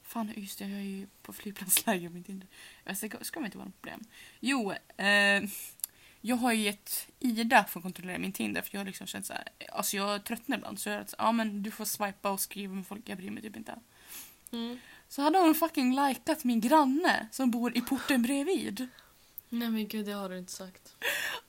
Fan, 0.03 0.33
just 0.35 0.59
det, 0.59 0.65
jag 0.67 0.79
är 0.79 0.83
ju 0.83 1.07
på 1.21 1.33
flygplansläge 1.33 2.09
med 2.09 2.25
Tinder. 2.25 2.47
Alltså, 2.85 3.07
det 3.07 3.25
ska 3.25 3.39
väl 3.39 3.45
inte 3.45 3.57
vara 3.57 3.65
något 3.67 3.81
problem. 3.81 4.03
Jo, 4.39 4.71
eh, 4.97 5.43
jag 6.21 6.35
har 6.35 6.53
ju 6.53 6.61
gett 6.63 7.07
Ida 7.19 7.63
för 7.63 7.79
att 7.79 7.83
kontrollera 7.83 8.17
min 8.17 8.31
Tinder 8.33 8.61
för 8.61 8.69
jag 8.75 8.79
har 8.79 8.85
liksom 8.85 9.07
känt 9.07 9.25
så 9.25 9.33
här, 9.33 9.43
alltså 9.71 9.97
jag 9.97 10.23
tröttnar 10.23 10.57
ibland 10.57 10.79
så 10.79 10.89
jag 10.89 10.97
är 11.01 11.05
så, 11.05 11.15
ja 11.19 11.31
men 11.31 11.63
du 11.63 11.71
får 11.71 11.85
swipa 11.85 12.29
och 12.31 12.39
skriva 12.39 12.73
med 12.73 12.87
folk, 12.87 13.09
jag 13.09 13.17
bryr 13.17 13.31
mig 13.31 13.43
typ 13.43 13.55
inte. 13.55 13.79
Mm. 14.51 14.79
Så 15.07 15.21
hade 15.21 15.39
hon 15.39 15.55
fucking 15.55 15.95
likat 15.95 16.43
min 16.43 16.61
granne 16.61 17.27
som 17.31 17.51
bor 17.51 17.77
i 17.77 17.81
porten 17.81 18.21
bredvid. 18.21 18.87
Nej 19.49 19.69
men 19.69 19.87
gud 19.87 20.05
det 20.05 20.11
har 20.11 20.29
du 20.29 20.37
inte 20.37 20.51
sagt. 20.51 20.95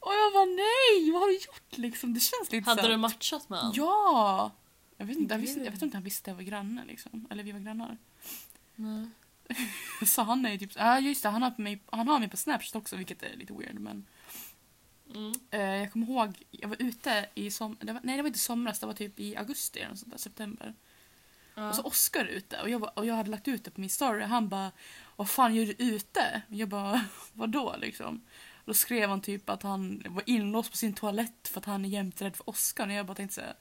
Och 0.01 0.13
jag 0.13 0.33
bara 0.33 0.45
nej, 0.45 1.11
vad 1.13 1.21
har 1.21 1.29
du 1.29 1.35
gjort 1.35 1.79
liksom? 1.79 2.15
Det 2.15 2.21
känns 2.21 2.53
lite 2.53 2.71
Hade 2.71 2.83
här- 2.83 2.89
du 2.89 2.97
matchat 2.97 3.49
med 3.49 3.59
honom? 3.59 3.75
Ja! 3.77 4.51
Jag 4.97 5.07
vet, 5.07 5.17
inte, 5.17 5.35
jag, 5.35 5.41
visste, 5.41 5.61
jag 5.61 5.71
vet 5.73 5.83
inte 5.83 5.97
om 5.97 5.99
han 5.99 6.05
visste 6.05 6.23
att 6.31 6.33
jag 6.33 6.45
var 6.45 6.51
granne 6.51 6.85
liksom. 6.87 7.27
Eller 7.31 7.43
vi 7.43 7.53
var 7.53 7.61
grannar. 7.61 7.99
Nej. 8.75 9.09
Så 10.07 10.23
han 10.23 10.47
är 10.47 10.51
ju 10.51 10.59
typ, 10.59 10.71
ja 10.77 11.01
just 11.01 11.23
det, 11.23 11.29
han 11.29 11.43
har, 11.43 11.55
mig, 11.57 11.81
han 11.91 12.09
har 12.09 12.19
mig 12.19 12.29
på 12.29 12.37
Snapchat 12.37 12.77
också 12.77 12.97
vilket 12.97 13.23
är 13.23 13.37
lite 13.37 13.53
weird 13.53 13.79
men. 13.79 14.07
Mm. 15.15 15.33
Eh, 15.51 15.61
jag 15.61 15.93
kommer 15.93 16.07
ihåg, 16.07 16.43
jag 16.51 16.69
var 16.69 16.77
ute 16.83 17.27
i 17.35 17.51
som, 17.51 17.77
det 17.81 17.93
var, 17.93 18.01
nej 18.05 18.17
det 18.17 18.23
var 18.23 18.27
inte 18.27 18.39
somras, 18.39 18.79
det 18.81 18.87
var 18.87 18.93
typ 18.95 19.21
i 19.21 19.37
augusti 19.37 19.81
eller 19.81 19.95
sånt 19.95 20.11
där, 20.13 20.19
september. 20.19 20.75
Ja. 21.55 21.69
Och 21.69 21.75
så 21.75 21.83
Oscar 21.83 22.21
är 22.21 22.29
ute 22.29 22.61
och 22.63 22.71
jag, 22.71 22.79
var- 22.79 22.99
och 22.99 23.07
jag 23.07 23.15
hade 23.15 23.31
lagt 23.31 23.49
ut 23.49 23.65
det 23.65 23.71
på 23.71 23.81
min 23.81 23.91
story 23.91 24.25
han 24.25 24.49
bara 24.49 24.73
Vad 25.17 25.31
fan 25.31 25.55
gör 25.55 25.67
du 25.67 25.73
ute? 25.85 26.43
Jag 26.49 26.69
bara 26.69 27.05
vadå 27.33 27.77
liksom? 27.79 28.23
Då 28.65 28.75
skrev 28.75 29.09
han 29.11 29.21
typ 29.21 29.51
att 29.51 29.63
han 29.63 30.03
var 30.09 30.23
inlåst 30.27 30.71
på 30.71 30.77
sin 30.77 30.95
toalett 30.95 31.49
för 31.49 31.61
att 31.61 31.65
han 31.67 31.85
är 31.85 31.89
jämt 31.89 32.23
rädd 32.23 32.37
för 32.37 32.49
Oscar 32.51 32.87
och 32.87 32.93
jag 32.93 33.07
bara 33.07 33.15
tänkte 33.15 33.35
såhär 33.35 33.55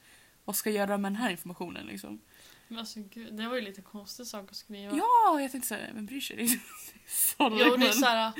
Vad 0.45 0.55
ska 0.55 0.69
jag 0.69 0.77
göra 0.77 0.97
med 0.97 1.11
den 1.11 1.15
här 1.21 1.29
informationen 1.29 1.85
liksom? 1.85 2.21
Men 2.67 2.79
alltså 2.79 2.99
gud, 2.99 3.33
det 3.33 3.47
var 3.47 3.55
ju 3.55 3.61
lite 3.61 3.81
konstig 3.81 4.27
sak 4.27 4.49
att 4.51 4.55
skriva. 4.57 4.95
Ja, 4.97 5.41
jag 5.41 5.51
tänkte 5.51 5.67
säga, 5.67 5.93
vem 5.93 6.05
bryr 6.05 6.21
sig? 6.21 6.37
Liksom. 7.03 7.57
Jo, 7.59 7.75
det 7.77 7.87
är 7.87 7.91
såhär... 7.91 8.31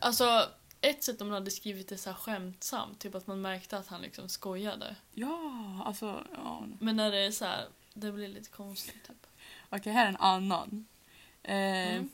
Alltså, 0.00 0.48
ett 0.80 1.04
sätt 1.04 1.20
om 1.20 1.28
man 1.28 1.34
hade 1.34 1.50
skrivit 1.50 1.88
det 1.88 1.98
så 1.98 2.10
här 2.10 2.16
skämtsamt, 2.16 2.98
typ 3.00 3.14
att 3.14 3.26
man 3.26 3.40
märkte 3.40 3.78
att 3.78 3.86
han 3.88 4.02
liksom 4.02 4.28
skojade. 4.28 4.96
Ja, 5.12 5.82
alltså, 5.86 6.26
ja. 6.34 6.64
Men 6.80 6.96
när 6.96 7.10
det 7.10 7.18
är 7.18 7.30
så 7.30 7.44
här, 7.44 7.66
det 7.94 8.12
blir 8.12 8.28
lite 8.28 8.50
konstigt 8.50 9.06
typ. 9.06 9.26
Okej, 9.70 9.92
här 9.92 10.04
är 10.04 10.08
en 10.08 10.16
annan. 10.16 10.86
Eh, 11.42 11.54
Mm. 11.94 12.08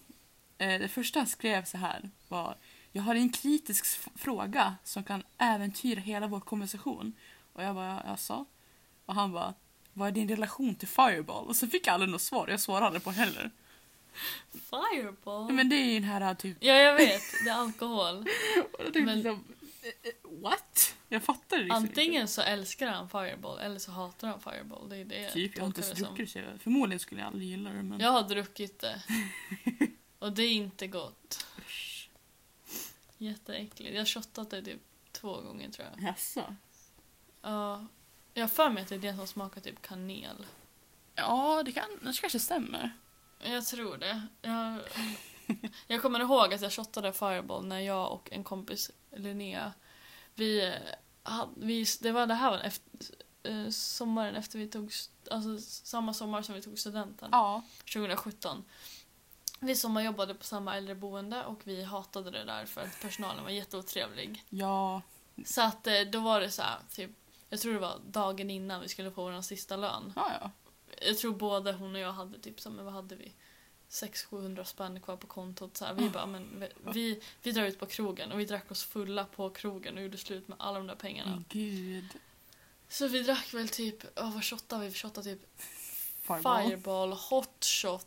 eh, 0.59 0.81
det 0.81 0.89
första 0.89 1.19
han 1.21 1.27
skrev 1.27 1.65
så 1.65 1.77
här 1.79 2.11
var 2.29 2.57
Jag 2.93 3.03
har 3.03 3.15
en 3.15 3.33
kritisk 3.33 3.87
fråga 4.19 4.77
som 4.85 5.05
kan 5.05 5.23
äventyra 5.39 6.01
hela 6.01 6.27
vår 6.27 6.41
konversation. 6.41 7.13
Och 7.53 7.63
jag 7.63 7.75
bara, 7.75 8.03
jaså? 8.07 8.45
Och 9.07 9.15
han 9.15 9.33
bara, 9.33 9.55
vad 9.93 10.09
är 10.09 10.13
din 10.13 10.29
relation 10.29 10.75
till 10.75 10.89
Fireball? 10.89 11.47
Och 11.49 11.57
så 11.57 11.67
fick 11.67 11.87
jag 11.87 11.95
aldrig 11.95 12.11
något 12.13 12.23
svar, 12.23 12.49
jag 12.49 12.61
svarade 12.61 12.87
aldrig 12.87 13.05
på 13.05 13.11
heller. 13.11 13.51
Fireball? 14.71 15.53
Men 15.53 15.69
det 15.69 15.77
är 15.77 15.85
ju 15.85 16.01
den 16.01 16.09
här 16.09 16.35
typ... 16.35 16.57
Ja, 16.61 16.73
jag 16.75 16.95
vet. 16.95 17.23
Det 17.45 17.51
är 17.51 17.55
alkohol. 17.55 18.17
Och 18.73 18.85
jag 18.85 18.93
tänkte 18.93 19.01
Men- 19.01 19.17
liksom, 19.17 19.45
eh, 19.83 19.89
eh, 19.89 20.41
what? 20.43 20.95
Jag 21.09 21.23
fattar 21.23 21.57
det 21.57 21.63
liksom 21.63 21.85
Antingen 21.85 22.29
så 22.29 22.43
älskar 22.43 22.87
han 22.87 23.09
Fireball 23.09 23.59
eller 23.59 23.79
så 23.79 23.91
hatar 23.91 24.29
han 24.29 24.41
Fireball. 24.41 24.89
Det 24.89 24.97
är 24.97 25.05
det. 25.05 25.31
Typ, 25.31 25.53
jag 25.55 25.63
har 25.63 25.67
inte 25.67 25.81
ens 25.81 25.93
det 25.95 26.05
som. 26.05 26.15
druckit 26.15 26.31
så 26.31 26.39
jag, 26.39 26.61
förmodligen 26.61 27.01
skulle 27.01 27.21
jag 27.21 27.29
aldrig 27.29 27.49
gilla 27.49 27.71
det 27.71 27.83
men... 27.83 28.01
Jag 28.01 28.11
har 28.11 28.23
druckit 28.23 28.79
det. 28.79 29.03
Och 30.19 30.33
det 30.33 30.43
är 30.43 30.53
inte 30.53 30.87
gott. 30.87 31.47
Usch. 31.59 32.11
Jätteäckligt. 33.19 33.95
Jag 33.95 34.01
har 34.01 34.07
shottat 34.07 34.51
det 34.51 34.63
typ 34.63 34.81
två 35.13 35.41
gånger 35.41 35.71
tror 35.71 35.89
jag. 35.95 36.09
Jaså? 36.09 36.57
Ja. 37.43 37.87
Jag 38.35 38.43
har 38.43 38.49
för 38.49 38.71
mig 38.71 38.83
att 38.83 38.89
det 38.89 38.95
är 38.95 38.99
det 38.99 39.17
som 39.17 39.27
smakar 39.27 39.61
typ 39.61 39.83
kanel. 39.83 40.47
Ja, 41.15 41.63
det, 41.65 41.73
kan, 41.73 41.85
det 42.03 42.21
kanske 42.21 42.39
stämmer. 42.41 42.93
Jag 43.39 43.67
tror 43.67 43.97
det. 43.97 44.23
Jag, 44.43 44.81
jag 45.87 46.03
kommer 46.03 46.21
ihåg 46.21 46.55
att 46.55 46.63
jag 46.63 46.73
shottade 46.73 47.13
Fireball 47.13 47.67
när 47.67 47.81
jag 47.81 48.13
och 48.13 48.33
en 48.33 48.45
kompis, 48.45 48.91
Linnea, 49.17 49.73
vi, 50.35 50.75
vi 51.57 51.87
det 52.01 52.13
var 52.13 52.27
det 52.27 52.35
här 52.35 52.51
var 52.51 52.59
efter, 52.59 52.91
eh, 53.43 53.69
sommaren 53.71 54.35
efter 54.35 54.59
vi 54.59 54.69
tog, 54.69 54.93
alltså 55.31 55.59
samma 55.85 56.15
sommar 56.15 56.43
som 56.43 56.55
vi 56.55 56.63
tog 56.63 56.79
studenten, 56.79 57.29
Ja. 57.33 57.63
2017. 57.93 58.65
Vi 59.61 59.77
sommarjobbade 59.77 60.35
på 60.35 60.45
samma 60.45 60.77
äldreboende 60.77 61.45
och 61.45 61.61
vi 61.65 61.83
hatade 61.85 62.31
det 62.31 62.45
där 62.45 62.67
för 62.67 62.81
att 62.81 63.01
personalen 63.03 63.45
var 63.45 63.51
jätteotrevlig. 63.51 64.45
Ja. 64.49 65.03
Så 65.47 65.63
att 65.63 65.87
eh, 65.87 66.01
då 66.13 66.21
var 66.21 66.41
det 66.41 66.51
så 66.51 66.63
här, 66.63 66.79
typ, 66.91 67.11
jag 67.49 67.61
tror 67.61 67.73
det 67.73 67.79
var 67.79 68.01
dagen 68.07 68.51
innan 68.51 68.81
vi 68.81 68.89
skulle 68.89 69.11
få 69.11 69.31
vår 69.31 69.43
sista 69.43 69.77
lön. 69.77 70.13
Ja, 70.17 70.33
ja. 70.41 70.51
Jag 71.03 71.19
tror 71.19 71.35
både 71.35 71.73
hon 71.73 71.95
och 71.95 72.01
jag 72.01 72.13
hade 72.13 72.39
typ 72.39 72.61
som, 72.61 72.73
men 72.77 72.85
vad 72.85 72.95
hade 72.95 73.17
vi? 73.17 73.33
600-700 73.91 74.65
spänn 74.65 75.01
kvar 75.01 75.17
på 75.17 75.27
kontot. 75.27 75.77
Så 75.77 75.85
här. 75.85 75.95
Vi 75.95 76.11
bara, 76.11 76.27
men 76.27 76.65
vi- 76.93 77.21
vi, 77.43 77.53
drar 77.53 77.65
ut 77.65 77.79
på 77.79 77.87
krogen 77.87 78.33
och 78.33 78.41
vi 78.41 78.45
drack 78.45 78.71
oss 78.71 78.85
fulla 78.85 79.25
på 79.25 79.51
krogen 79.51 79.97
och 79.97 80.03
gjorde 80.03 80.19
slut 80.19 80.49
med 80.49 80.57
alla 80.61 80.79
de 80.79 80.87
där 80.87 80.95
pengarna. 80.95 81.45
Gud. 81.49 82.09
Så 82.89 83.09
vi 83.09 83.23
drack 83.23 83.55
väl 83.55 83.69
typ, 83.69 84.19
oh, 84.21 84.35
vad 84.35 84.45
shottade 84.45 84.83
vi? 84.83 84.89
Vi 84.89 84.95
shottade 84.95 85.35
typ 85.37 85.63
Fireball. 86.23 86.65
Fireball, 86.69 87.13
hot 87.13 87.65
shot, 87.65 88.07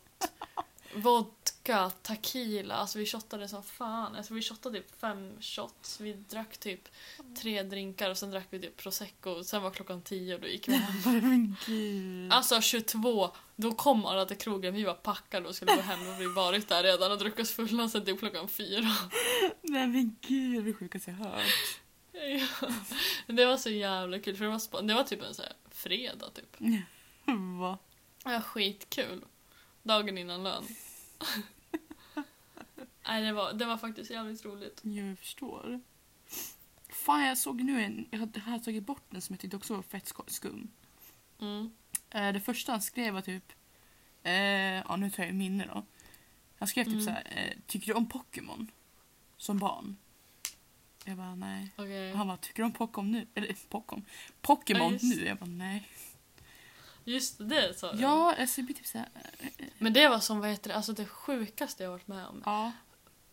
vodka, 0.94 1.90
tequila. 2.02 2.74
Alltså 2.74 2.98
vi 2.98 3.06
shottade 3.06 3.48
som 3.48 3.62
fan. 3.62 4.16
Alltså 4.16 4.34
vi 4.34 4.42
shottade 4.42 4.78
typ 4.80 5.00
fem 5.00 5.32
shots. 5.40 6.00
Vi 6.00 6.12
drack 6.12 6.58
typ 6.58 6.88
tre 7.40 7.62
drinkar 7.62 8.10
och 8.10 8.18
sen 8.18 8.30
drack 8.30 8.46
vi 8.50 8.60
typ 8.60 8.76
prosecco. 8.76 9.44
Sen 9.44 9.62
var 9.62 9.70
klockan 9.70 10.02
tio 10.02 10.34
och 10.34 10.40
då 10.40 10.46
gick 10.46 10.68
vi 10.68 10.74
hem. 10.74 11.02
Men 11.28 11.56
gud. 11.66 12.32
Alltså 12.32 12.60
22, 12.60 13.30
då 13.56 13.72
kom 13.72 14.06
alla 14.06 14.24
till 14.24 14.38
krogen. 14.38 14.74
Vi 14.74 14.84
var 14.84 14.94
packade 14.94 15.48
och 15.48 15.54
skulle 15.54 15.76
gå 15.76 15.82
hem 15.82 16.08
och 16.08 16.20
vi 16.20 16.26
varit 16.26 16.68
där 16.68 16.82
redan 16.82 17.12
och 17.12 17.18
druckit 17.18 17.40
oss 17.40 17.52
fulla 17.52 17.88
sen 17.88 18.04
typ 18.04 18.18
klockan 18.18 18.48
fyra. 18.48 18.88
Nej 19.62 19.86
men 19.86 20.16
gud, 20.20 20.64
det 20.64 20.74
sjukaste 20.74 21.10
jag 21.10 21.18
hört. 21.18 21.42
Ja. 22.12 22.68
Det 23.26 23.44
var 23.44 23.56
så 23.56 23.70
jävla 23.70 24.18
kul 24.18 24.36
för 24.36 24.44
det 24.44 24.50
var, 24.50 24.82
det 24.82 24.94
var 24.94 25.04
typ 25.04 25.22
en 25.22 25.34
så 25.34 25.42
här 25.42 25.52
fredag 25.70 26.30
typ. 26.34 26.56
Va? 27.60 27.78
Ja, 28.24 28.40
skitkul. 28.40 29.24
Dagen 29.88 30.18
innan 30.18 30.42
lön. 30.42 30.64
Nej, 33.08 33.22
det 33.22 33.32
var, 33.32 33.52
det 33.52 33.64
var 33.64 33.76
faktiskt 33.76 34.10
jävligt 34.10 34.44
roligt. 34.44 34.80
Jag 34.82 35.18
förstår. 35.18 35.80
Fan, 36.88 37.24
jag 37.26 37.38
såg 37.38 37.62
nu 37.62 37.82
en... 37.82 38.06
Jag 38.10 38.18
hade- 38.18 38.64
tagit 38.64 38.86
bort 38.86 39.04
den 39.10 39.20
som 39.22 39.32
jag 39.34 39.40
tyckte 39.40 39.56
också 39.56 39.74
var 39.74 39.82
fett 39.82 40.12
skum. 40.26 40.70
Mm. 41.40 41.70
Eh, 42.10 42.32
det 42.32 42.40
första 42.40 42.72
han 42.72 42.82
skrev 42.82 43.14
var 43.14 43.20
typ... 43.20 43.52
Eh, 44.22 44.32
ja, 44.32 44.96
nu 44.96 45.10
tar 45.10 45.24
jag 45.24 45.34
minne 45.34 45.66
då. 45.74 45.84
Han 46.58 46.68
skrev 46.68 46.84
typ 46.84 46.92
Mm. 46.92 47.04
så 47.04 47.10
här, 47.10 47.22
eh, 47.36 47.58
Tycker 47.66 47.86
du 47.86 47.92
om 47.92 48.08
Pokémon? 48.08 48.70
Som 49.36 49.58
barn? 49.58 49.96
Jag 51.04 51.16
bara, 51.16 51.34
nej. 51.34 51.72
Okej. 51.76 52.14
Han 52.14 52.26
bara, 52.26 52.36
tycker 52.36 52.62
du 52.62 52.66
om 52.66 52.72
Pokémon 52.72 53.10
nu? 53.12 53.26
Eller 53.34 53.56
Pokémon? 53.68 54.04
Pokémon 54.40 54.92
Ja, 54.92 54.98
nu? 55.02 55.24
Jag 55.26 55.38
bara, 55.38 55.46
nej. 55.50 55.88
Just 57.12 57.34
det 57.38 57.78
sa 57.78 57.92
du. 57.92 58.00
Ja, 58.02 58.34
alltså 58.38 58.60
det 58.60 58.64
blir 58.64 58.76
typ 58.76 58.86
så 58.86 58.98
här... 58.98 59.08
eh, 59.38 59.66
Men 59.78 59.92
det 59.92 60.08
var 60.08 60.20
som 60.20 60.40
vad 60.40 60.50
heter 60.50 60.68
det, 60.68 60.76
alltså 60.76 60.92
det 60.92 61.06
sjukaste 61.06 61.82
jag 61.82 61.90
varit 61.90 62.06
med 62.08 62.26
om. 62.26 62.42
Ja. 62.46 62.72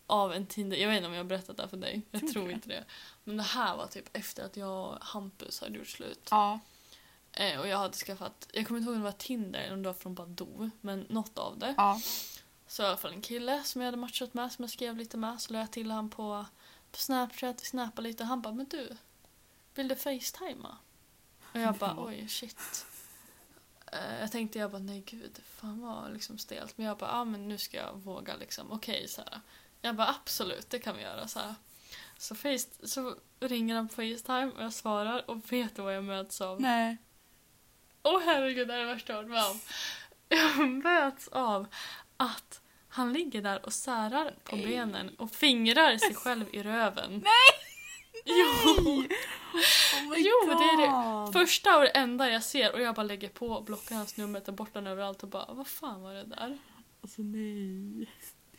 Av 0.06 0.32
en 0.32 0.46
Tinder. 0.46 0.76
Jag 0.76 0.88
vet 0.88 0.96
inte 0.96 1.06
om 1.06 1.12
jag 1.12 1.20
har 1.20 1.24
berättat 1.28 1.56
det 1.56 1.62
här 1.62 1.70
för 1.70 1.76
dig. 1.76 2.02
Jag 2.10 2.20
Tror 2.20 2.30
tror, 2.30 2.46
det. 2.46 2.52
inte 2.52 2.68
det. 2.68 2.84
Men 3.24 3.36
det 3.36 3.42
här 3.42 3.76
var 3.76 3.86
typ 3.86 4.16
efter 4.16 4.44
att 4.44 4.56
jag 4.56 4.86
och 4.92 5.04
Hampus 5.04 5.60
hade 5.60 5.78
gjort 5.78 5.88
slut. 5.88 6.28
Ja. 6.30 6.60
Eh, 7.32 7.60
och 7.60 7.68
jag 7.68 7.78
hade 7.78 7.96
skaffat, 7.96 8.48
jag 8.52 8.66
kommer 8.66 8.80
inte 8.80 8.88
ihåg 8.90 8.96
om 8.96 9.00
det 9.02 9.10
var 9.10 9.18
Tinder 9.18 9.60
eller 9.60 9.74
om 9.74 9.82
det 9.82 9.88
var 9.88 9.94
från 9.94 10.14
Badoo. 10.14 10.70
Men 10.80 11.00
något 11.08 11.38
av 11.38 11.58
det. 11.58 11.74
Ja. 11.76 12.00
Så 12.66 12.82
i 12.82 12.86
alla 12.86 12.96
fall 12.96 13.12
en 13.12 13.22
kille 13.22 13.62
som 13.64 13.80
jag 13.80 13.86
hade 13.86 13.96
matchat 13.96 14.34
med, 14.34 14.52
som 14.52 14.62
jag 14.62 14.70
skrev 14.72 14.96
lite 14.96 15.16
med. 15.16 15.40
Så 15.40 15.52
la 15.52 15.58
jag 15.58 15.70
till 15.70 15.90
han 15.90 16.10
på, 16.10 16.46
på 16.92 16.98
Snapchat, 16.98 17.62
vi 17.62 17.66
snappade 17.66 18.08
lite 18.08 18.22
och 18.22 18.28
han 18.28 18.42
bara 18.42 18.54
“men 18.54 18.66
du, 18.66 18.96
vill 19.74 19.88
du 19.88 19.96
facetima?” 19.96 20.78
Och 21.52 21.60
jag 21.60 21.74
bara. 21.74 21.94
“oj, 21.98 22.28
shit”. 22.28 22.86
Eh, 23.92 24.20
jag 24.20 24.32
tänkte 24.32 24.58
jag 24.58 24.70
bara 24.70 24.82
“nej 24.82 25.02
gud, 25.06 25.40
fan 25.56 25.80
vad 25.80 26.12
liksom 26.12 26.38
stelt”. 26.38 26.78
Men 26.78 26.86
jag 26.86 26.98
bara 26.98 27.10
“ja 27.10 27.24
men 27.24 27.48
nu 27.48 27.58
ska 27.58 27.76
jag 27.76 27.92
våga 27.94 28.36
liksom, 28.36 28.72
okej 28.72 29.08
så 29.08 29.20
här. 29.20 29.40
Jag 29.80 29.96
bara 29.96 30.08
“absolut, 30.08 30.70
det 30.70 30.78
kan 30.78 30.96
vi 30.96 31.02
göra” 31.02 31.28
så 31.28 31.38
här. 31.38 31.54
Så, 32.18 32.34
face, 32.34 32.68
så 32.82 33.16
ringer 33.40 33.74
han 33.74 33.88
på 33.88 33.94
Facetime 33.94 34.52
och 34.56 34.62
jag 34.62 34.72
svarar 34.72 35.30
och 35.30 35.52
vet 35.52 35.76
du 35.76 35.82
vad 35.82 35.96
jag 35.96 36.04
möts 36.04 36.40
av? 36.40 36.60
Nej. 36.60 36.96
Åh 38.02 38.22
herregud, 38.24 38.68
det 38.68 38.74
är 38.74 38.78
det 38.78 38.84
värsta 38.84 39.12
jag 39.12 39.22
varit 39.22 39.30
med 39.30 39.44
om. 39.44 39.60
Jag 40.28 40.68
möts 40.68 41.28
av 41.28 41.66
att 42.16 42.60
han 42.88 43.12
ligger 43.12 43.42
där 43.42 43.66
och 43.66 43.72
särar 43.72 44.34
på 44.44 44.56
Nej. 44.56 44.66
benen 44.66 45.16
och 45.16 45.30
fingrar 45.30 45.98
sig 45.98 46.14
själv 46.14 46.44
i 46.52 46.62
röven. 46.62 47.10
Nej! 47.10 47.75
Jo! 48.24 49.04
Oh 50.08 50.16
Jo, 50.16 50.46
det 50.46 50.64
är 50.64 50.76
det. 50.80 51.24
God. 51.24 51.32
Första 51.32 51.76
och 51.76 51.82
det 51.82 51.88
enda 51.88 52.30
jag 52.30 52.42
ser 52.42 52.72
och 52.72 52.80
jag 52.80 52.94
bara 52.94 53.02
lägger 53.02 53.28
på 53.28 53.60
blockar 53.60 53.96
hans 53.96 54.16
nummer, 54.16 54.40
tar 54.40 54.52
bort 54.52 54.74
den 54.74 54.86
överallt 54.86 55.22
och 55.22 55.28
bara 55.28 55.54
vad 55.54 55.66
fan 55.66 56.02
var 56.02 56.14
det 56.14 56.24
där? 56.24 56.58
Alltså 57.02 57.22
nej. 57.22 58.10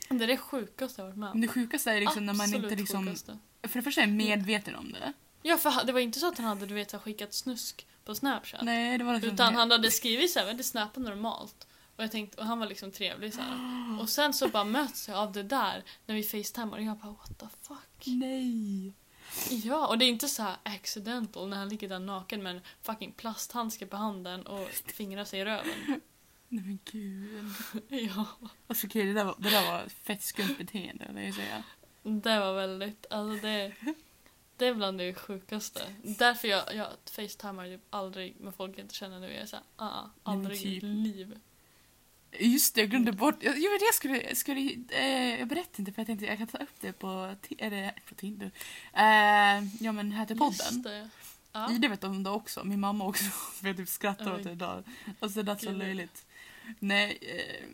Det 0.10 0.24
är 0.24 0.28
det 0.28 0.38
sjukaste 0.38 1.02
jag 1.02 1.06
varit 1.08 1.18
med 1.18 1.32
om. 1.32 1.42
det 1.42 1.48
sjukaste 1.48 1.92
är 1.92 2.00
liksom 2.00 2.26
när 2.26 2.34
man 2.34 2.48
inte 2.48 2.58
Absolut 2.58 2.80
liksom... 2.80 3.06
sjukaste. 3.06 3.38
För 3.64 3.80
det 3.80 3.84
första 3.84 4.02
är 4.02 4.08
medveten 4.08 4.76
om 4.76 4.92
det. 4.92 5.14
Ja, 5.42 5.58
för 5.58 5.86
det 5.86 5.92
var 5.94 6.00
inte 6.00 6.20
så 6.20 6.28
att 6.28 6.38
han 6.38 6.48
hade 6.48 6.66
du 6.66 6.74
vet, 6.74 7.02
skickat 7.02 7.34
snusk 7.34 7.88
på 8.06 8.16
Snapchat. 8.16 8.62
Nej, 8.64 8.98
det 8.98 9.04
var 9.04 9.14
liksom... 9.14 9.34
Utan 9.34 9.56
han 9.56 9.72
hade 9.72 9.92
skrivit 9.92 10.32
så 10.32 10.40
här, 10.40 10.54
det 10.54 10.64
snappade 10.64 11.10
normalt. 11.10 11.68
Och, 11.96 12.04
jag 12.04 12.12
tänkte, 12.12 12.42
och 12.42 12.48
han 12.48 12.60
var 12.60 12.68
liksom 12.68 12.92
trevlig 12.92 13.34
så 13.34 13.42
här. 13.42 14.02
Och 14.02 14.10
sen 14.10 14.34
så 14.34 14.48
bara 14.48 14.64
möts 14.64 15.08
jag 15.08 15.18
av 15.18 15.32
det 15.32 15.44
där 15.44 15.84
när 16.06 16.16
vi 16.16 16.24
facetimar 16.24 16.78
och 16.78 16.84
jag 16.84 16.98
bara 16.98 17.12
what 17.12 17.40
the 17.40 17.46
fuck. 17.62 18.06
Nej. 18.06 18.94
Ja, 19.50 19.88
och 19.88 19.98
det 19.98 20.06
är 20.06 20.10
inte 20.10 20.28
så 20.28 20.44
här 20.44 20.58
accidental 20.64 21.50
när 21.50 21.58
han 21.58 21.70
ligger 21.70 21.90
där 21.90 22.00
naken 22.00 22.44
med 22.44 22.56
en 22.56 22.62
fucking 22.82 23.12
plasthandske 23.12 23.86
på 23.86 23.98
handen 23.98 24.46
och 24.48 24.70
fingrar 24.70 25.26
sig 25.26 25.40
i 25.40 25.46
röven. 25.46 25.74
Nej 26.50 26.64
men 26.64 26.80
gud. 26.92 27.46
Ja, 28.16 28.26
Alltså 28.68 28.88
okej, 28.88 29.06
det, 29.06 29.14
där 29.14 29.24
var, 29.24 29.36
det 29.40 29.50
där 29.50 29.72
var 29.72 29.84
ett 29.84 29.92
fett 29.92 30.24
skumt 30.24 30.56
beteende, 30.58 31.12
det 31.14 31.24
jag 31.24 31.34
säga. 31.36 31.64
det 32.04 32.40
var 32.40 32.54
väldigt, 32.54 33.06
alltså 33.10 33.42
det, 33.48 33.74
det 34.58 34.66
är 34.68 34.74
bland 34.74 34.98
det 34.98 35.14
sjukaste. 35.14 35.96
Därför 36.04 36.48
jag, 36.48 36.76
jag 36.76 36.88
facetimar 37.06 37.66
typ 37.66 37.82
aldrig 37.90 38.40
med 38.40 38.56
folk 38.56 38.78
jag 38.78 38.84
inte 38.84 38.96
känner 38.96 39.20
nu. 39.20 39.28
Jag 39.34 39.42
är 39.42 39.46
såhär, 39.46 39.66
ah, 39.76 40.02
men 40.24 40.34
aldrig 40.34 40.58
i 40.58 40.64
typ. 40.64 40.84
mitt 40.84 41.16
liv. 41.16 41.40
Just 42.40 42.76
det, 42.76 42.82
jag 42.82 42.90
glömde 42.90 43.12
bort. 43.12 43.36
Jag, 43.44 43.58
jag, 43.60 43.72
vet, 43.72 43.82
jag 43.82 43.94
skulle... 43.94 44.36
skulle 44.36 44.62
eh, 44.90 45.40
jag 45.40 45.48
berättade 45.48 45.76
inte 45.80 45.92
för 45.92 46.00
jag 46.02 46.08
tänkte 46.08 46.26
jag 46.26 46.38
kan 46.38 46.48
ta 46.48 46.58
upp 46.58 46.76
det 46.82 46.94
på, 46.94 47.08
ti- 47.42 47.56
eller, 47.60 47.92
på 48.10 48.16
Tinder. 48.16 48.52
Eh, 48.94 49.64
ja 49.80 49.92
men 49.92 50.12
här 50.12 50.26
till 50.26 50.38
podden. 50.38 50.52
Just 50.72 50.84
det. 50.84 51.10
Ja. 51.52 51.72
Ida 51.72 51.88
vet 51.88 52.04
om 52.04 52.24
det 52.24 52.30
också, 52.30 52.64
min 52.64 52.80
mamma 52.80 53.06
också. 53.06 53.24
För 53.54 53.68
jag 53.68 53.78
typ 53.78 53.90
skrattar 53.90 54.34
åt 54.36 54.44
det 54.44 54.52
idag. 54.52 54.84
Alltså 55.20 55.44
det 55.44 55.52
är 55.52 55.56
så 55.56 55.72
löjligt. 55.72 56.26
Nej, 56.80 57.18
eh, 57.22 57.68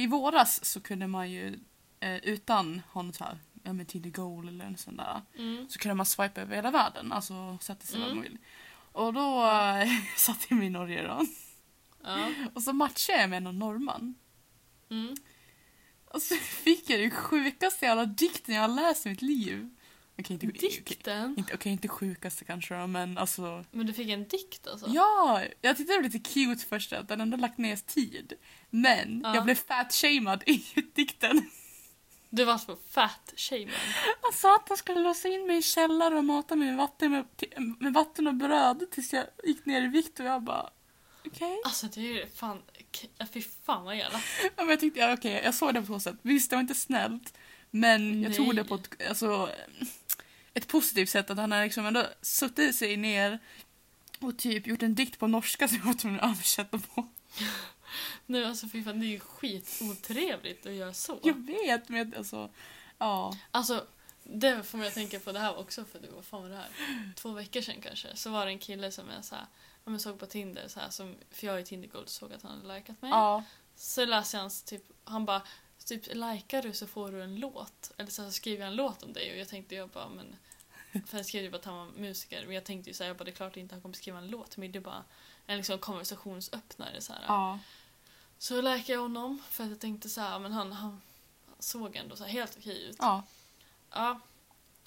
i 0.00 0.06
våras 0.06 0.64
så 0.64 0.80
kunde 0.80 1.06
man 1.06 1.30
ju 1.30 1.58
eh, 2.00 2.16
utan 2.16 2.82
ha 2.92 3.02
något 3.02 3.16
här, 3.20 3.38
ja 3.62 3.72
men 3.72 3.86
Tinder 3.86 4.10
Goal 4.10 4.48
eller 4.48 4.64
en 4.64 4.76
sån 4.76 4.96
där. 4.96 5.22
Mm. 5.38 5.68
Så 5.68 5.78
kunde 5.78 5.94
man 5.94 6.06
swipa 6.06 6.40
över 6.40 6.56
hela 6.56 6.70
världen, 6.70 7.12
alltså 7.12 7.58
sätta 7.60 7.86
sig 7.86 7.98
vad 8.00 8.06
Mm. 8.10 8.16
man 8.18 8.22
vill. 8.24 8.38
Och 8.92 9.12
då 9.14 9.44
eh, 9.46 9.88
satt 10.16 10.46
jag 10.48 10.56
mig 10.58 10.66
i 10.66 10.70
Norge 10.70 11.02
då. 11.02 11.26
Ja. 12.04 12.28
Och 12.54 12.62
så 12.62 12.72
matchade 12.72 13.20
jag 13.20 13.30
med 13.30 13.42
någon 13.42 13.58
norrman. 13.58 14.14
Mm. 14.90 15.14
Och 16.04 16.22
så 16.22 16.34
fick 16.34 16.90
jag 16.90 17.00
den 17.00 17.10
sjukaste 17.10 17.84
jävla 17.86 18.04
dikten 18.04 18.54
jag 18.54 18.62
har 18.62 18.68
läst 18.76 19.06
i 19.06 19.08
mitt 19.08 19.22
liv. 19.22 19.70
Okej, 20.18 20.32
inte, 20.34 20.46
okej, 20.46 20.82
Dikten? 20.86 21.34
inte, 21.38 21.54
okej, 21.54 21.72
inte 21.72 21.88
sjukaste 21.88 22.44
kanske 22.44 22.74
då, 22.74 22.86
men 22.86 23.18
alltså. 23.18 23.64
Men 23.70 23.86
du 23.86 23.92
fick 23.92 24.08
en 24.08 24.28
dikt 24.28 24.66
alltså? 24.66 24.86
Ja, 24.88 25.42
jag 25.60 25.76
tyckte 25.76 25.92
det 25.92 25.96
var 25.98 26.02
lite 26.04 26.18
cute 26.18 26.66
först 26.66 26.92
att 26.92 27.08
den 27.08 27.20
ändå 27.20 27.36
lagt 27.36 27.58
ner 27.58 27.76
tid. 27.76 28.32
Men 28.70 29.20
Ja. 29.24 29.34
jag 29.34 29.44
blev 29.44 29.54
fat-shamed 29.54 30.42
i 30.46 30.64
dikten. 30.94 31.50
Du 32.30 32.44
var 32.44 32.58
så 32.58 32.76
fat 32.90 33.32
shaman. 33.36 33.70
Han 34.22 34.32
sa 34.32 34.56
att 34.56 34.68
han 34.68 34.76
skulle 34.78 35.00
låsa 35.00 35.28
in 35.28 35.46
mig 35.46 35.56
i 35.58 35.62
källare 35.62 36.14
och 36.18 36.24
mata 36.24 36.56
mig 36.56 36.68
med 36.68 36.76
vatten, 36.76 37.10
med, 37.10 37.24
med 37.80 37.92
vatten 37.92 38.26
och 38.26 38.34
bröd 38.34 38.86
tills 38.90 39.12
jag 39.12 39.24
gick 39.44 39.66
ner 39.66 39.82
i 39.82 39.88
vikt 39.88 40.20
och 40.20 40.26
jag 40.26 40.42
bara 40.42 40.70
okej. 41.26 41.60
Alltså 41.64 41.86
det 41.86 42.22
är 42.22 42.26
fan, 42.26 42.62
fy 43.32 43.42
fan 43.64 43.84
vad 43.84 43.96
elakt. 43.96 44.26
Ja, 44.42 44.50
men 44.56 44.68
jag 44.68 44.80
tyckte, 44.80 45.00
ja, 45.00 45.12
okej, 45.12 45.40
jag 45.44 45.54
såg 45.54 45.74
det 45.74 45.80
på 45.82 45.86
så 45.86 46.00
sätt. 46.00 46.16
Visst, 46.22 46.50
det 46.50 46.56
var 46.56 46.60
inte 46.60 46.74
snällt. 46.74 47.34
Men 47.70 48.22
jag 48.22 48.28
Nej. 48.30 48.36
tog 48.36 48.56
det 48.56 48.64
på 48.64 48.74
ett, 48.74 49.08
alltså, 49.08 49.50
ett 50.54 50.68
positivt 50.68 51.08
sätt. 51.10 51.30
Att 51.30 51.38
han 51.38 51.52
har 51.52 51.64
liksom 51.64 51.86
ändå 51.86 52.06
suttit 52.22 52.76
sig 52.76 52.96
ner 52.96 53.38
och 54.18 54.38
typ 54.38 54.66
gjort 54.66 54.82
en 54.82 54.94
dikt 54.94 55.18
på 55.18 55.26
norska 55.26 55.68
som 55.68 55.76
jag 55.78 55.84
var 55.84 55.94
tvungen 55.94 56.20
att 56.20 56.30
översätta 56.30 56.78
på. 56.78 57.08
Nu 58.26 58.44
alltså 58.44 58.68
fy 58.68 58.84
fan, 58.84 59.00
det 59.00 59.06
är 59.06 59.08
ju 59.08 59.20
skitotrevligt 59.20 60.66
att 60.66 60.72
göra 60.72 60.94
så. 60.94 61.18
Jag 61.22 61.46
vet, 61.46 61.88
men 61.88 61.98
jag- 61.98 62.14
alltså, 62.16 62.50
ja. 62.98 63.36
Alltså, 63.50 63.86
det 64.22 64.62
får 64.62 64.78
mig 64.78 64.88
att 64.88 64.94
tänka 64.94 65.20
på 65.20 65.32
det 65.32 65.38
här 65.38 65.58
också 65.58 65.84
för 65.84 65.98
det 66.00 66.10
var 66.10 66.22
fan 66.22 66.42
var 66.42 66.48
det 66.48 66.56
här? 66.56 66.68
Två 67.16 67.30
veckor 67.32 67.60
sedan 67.60 67.80
kanske. 67.82 68.08
Så 68.16 68.30
var 68.30 68.46
det 68.46 68.52
en 68.52 68.58
kille 68.58 68.92
som 68.92 69.04
jag 69.16 69.24
så 69.24 69.34
här, 69.34 69.46
ja, 69.84 69.90
men 69.90 70.00
såg 70.00 70.18
på 70.18 70.26
Tinder 70.26 70.68
så 70.68 70.80
här, 70.80 70.90
som, 70.90 71.16
för 71.30 71.46
jag 71.46 71.58
är 71.58 71.62
Tinder 71.62 71.88
Gold 71.88 72.08
såg 72.08 72.32
att 72.32 72.42
han 72.42 72.52
hade 72.60 72.74
likat 72.74 73.02
mig. 73.02 73.10
Ja, 73.10 73.42
Så 73.76 74.04
läste 74.04 74.36
jag 74.36 74.42
hans 74.42 74.62
typ, 74.62 74.82
han 75.04 75.24
bara 75.24 75.42
typ 75.84 76.14
likar 76.14 76.62
du 76.62 76.72
så 76.72 76.86
får 76.86 77.12
du 77.12 77.22
en 77.22 77.36
låt. 77.36 77.92
Eller 77.96 78.10
så, 78.10 78.22
här, 78.22 78.28
så 78.28 78.34
skriver 78.34 78.58
jag 78.62 78.68
en 78.70 78.76
låt 78.76 79.02
om 79.02 79.12
dig 79.12 79.32
och 79.32 79.38
jag 79.38 79.48
tänkte 79.48 79.74
jag 79.74 79.88
bara 79.88 80.08
men 80.08 80.36
för 81.06 81.16
han 81.16 81.24
skrev 81.24 81.42
ju 81.42 81.50
bara 81.50 81.56
att 81.56 81.64
han 81.64 81.76
var 81.76 81.86
musiker 81.86 82.46
men 82.46 82.54
jag 82.54 82.64
tänkte 82.64 82.90
ju 82.90 82.94
såhär, 82.94 83.08
jag 83.08 83.16
bara 83.16 83.24
det 83.24 83.30
är 83.30 83.34
klart 83.34 83.56
inte 83.56 83.74
han 83.74 83.82
kommer 83.82 83.94
skriva 83.94 84.18
en 84.18 84.28
låt 84.28 84.56
mig 84.56 84.68
det 84.68 84.78
är 84.78 84.80
bara 84.80 85.04
en 85.46 85.56
liksom 85.56 85.78
konversationsöppnare 85.78 87.00
så 87.00 87.12
här. 87.12 87.22
ja. 87.28 87.58
Så 88.38 88.60
likade 88.60 88.92
jag 88.92 89.00
honom 89.00 89.42
för 89.50 89.64
att 89.64 89.70
jag 89.70 89.80
tänkte 89.80 90.08
så 90.08 90.20
här, 90.20 90.38
men 90.38 90.52
han, 90.52 90.72
han 90.72 91.00
såg 91.58 91.96
ändå 91.96 92.16
så 92.16 92.24
här 92.24 92.30
helt 92.30 92.56
okej 92.58 92.82
ut. 92.84 92.96
ja. 92.98 93.22
Ja. 93.90 94.20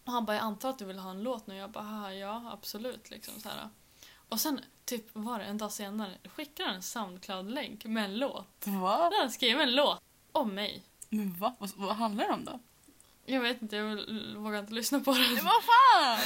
Och 0.03 0.11
han 0.13 0.25
bara, 0.25 0.35
jag 0.37 0.43
antar 0.43 0.69
att 0.69 0.79
du 0.79 0.85
vill 0.85 0.99
ha 0.99 1.09
en 1.11 1.23
låt 1.23 1.47
nu? 1.47 1.55
Jag 1.55 1.71
bara, 1.71 1.83
"Haha, 1.83 2.13
ja 2.13 2.49
absolut. 2.53 3.09
Liksom, 3.09 3.39
så 3.41 3.49
här. 3.49 3.69
Och 4.29 4.39
sen, 4.39 4.61
typ 4.85 5.05
var 5.13 5.39
det 5.39 5.45
en 5.45 5.57
dag 5.57 5.71
senare, 5.71 6.11
skickade 6.35 6.69
han 6.69 6.75
en 6.75 6.81
Soundcloud-länk 6.81 7.85
med 7.85 8.05
en 8.05 8.17
låt. 8.19 8.47
Va? 8.65 9.09
Där 9.09 9.21
han 9.21 9.31
skrev 9.31 9.61
en 9.61 9.75
låt 9.75 10.01
om 10.31 10.55
mig. 10.55 10.83
Men 11.09 11.33
va? 11.33 11.55
Vad, 11.59 11.71
vad 11.75 11.95
handlar 11.95 12.27
det 12.27 12.33
om 12.33 12.45
då? 12.45 12.59
Jag 13.25 13.41
vet 13.41 13.61
inte, 13.61 13.75
jag 13.75 13.95
vågar 14.35 14.59
inte 14.59 14.73
lyssna 14.73 14.99
på 14.99 15.11
Men 15.11 15.35
den. 15.35 15.45
vad 15.45 15.63
fan! 15.63 16.19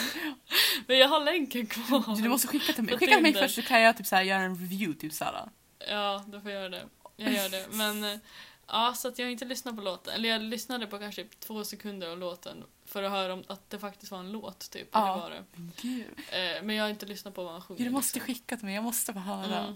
Men 0.88 0.98
jag 0.98 1.08
har 1.08 1.20
länken 1.20 1.68
kvar. 1.68 2.16
Du, 2.16 2.22
du 2.22 2.30
måste 2.30 2.48
skicka 2.48 2.74
till 2.74 2.84
mig. 2.84 2.98
Skicka 2.98 3.14
till 3.14 3.22
mig 3.24 3.34
först 3.34 3.56
så 3.56 3.62
kan 3.62 3.82
jag 3.82 3.98
typ 3.98 4.08
så 4.08 4.16
här, 4.16 4.24
göra 4.24 4.42
en 4.42 4.56
review. 4.56 5.00
Typ 5.00 5.14
så 5.14 5.26
här. 5.26 5.50
Ja, 5.90 6.24
då 6.28 6.42
får 6.42 6.52
jag 6.52 6.60
göra 6.60 6.70
det. 6.70 6.84
Jag 7.16 7.34
gör 7.34 7.50
det. 7.50 7.66
Men 7.72 8.04
eh, 8.04 8.20
ja, 8.68 8.94
så 8.94 9.08
att 9.08 9.20
jag 9.20 9.32
inte 9.32 9.46
lyssnat 9.46 9.76
på 9.76 9.82
låten. 9.82 10.14
Eller 10.14 10.30
jag 10.30 10.42
lyssnade 10.42 10.88
på 10.88 11.00
kanske 11.00 11.24
typ 11.24 11.40
två 11.40 11.64
sekunder 11.64 12.10
av 12.10 12.18
låten 12.18 12.64
för 12.92 13.04
att 13.04 13.12
höra 13.12 13.34
om 13.34 13.44
att 13.48 13.70
det 13.70 13.80
faktiskt 13.80 14.12
var 14.12 14.20
en 14.20 14.32
låt. 14.32 14.72
Typ. 14.72 14.96
Och 14.96 15.02
Ja. 15.02 15.16
det 15.16 15.22
var 15.22 15.30
det. 15.30 15.44
Men 15.54 15.72
gud. 15.82 16.08
Eh, 16.32 16.64
men 16.64 16.76
jag 16.76 16.84
har 16.84 16.90
inte 16.90 17.06
lyssnat 17.06 17.36
på 17.36 17.44
vad 17.44 17.52
han 17.52 17.62
sjunger. 17.62 17.78
Gud, 17.78 17.88
du 17.88 17.92
måste 17.92 18.20
liksom. 18.20 18.34
skicka 18.34 18.58
till 18.58 18.66
mig. 18.66 18.76
Jag 18.76 18.84
måste 18.84 19.14
få 19.14 19.20
höra. 19.20 19.58
Mm. 19.58 19.76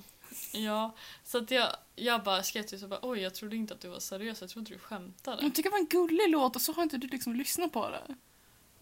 Ja, 0.54 0.96
så 1.24 1.38
att 1.38 1.52
jag, 1.52 1.70
jag 1.96 2.24
bara 2.24 2.42
till 2.42 2.80
så 2.80 2.88
bara 2.88 3.00
oj 3.02 3.20
jag 3.20 3.34
trodde 3.34 3.56
inte 3.56 3.74
att 3.74 3.82
du 3.82 3.88
var 3.88 4.00
seriös, 4.00 4.42
jag 4.42 4.50
trodde 4.50 4.74
du 4.74 4.80
skämtade. 4.80 5.44
Jag 5.44 5.56
tycker 5.56 5.70
det 5.70 5.74
var 5.74 5.80
en 5.80 5.88
gullig 5.88 6.30
låt 6.30 6.56
och 6.56 6.62
så 6.62 6.74
har 6.74 6.84
inte 6.84 6.98
du 6.98 7.08
liksom 7.08 7.36
lyssnat 7.36 7.72
på 7.72 7.90
det. 7.90 8.16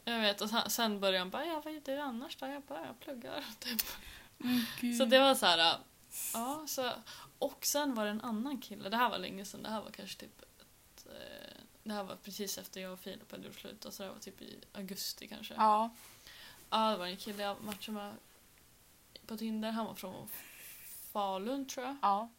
Jag 0.06 0.20
vet 0.20 0.42
och 0.42 0.50
sen, 0.50 0.70
sen 0.70 1.00
började 1.00 1.20
han 1.20 1.30
bara 1.30 1.46
ja 1.46 1.62
vad 1.66 1.74
gör 1.74 1.82
du 1.86 1.98
annars 2.00 2.36
då? 2.36 2.46
Jag 2.48 2.62
bara 2.62 2.86
jag 2.86 3.00
pluggar. 3.00 3.46
Typ. 3.60 3.82
Så 4.98 5.06
det 5.06 5.20
var 5.20 5.36
så 5.36 5.46
här, 5.46 5.78
ja 6.34 6.64
så, 6.68 6.92
och 7.40 7.66
sen 7.66 7.96
var 7.96 8.06
det 8.06 8.12
en 8.12 8.22
annan 8.22 8.58
kille, 8.58 8.90
det 8.90 8.98
här 8.98 9.10
var 9.10 9.18
länge 9.18 9.46
sedan, 9.46 9.64
det 9.64 9.70
här 9.70 9.82
var 9.82 9.92
kanske 9.92 10.20
typ 10.20 10.42
ett, 10.42 11.06
eh, 11.06 11.53
det 11.84 11.94
här 11.94 12.04
var 12.04 12.16
precis 12.16 12.58
efter 12.58 12.82
jag 12.82 12.94
och 12.94 13.00
Filip 13.00 13.32
hade 13.32 13.48
gjort 13.48 13.60
slut, 13.60 13.86
så 13.90 14.04
det 14.04 14.10
var 14.10 14.20
typ 14.20 14.42
i 14.42 14.60
augusti 14.74 15.28
kanske. 15.28 15.54
Ja. 15.54 15.90
Ja, 16.70 16.92
det 16.92 16.98
var 16.98 17.06
en 17.06 17.18
kille 17.18 17.44
jag 17.44 17.64
matchade 17.64 17.98
med 17.98 18.14
på 19.28 19.38
Tinder, 19.38 19.72
han 19.72 19.86
var 19.86 19.94
från 19.96 20.30
Falun 21.12 21.66
tror 21.68 21.86
jag. 21.86 21.96
Ja. 22.02 22.30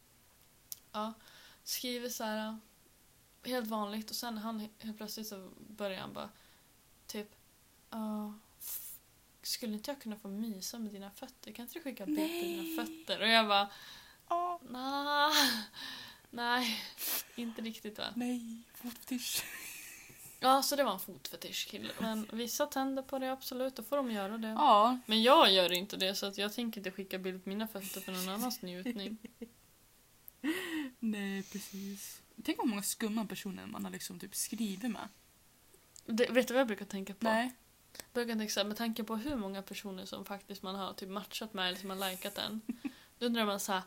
Ja, 0.92 1.12
skriver 1.64 2.08
så 2.08 2.24
här 2.24 2.58
helt 3.44 3.66
vanligt 3.66 4.10
och 4.10 4.16
sen 4.16 4.38
han 4.38 4.68
helt 4.78 4.96
plötsligt 4.96 5.26
så 5.28 5.50
börjar 5.68 6.00
han 6.00 6.12
bara 6.12 6.30
typ 7.06 7.28
f- 8.60 8.96
skulle 9.42 9.72
inte 9.74 9.90
jag 9.90 10.02
kunna 10.02 10.16
få 10.16 10.28
mysa 10.28 10.78
med 10.78 10.92
dina 10.92 11.10
fötter? 11.10 11.52
Kan 11.52 11.62
inte 11.62 11.78
du 11.78 11.82
skicka 11.82 12.06
bild 12.06 12.16
på 12.18 12.46
dina 12.46 12.82
fötter? 12.84 13.20
Och 13.22 13.28
jag 13.28 13.48
bara 13.48 13.68
Ja. 14.28 14.60
nah, 14.68 15.32
nej, 16.34 16.80
inte 17.34 17.62
riktigt 17.62 17.98
va. 17.98 18.04
Nej, 18.16 18.62
fotfetisch. 18.74 19.44
Ja, 20.40 20.62
så 20.62 20.76
det 20.76 20.84
var 20.84 20.92
en 20.92 21.00
fotfetischkille. 21.00 21.90
Men 21.98 22.28
vissa 22.32 22.66
tänder 22.66 23.02
på 23.02 23.18
det 23.18 23.32
absolut, 23.32 23.76
då 23.76 23.82
får 23.82 23.96
de 23.96 24.10
göra 24.10 24.38
det. 24.38 24.48
Ja. 24.48 24.98
Men 25.06 25.22
jag 25.22 25.52
gör 25.52 25.72
inte 25.72 25.96
det 25.96 26.14
så 26.14 26.26
att 26.26 26.38
jag 26.38 26.52
tänker 26.52 26.80
inte 26.80 26.90
skicka 26.90 27.18
bild 27.18 27.44
på 27.44 27.48
mina 27.48 27.68
fötter 27.68 28.00
för 28.00 28.12
någon 28.12 28.28
annans 28.28 28.62
njutning. 28.62 29.18
Nej, 30.98 31.42
precis. 31.42 32.22
Tänk 32.44 32.58
vad 32.58 32.68
många 32.68 32.82
skumma 32.82 33.26
personer 33.26 33.66
man 33.66 33.84
har 33.84 33.92
liksom 33.92 34.18
typ 34.18 34.34
skrivit 34.34 34.90
med. 34.90 35.08
Det, 36.06 36.30
vet 36.30 36.48
du 36.48 36.54
vad 36.54 36.60
jag 36.60 36.66
brukar 36.66 36.84
tänka 36.84 37.14
på? 37.14 37.24
Nej. 37.24 37.54
Jag 37.92 38.12
brukar 38.12 38.34
tänka 38.34 38.52
så 38.52 38.60
här, 38.60 38.66
med 38.66 38.76
tanke 38.76 39.04
på 39.04 39.16
hur 39.16 39.36
många 39.36 39.62
personer 39.62 40.04
som 40.04 40.24
faktiskt 40.24 40.62
man 40.62 40.74
har 40.74 40.92
typ 40.92 41.08
matchat 41.08 41.54
med 41.54 41.68
eller 41.68 41.78
som 41.78 41.90
har 41.90 42.10
likat 42.10 42.38
en. 42.38 42.60
Då 43.18 43.26
undrar 43.26 43.46
man 43.46 43.60
så 43.60 43.72
här, 43.72 43.82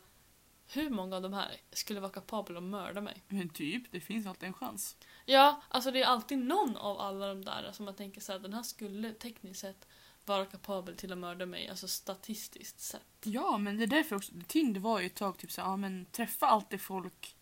hur 0.70 0.89
många 0.89 1.15
av 1.15 1.22
de 1.22 1.34
här 1.34 1.51
skulle 1.72 1.99
vara 1.99 2.11
kapabla 2.11 2.57
att 2.57 2.63
mörda 2.63 3.01
mig? 3.01 3.24
Men 3.28 3.49
typ, 3.49 3.91
det 3.91 3.99
finns 3.99 4.28
alltid 4.28 4.47
en 4.47 4.53
chans. 4.53 4.97
Ja, 5.26 5.61
alltså 5.70 5.91
det 5.91 6.01
är 6.01 6.05
alltid 6.05 6.38
någon 6.38 6.78
av 6.78 6.99
alla 6.99 7.28
de 7.28 7.45
där 7.45 7.72
som 7.74 7.86
man 7.86 7.95
tänker 7.95 8.22
så 8.22 8.32
här, 8.32 8.39
den 8.39 8.53
här 8.53 8.63
skulle 8.63 9.13
tekniskt 9.13 9.59
sett 9.59 9.88
vara 10.26 10.45
kapabel 10.45 10.95
till 10.97 11.11
att 11.11 11.18
mörda 11.18 11.45
mig, 11.45 11.68
alltså 11.70 11.88
statistiskt 11.88 12.80
sett. 12.80 13.01
Ja, 13.24 13.57
men 13.57 13.78
det 13.78 13.84
är 13.84 13.88
därför 13.88 14.15
också. 14.15 14.32
Tinder 14.47 14.82
var 14.82 14.99
ju 14.99 15.05
ett 15.05 15.15
tag 15.15 15.38
typ 15.38 15.51
så 15.51 15.61
ja 15.61 15.78
men 15.78 16.05
träffa 16.05 16.45
alltid 16.47 16.82
folk 16.82 17.36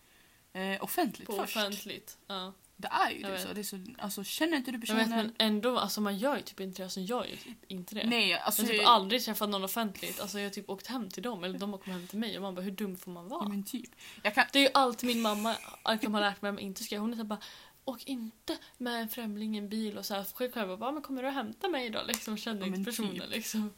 eh, 0.53 0.83
offentligt 0.83 1.27
På 1.27 1.33
först. 1.33 1.55
offentligt. 1.55 2.17
Ja. 2.27 2.53
Det 2.77 2.87
är 2.87 3.11
ju 3.11 3.21
det 3.21 3.31
vet. 3.31 3.41
så. 3.41 3.53
det 3.53 3.61
är 3.61 3.63
så. 3.63 3.77
Alltså 3.97 4.23
känner 4.23 4.57
inte 4.57 4.71
du 4.71 4.77
Jag 4.77 4.81
personen? 4.81 5.09
vet 5.09 5.17
men 5.17 5.33
ändå, 5.37 5.79
alltså 5.79 6.01
man 6.01 6.17
gör 6.17 6.35
ju 6.35 6.41
typ 6.41 6.59
inte 6.59 6.81
det, 6.81 6.83
alltså 6.83 6.99
jag 6.99 7.25
gör 7.25 7.25
ju 7.31 7.35
typ 7.35 7.57
inte 7.67 7.95
det. 7.95 8.07
Nej, 8.07 8.33
alltså. 8.33 8.61
jag 8.61 8.69
har 8.69 8.73
typ 8.77 8.87
aldrig 8.87 9.25
träffat 9.25 9.49
någon 9.49 9.63
offentligt, 9.63 10.19
alltså 10.19 10.39
jag 10.39 10.45
har 10.45 10.51
typ 10.51 10.69
åkt 10.69 10.87
hem 10.87 11.09
till 11.09 11.23
dem 11.23 11.43
eller 11.43 11.59
de 11.59 11.71
har 11.71 11.79
kommit 11.79 11.99
hem 11.99 12.07
till 12.07 12.19
mig 12.19 12.37
och 12.37 12.41
man 12.41 12.55
bara 12.55 12.61
hur 12.61 12.71
dum 12.71 12.97
får 12.97 13.11
man 13.11 13.27
vara? 13.27 13.43
ja, 13.43 13.49
men 13.49 13.63
typ. 13.63 13.89
Kan, 14.23 14.45
Det 14.51 14.59
är 14.59 14.63
ju 14.63 14.69
allt 14.73 15.03
min 15.03 15.21
mamma 15.21 15.55
liksom 15.91 16.13
har 16.13 16.21
lärt 16.21 16.41
mig 16.41 16.51
att 16.51 16.59
inte 16.59 16.83
ska. 16.83 16.97
Hon 16.97 17.13
är 17.13 17.17
så 17.17 17.23
bara 17.23 17.39
Åk 17.87 18.03
inte 18.03 18.57
med 18.77 19.01
en 19.01 19.09
främling 19.09 19.55
i 19.55 19.57
en 19.57 19.69
bil 19.69 19.97
och 19.97 20.05
så 20.05 20.13
här. 20.15 20.23
Själv 20.33 20.51
jag 20.55 20.79
bara, 20.79 20.91
men 20.91 21.01
kommer 21.01 21.21
du 21.21 21.27
att 21.27 21.33
hämta 21.33 21.67
mig 21.67 21.89
då? 21.89 22.01
Liksom 22.07 22.37
känningspersoner 22.37 23.19
typ. 23.19 23.29
liksom. 23.29 23.73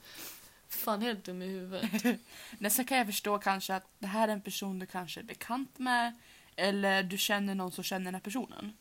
Fan 0.69 1.01
helt 1.01 1.23
dum 1.23 1.41
i 1.41 1.47
huvudet. 1.47 2.19
nästan 2.59 2.85
kan 2.85 2.97
jag 2.97 3.07
förstå 3.07 3.37
kanske 3.39 3.75
att 3.75 3.87
det 3.99 4.07
här 4.07 4.27
är 4.27 4.33
en 4.33 4.41
person 4.41 4.79
du 4.79 4.85
kanske 4.85 5.19
är 5.19 5.23
bekant 5.23 5.79
med. 5.79 6.13
Eller 6.55 7.03
du 7.03 7.17
känner 7.17 7.55
någon 7.55 7.71
som 7.71 7.83
känner 7.83 8.05
den 8.05 8.13
här 8.13 8.21
personen. 8.21 8.77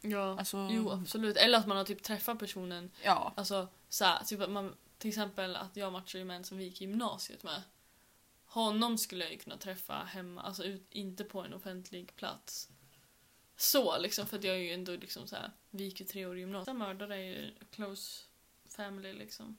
Ja, 0.00 0.36
Alltså, 0.38 0.68
jo 0.70 0.90
absolut. 0.90 1.36
Eller 1.36 1.58
att 1.58 1.66
man 1.66 1.76
har 1.76 1.84
typ 1.84 2.02
träffat 2.02 2.38
personen, 2.38 2.90
Ja. 3.02 3.32
alltså 3.36 3.68
så 3.88 4.04
här, 4.04 4.24
typ 4.24 4.40
att 4.40 4.50
man, 4.50 4.74
till 4.98 5.08
exempel 5.08 5.56
att 5.56 5.76
jag 5.76 5.92
matchade 5.92 6.24
med 6.24 6.36
en 6.36 6.44
som 6.44 6.58
vi 6.58 6.64
gick 6.64 6.82
i 6.82 6.84
gymnasiet 6.84 7.42
med. 7.42 7.62
Honom 8.46 8.98
skulle 8.98 9.24
jag 9.24 9.32
ju 9.32 9.38
kunna 9.38 9.56
träffa 9.56 9.94
hemma, 9.94 10.42
alltså 10.42 10.64
ut, 10.64 10.86
inte 10.94 11.24
på 11.24 11.40
en 11.40 11.54
offentlig 11.54 12.16
plats. 12.16 12.68
Så 13.56 13.98
liksom, 13.98 14.26
för 14.26 14.38
att 14.38 14.44
jag 14.44 14.54
är 14.54 14.58
ju 14.60 14.72
ändå 14.72 14.92
liksom 14.92 15.26
så 15.26 15.36
här, 15.36 15.50
vi 15.70 15.84
gick 15.84 16.00
ju 16.00 16.06
tre 16.06 16.26
år 16.26 16.36
i 16.36 16.40
gymnasiet. 16.40 16.76
Mördare 16.76 17.14
är 17.16 17.20
ju 17.24 17.50
close 17.70 18.22
family 18.76 19.12
liksom. 19.12 19.56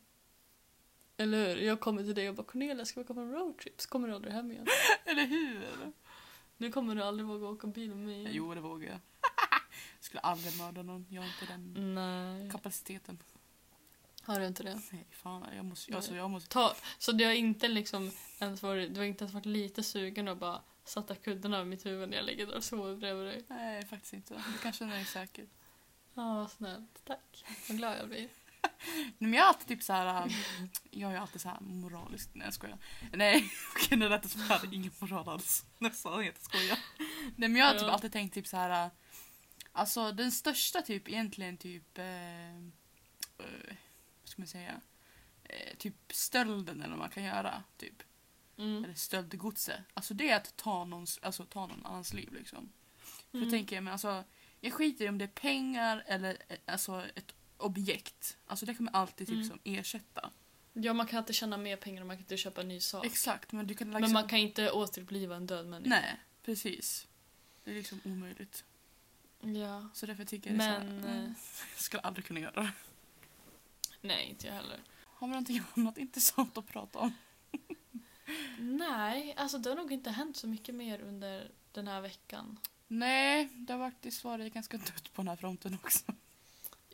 Eller 1.18 1.48
hur? 1.48 1.62
Jag 1.62 1.80
kommer 1.80 2.04
till 2.04 2.16
dig 2.16 2.30
och 2.30 2.36
bara 2.36 2.44
Cornelia, 2.48 2.86
ska 2.86 3.00
vi 3.00 3.04
åka 3.04 3.14
på 3.14 3.20
en 3.20 3.32
roadtrip? 3.32 3.82
Så 3.82 3.90
kommer 3.90 4.08
du 4.08 4.14
aldrig 4.16 4.34
hem 4.34 4.52
igen. 4.52 4.68
Eller 5.06 5.26
hur? 5.26 5.92
Nu 6.58 6.72
kommer 6.72 6.96
du 6.96 7.04
aldrig 7.04 7.28
våga 7.28 7.48
åka 7.48 7.68
bil 7.68 7.90
med 7.90 7.98
mig 7.98 8.16
igen. 8.20 8.32
Jo, 8.34 8.54
det 8.56 8.62
vågar 8.62 8.90
jag. 8.90 9.00
Skulle 10.00 10.20
aldrig 10.20 10.58
mörda 10.58 10.84
någon. 10.84 11.06
Jag 11.10 11.22
har 11.22 11.28
inte 11.28 11.46
den 11.46 11.96
Nej. 11.96 12.52
kapaciteten. 12.52 13.18
Har 14.22 14.40
du 14.40 14.48
inte 14.48 14.64
det? 14.64 14.82
Nej, 14.92 15.06
fan. 15.12 15.46
Jag 15.56 15.66
måste... 15.66 15.96
Alltså, 15.96 16.16
jag 16.16 16.30
måste... 16.30 16.50
Ta, 16.50 16.76
så 16.98 17.12
du 17.12 17.26
har 17.26 17.32
inte 17.32 17.68
liksom 17.68 18.12
ens 18.40 18.64
varit, 18.64 18.94
du 18.94 19.00
har 19.00 19.06
inte 19.06 19.24
ens 19.24 19.34
varit 19.34 19.46
lite 19.46 19.84
sugen 19.84 20.28
och 20.28 20.38
bara 20.38 20.62
satta 20.86 21.16
kudden 21.16 21.54
över 21.54 21.66
mitt 21.66 21.86
huvud 21.86 22.10
när 22.10 22.18
jag 22.18 22.26
ligger 22.26 22.46
där 22.46 22.56
och 22.56 22.64
sover 22.64 22.96
bredvid 22.96 23.26
dig? 23.26 23.44
Nej, 23.48 23.86
faktiskt 23.86 24.14
inte. 24.14 24.34
Du 24.34 24.58
kanske 24.62 24.86
dig 24.86 25.06
säker. 25.06 25.48
Ja, 26.14 26.36
vad 26.36 26.52
snällt. 26.52 27.02
Tack. 27.06 27.46
Vad 27.68 27.78
glad 27.78 27.98
jag 27.98 28.08
blir. 28.08 28.30
men 29.18 29.34
jag 29.34 29.44
är 29.44 29.48
alltid 29.48 29.68
typ 29.68 29.84
så 29.84 29.94
här. 29.94 30.36
Jag 30.92 31.14
är 31.14 31.18
alltid 31.18 31.42
så 31.42 31.50
här 31.50 31.60
moralisk. 31.60 32.30
Nej 32.34 32.48
jag 32.48 32.54
skojar. 32.54 32.78
Nej 33.14 33.52
okej 33.76 33.98
nu 33.98 34.10
lät 34.10 34.24
det 34.24 34.30
som 34.30 34.42
att 34.42 34.50
jag 34.50 34.58
hade 34.58 34.76
ingen 34.76 34.92
moral 35.00 35.30
alls. 35.30 35.66
Jag 35.80 35.96
sa 35.96 36.24
inte 36.24 36.44
skoja. 36.44 36.78
Nej 37.36 37.50
men 37.50 37.56
jag 37.56 37.66
har 37.66 37.74
typ 37.74 37.90
alltid 37.90 38.12
tänkt 38.12 38.34
typ 38.34 38.48
så 38.48 38.58
här. 38.58 38.90
Alltså 39.78 40.12
den 40.12 40.32
största 40.32 40.82
typ 40.82 41.08
egentligen 41.10 41.58
typ. 41.58 41.98
Eh, 41.98 42.56
eh, 42.58 42.60
vad 44.22 44.30
ska 44.30 44.42
man 44.42 44.48
säga? 44.48 44.82
Eh, 45.44 45.78
typ 45.78 45.96
stölden 46.10 46.80
eller 46.82 46.90
vad 46.90 47.00
man 47.00 47.10
kan 47.10 47.24
göra. 47.24 47.64
Typ. 47.78 48.04
Mm. 48.58 48.84
Eller 48.84 48.94
stöldgodset. 48.94 49.80
Alltså 49.94 50.14
det 50.14 50.30
är 50.30 50.36
att 50.38 50.58
ta, 50.58 50.86
någons, 50.86 51.20
alltså, 51.22 51.46
ta 51.46 51.68
någon 51.68 51.86
annans 51.86 52.14
liv 52.14 52.34
liksom. 52.34 52.70
För 52.98 53.38
Mm. 53.38 53.44
jag 53.50 53.52
tänker, 53.60 53.82
men 53.82 53.92
alltså, 53.94 54.24
jag 54.60 54.74
skiter 54.74 55.06
i 55.06 55.10
om 55.10 55.18
det 55.18 55.26
är 55.26 55.30
pengar 55.30 56.04
eller 56.08 56.38
eh, 56.48 56.58
alltså, 56.66 57.06
ett 57.16 57.34
objekt. 57.58 58.38
Alltså 58.46 58.66
det 58.66 58.74
kommer 58.76 58.92
alltid 58.92 59.28
typ 59.28 59.36
Mm. 59.36 59.48
som 59.48 59.60
ersätta. 59.64 60.32
Ja, 60.74 60.94
man 60.94 61.08
kan 61.08 61.18
alltid 61.20 61.36
tjäna 61.36 61.58
mer 61.58 61.78
pengar 61.78 62.02
och 62.02 62.08
man 62.08 62.16
kan 62.18 62.22
inte 62.24 62.38
köpa 62.38 62.62
en 62.62 62.68
ny 62.68 62.80
sak. 62.80 63.06
Exakt, 63.06 63.52
men 63.52 63.68
du 63.68 63.74
kan 63.74 63.88
liksom... 63.88 64.02
Men 64.02 64.12
man 64.14 64.28
kan 64.28 64.40
inte 64.40 64.72
återuppliva 64.72 65.36
en 65.36 65.48
död 65.48 65.68
människa. 65.68 65.90
Nej, 65.90 66.20
precis. 66.44 67.08
Det 67.64 67.72
är 67.72 67.76
liksom 67.76 68.02
omöjligt. 68.06 68.64
Ja. 69.40 69.90
Så 69.94 70.06
därför 70.06 70.26
tycker 70.26 70.50
jag 70.50 70.60
det 70.60 70.64
är 70.64 70.80
Men... 70.80 71.02
så 71.02 71.08
här, 71.08 71.18
eh, 71.18 71.24
jag 71.74 71.82
skulle 71.82 72.02
aldrig 72.02 72.26
kunna 72.26 72.40
göra 72.40 72.62
det. 72.62 72.72
Nej, 74.02 74.30
inte 74.30 74.48
jag 74.48 74.54
heller. 74.54 74.80
Har 75.04 75.28
vi 75.28 75.32
någonting 75.32 75.62
annat 75.76 75.98
intressant 75.98 76.58
att 76.58 76.68
prata 76.68 77.00
om? 77.00 77.14
Nej, 78.60 79.34
alltså 79.38 79.58
det 79.58 79.70
har 79.70 79.78
nog 79.78 79.92
inte 79.92 80.10
hänt 80.10 80.38
så 80.38 80.48
mycket 80.48 80.76
mer 80.76 81.02
under 81.02 81.52
den 81.72 81.88
här 81.88 82.02
veckan. 82.02 82.60
Nej, 82.88 83.50
det 83.54 83.74
har 83.74 83.92
faktiskt 83.92 84.24
varit 84.24 84.54
ganska 84.54 84.78
dött 84.78 85.14
på 85.14 85.22
den 85.22 85.28
här 85.28 85.36
fronten 85.36 85.78
också. 85.84 86.14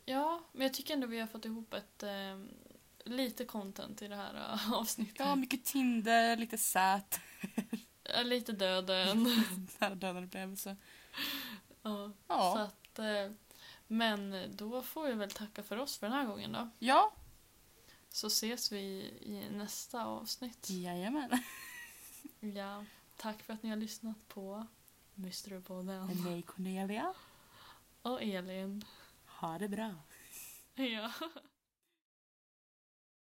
Ja, 0.04 0.44
men 0.52 0.62
jag 0.62 0.74
tycker 0.74 0.94
ändå 0.94 1.06
vi 1.06 1.20
har 1.20 1.26
fått 1.26 1.44
ihop 1.44 1.74
ett 1.74 2.02
eh, 2.02 2.38
lite 3.04 3.44
content 3.44 4.02
i 4.02 4.08
det 4.08 4.16
här 4.16 4.34
eh, 4.34 4.72
avsnittet. 4.72 5.16
Ja, 5.18 5.36
mycket 5.36 5.64
Tinder, 5.64 6.36
lite 6.36 6.58
sät. 6.58 7.20
Lite 8.24 8.52
döden. 8.52 9.44
Nära 9.78 9.94
döden 9.94 10.24
upplevelse. 10.24 10.76
Ja, 11.84 11.90
Så 12.08 12.12
Ja. 12.28 12.58
att, 12.62 12.98
eh, 12.98 13.30
men 13.86 14.50
då 14.56 14.82
får 14.82 15.06
vi 15.06 15.12
väl 15.12 15.30
tacka 15.30 15.62
för 15.62 15.76
oss 15.76 15.98
för 15.98 16.06
den 16.08 16.16
här 16.16 16.26
gången 16.26 16.52
då. 16.52 16.70
Ja, 16.78 17.12
Så 18.10 18.26
ses 18.26 18.72
vi 18.72 18.78
i 19.20 19.48
nästa 19.50 20.04
avsnitt. 20.04 20.70
jajamän. 20.70 21.30
Ja, 22.40 22.84
tack 23.16 23.42
för 23.42 23.52
att 23.52 23.62
ni 23.62 23.70
har 23.70 23.76
lyssnat 23.76 24.28
på 24.28 24.66
Mysterypodden. 25.14 26.06
Med 26.06 26.16
mig 26.24 26.42
Cornelia. 26.42 27.14
Och 28.02 28.22
Elin. 28.22 28.84
Ha 29.26 29.58
det 29.58 29.68
bra. 29.68 29.94
Ja. 30.74 31.12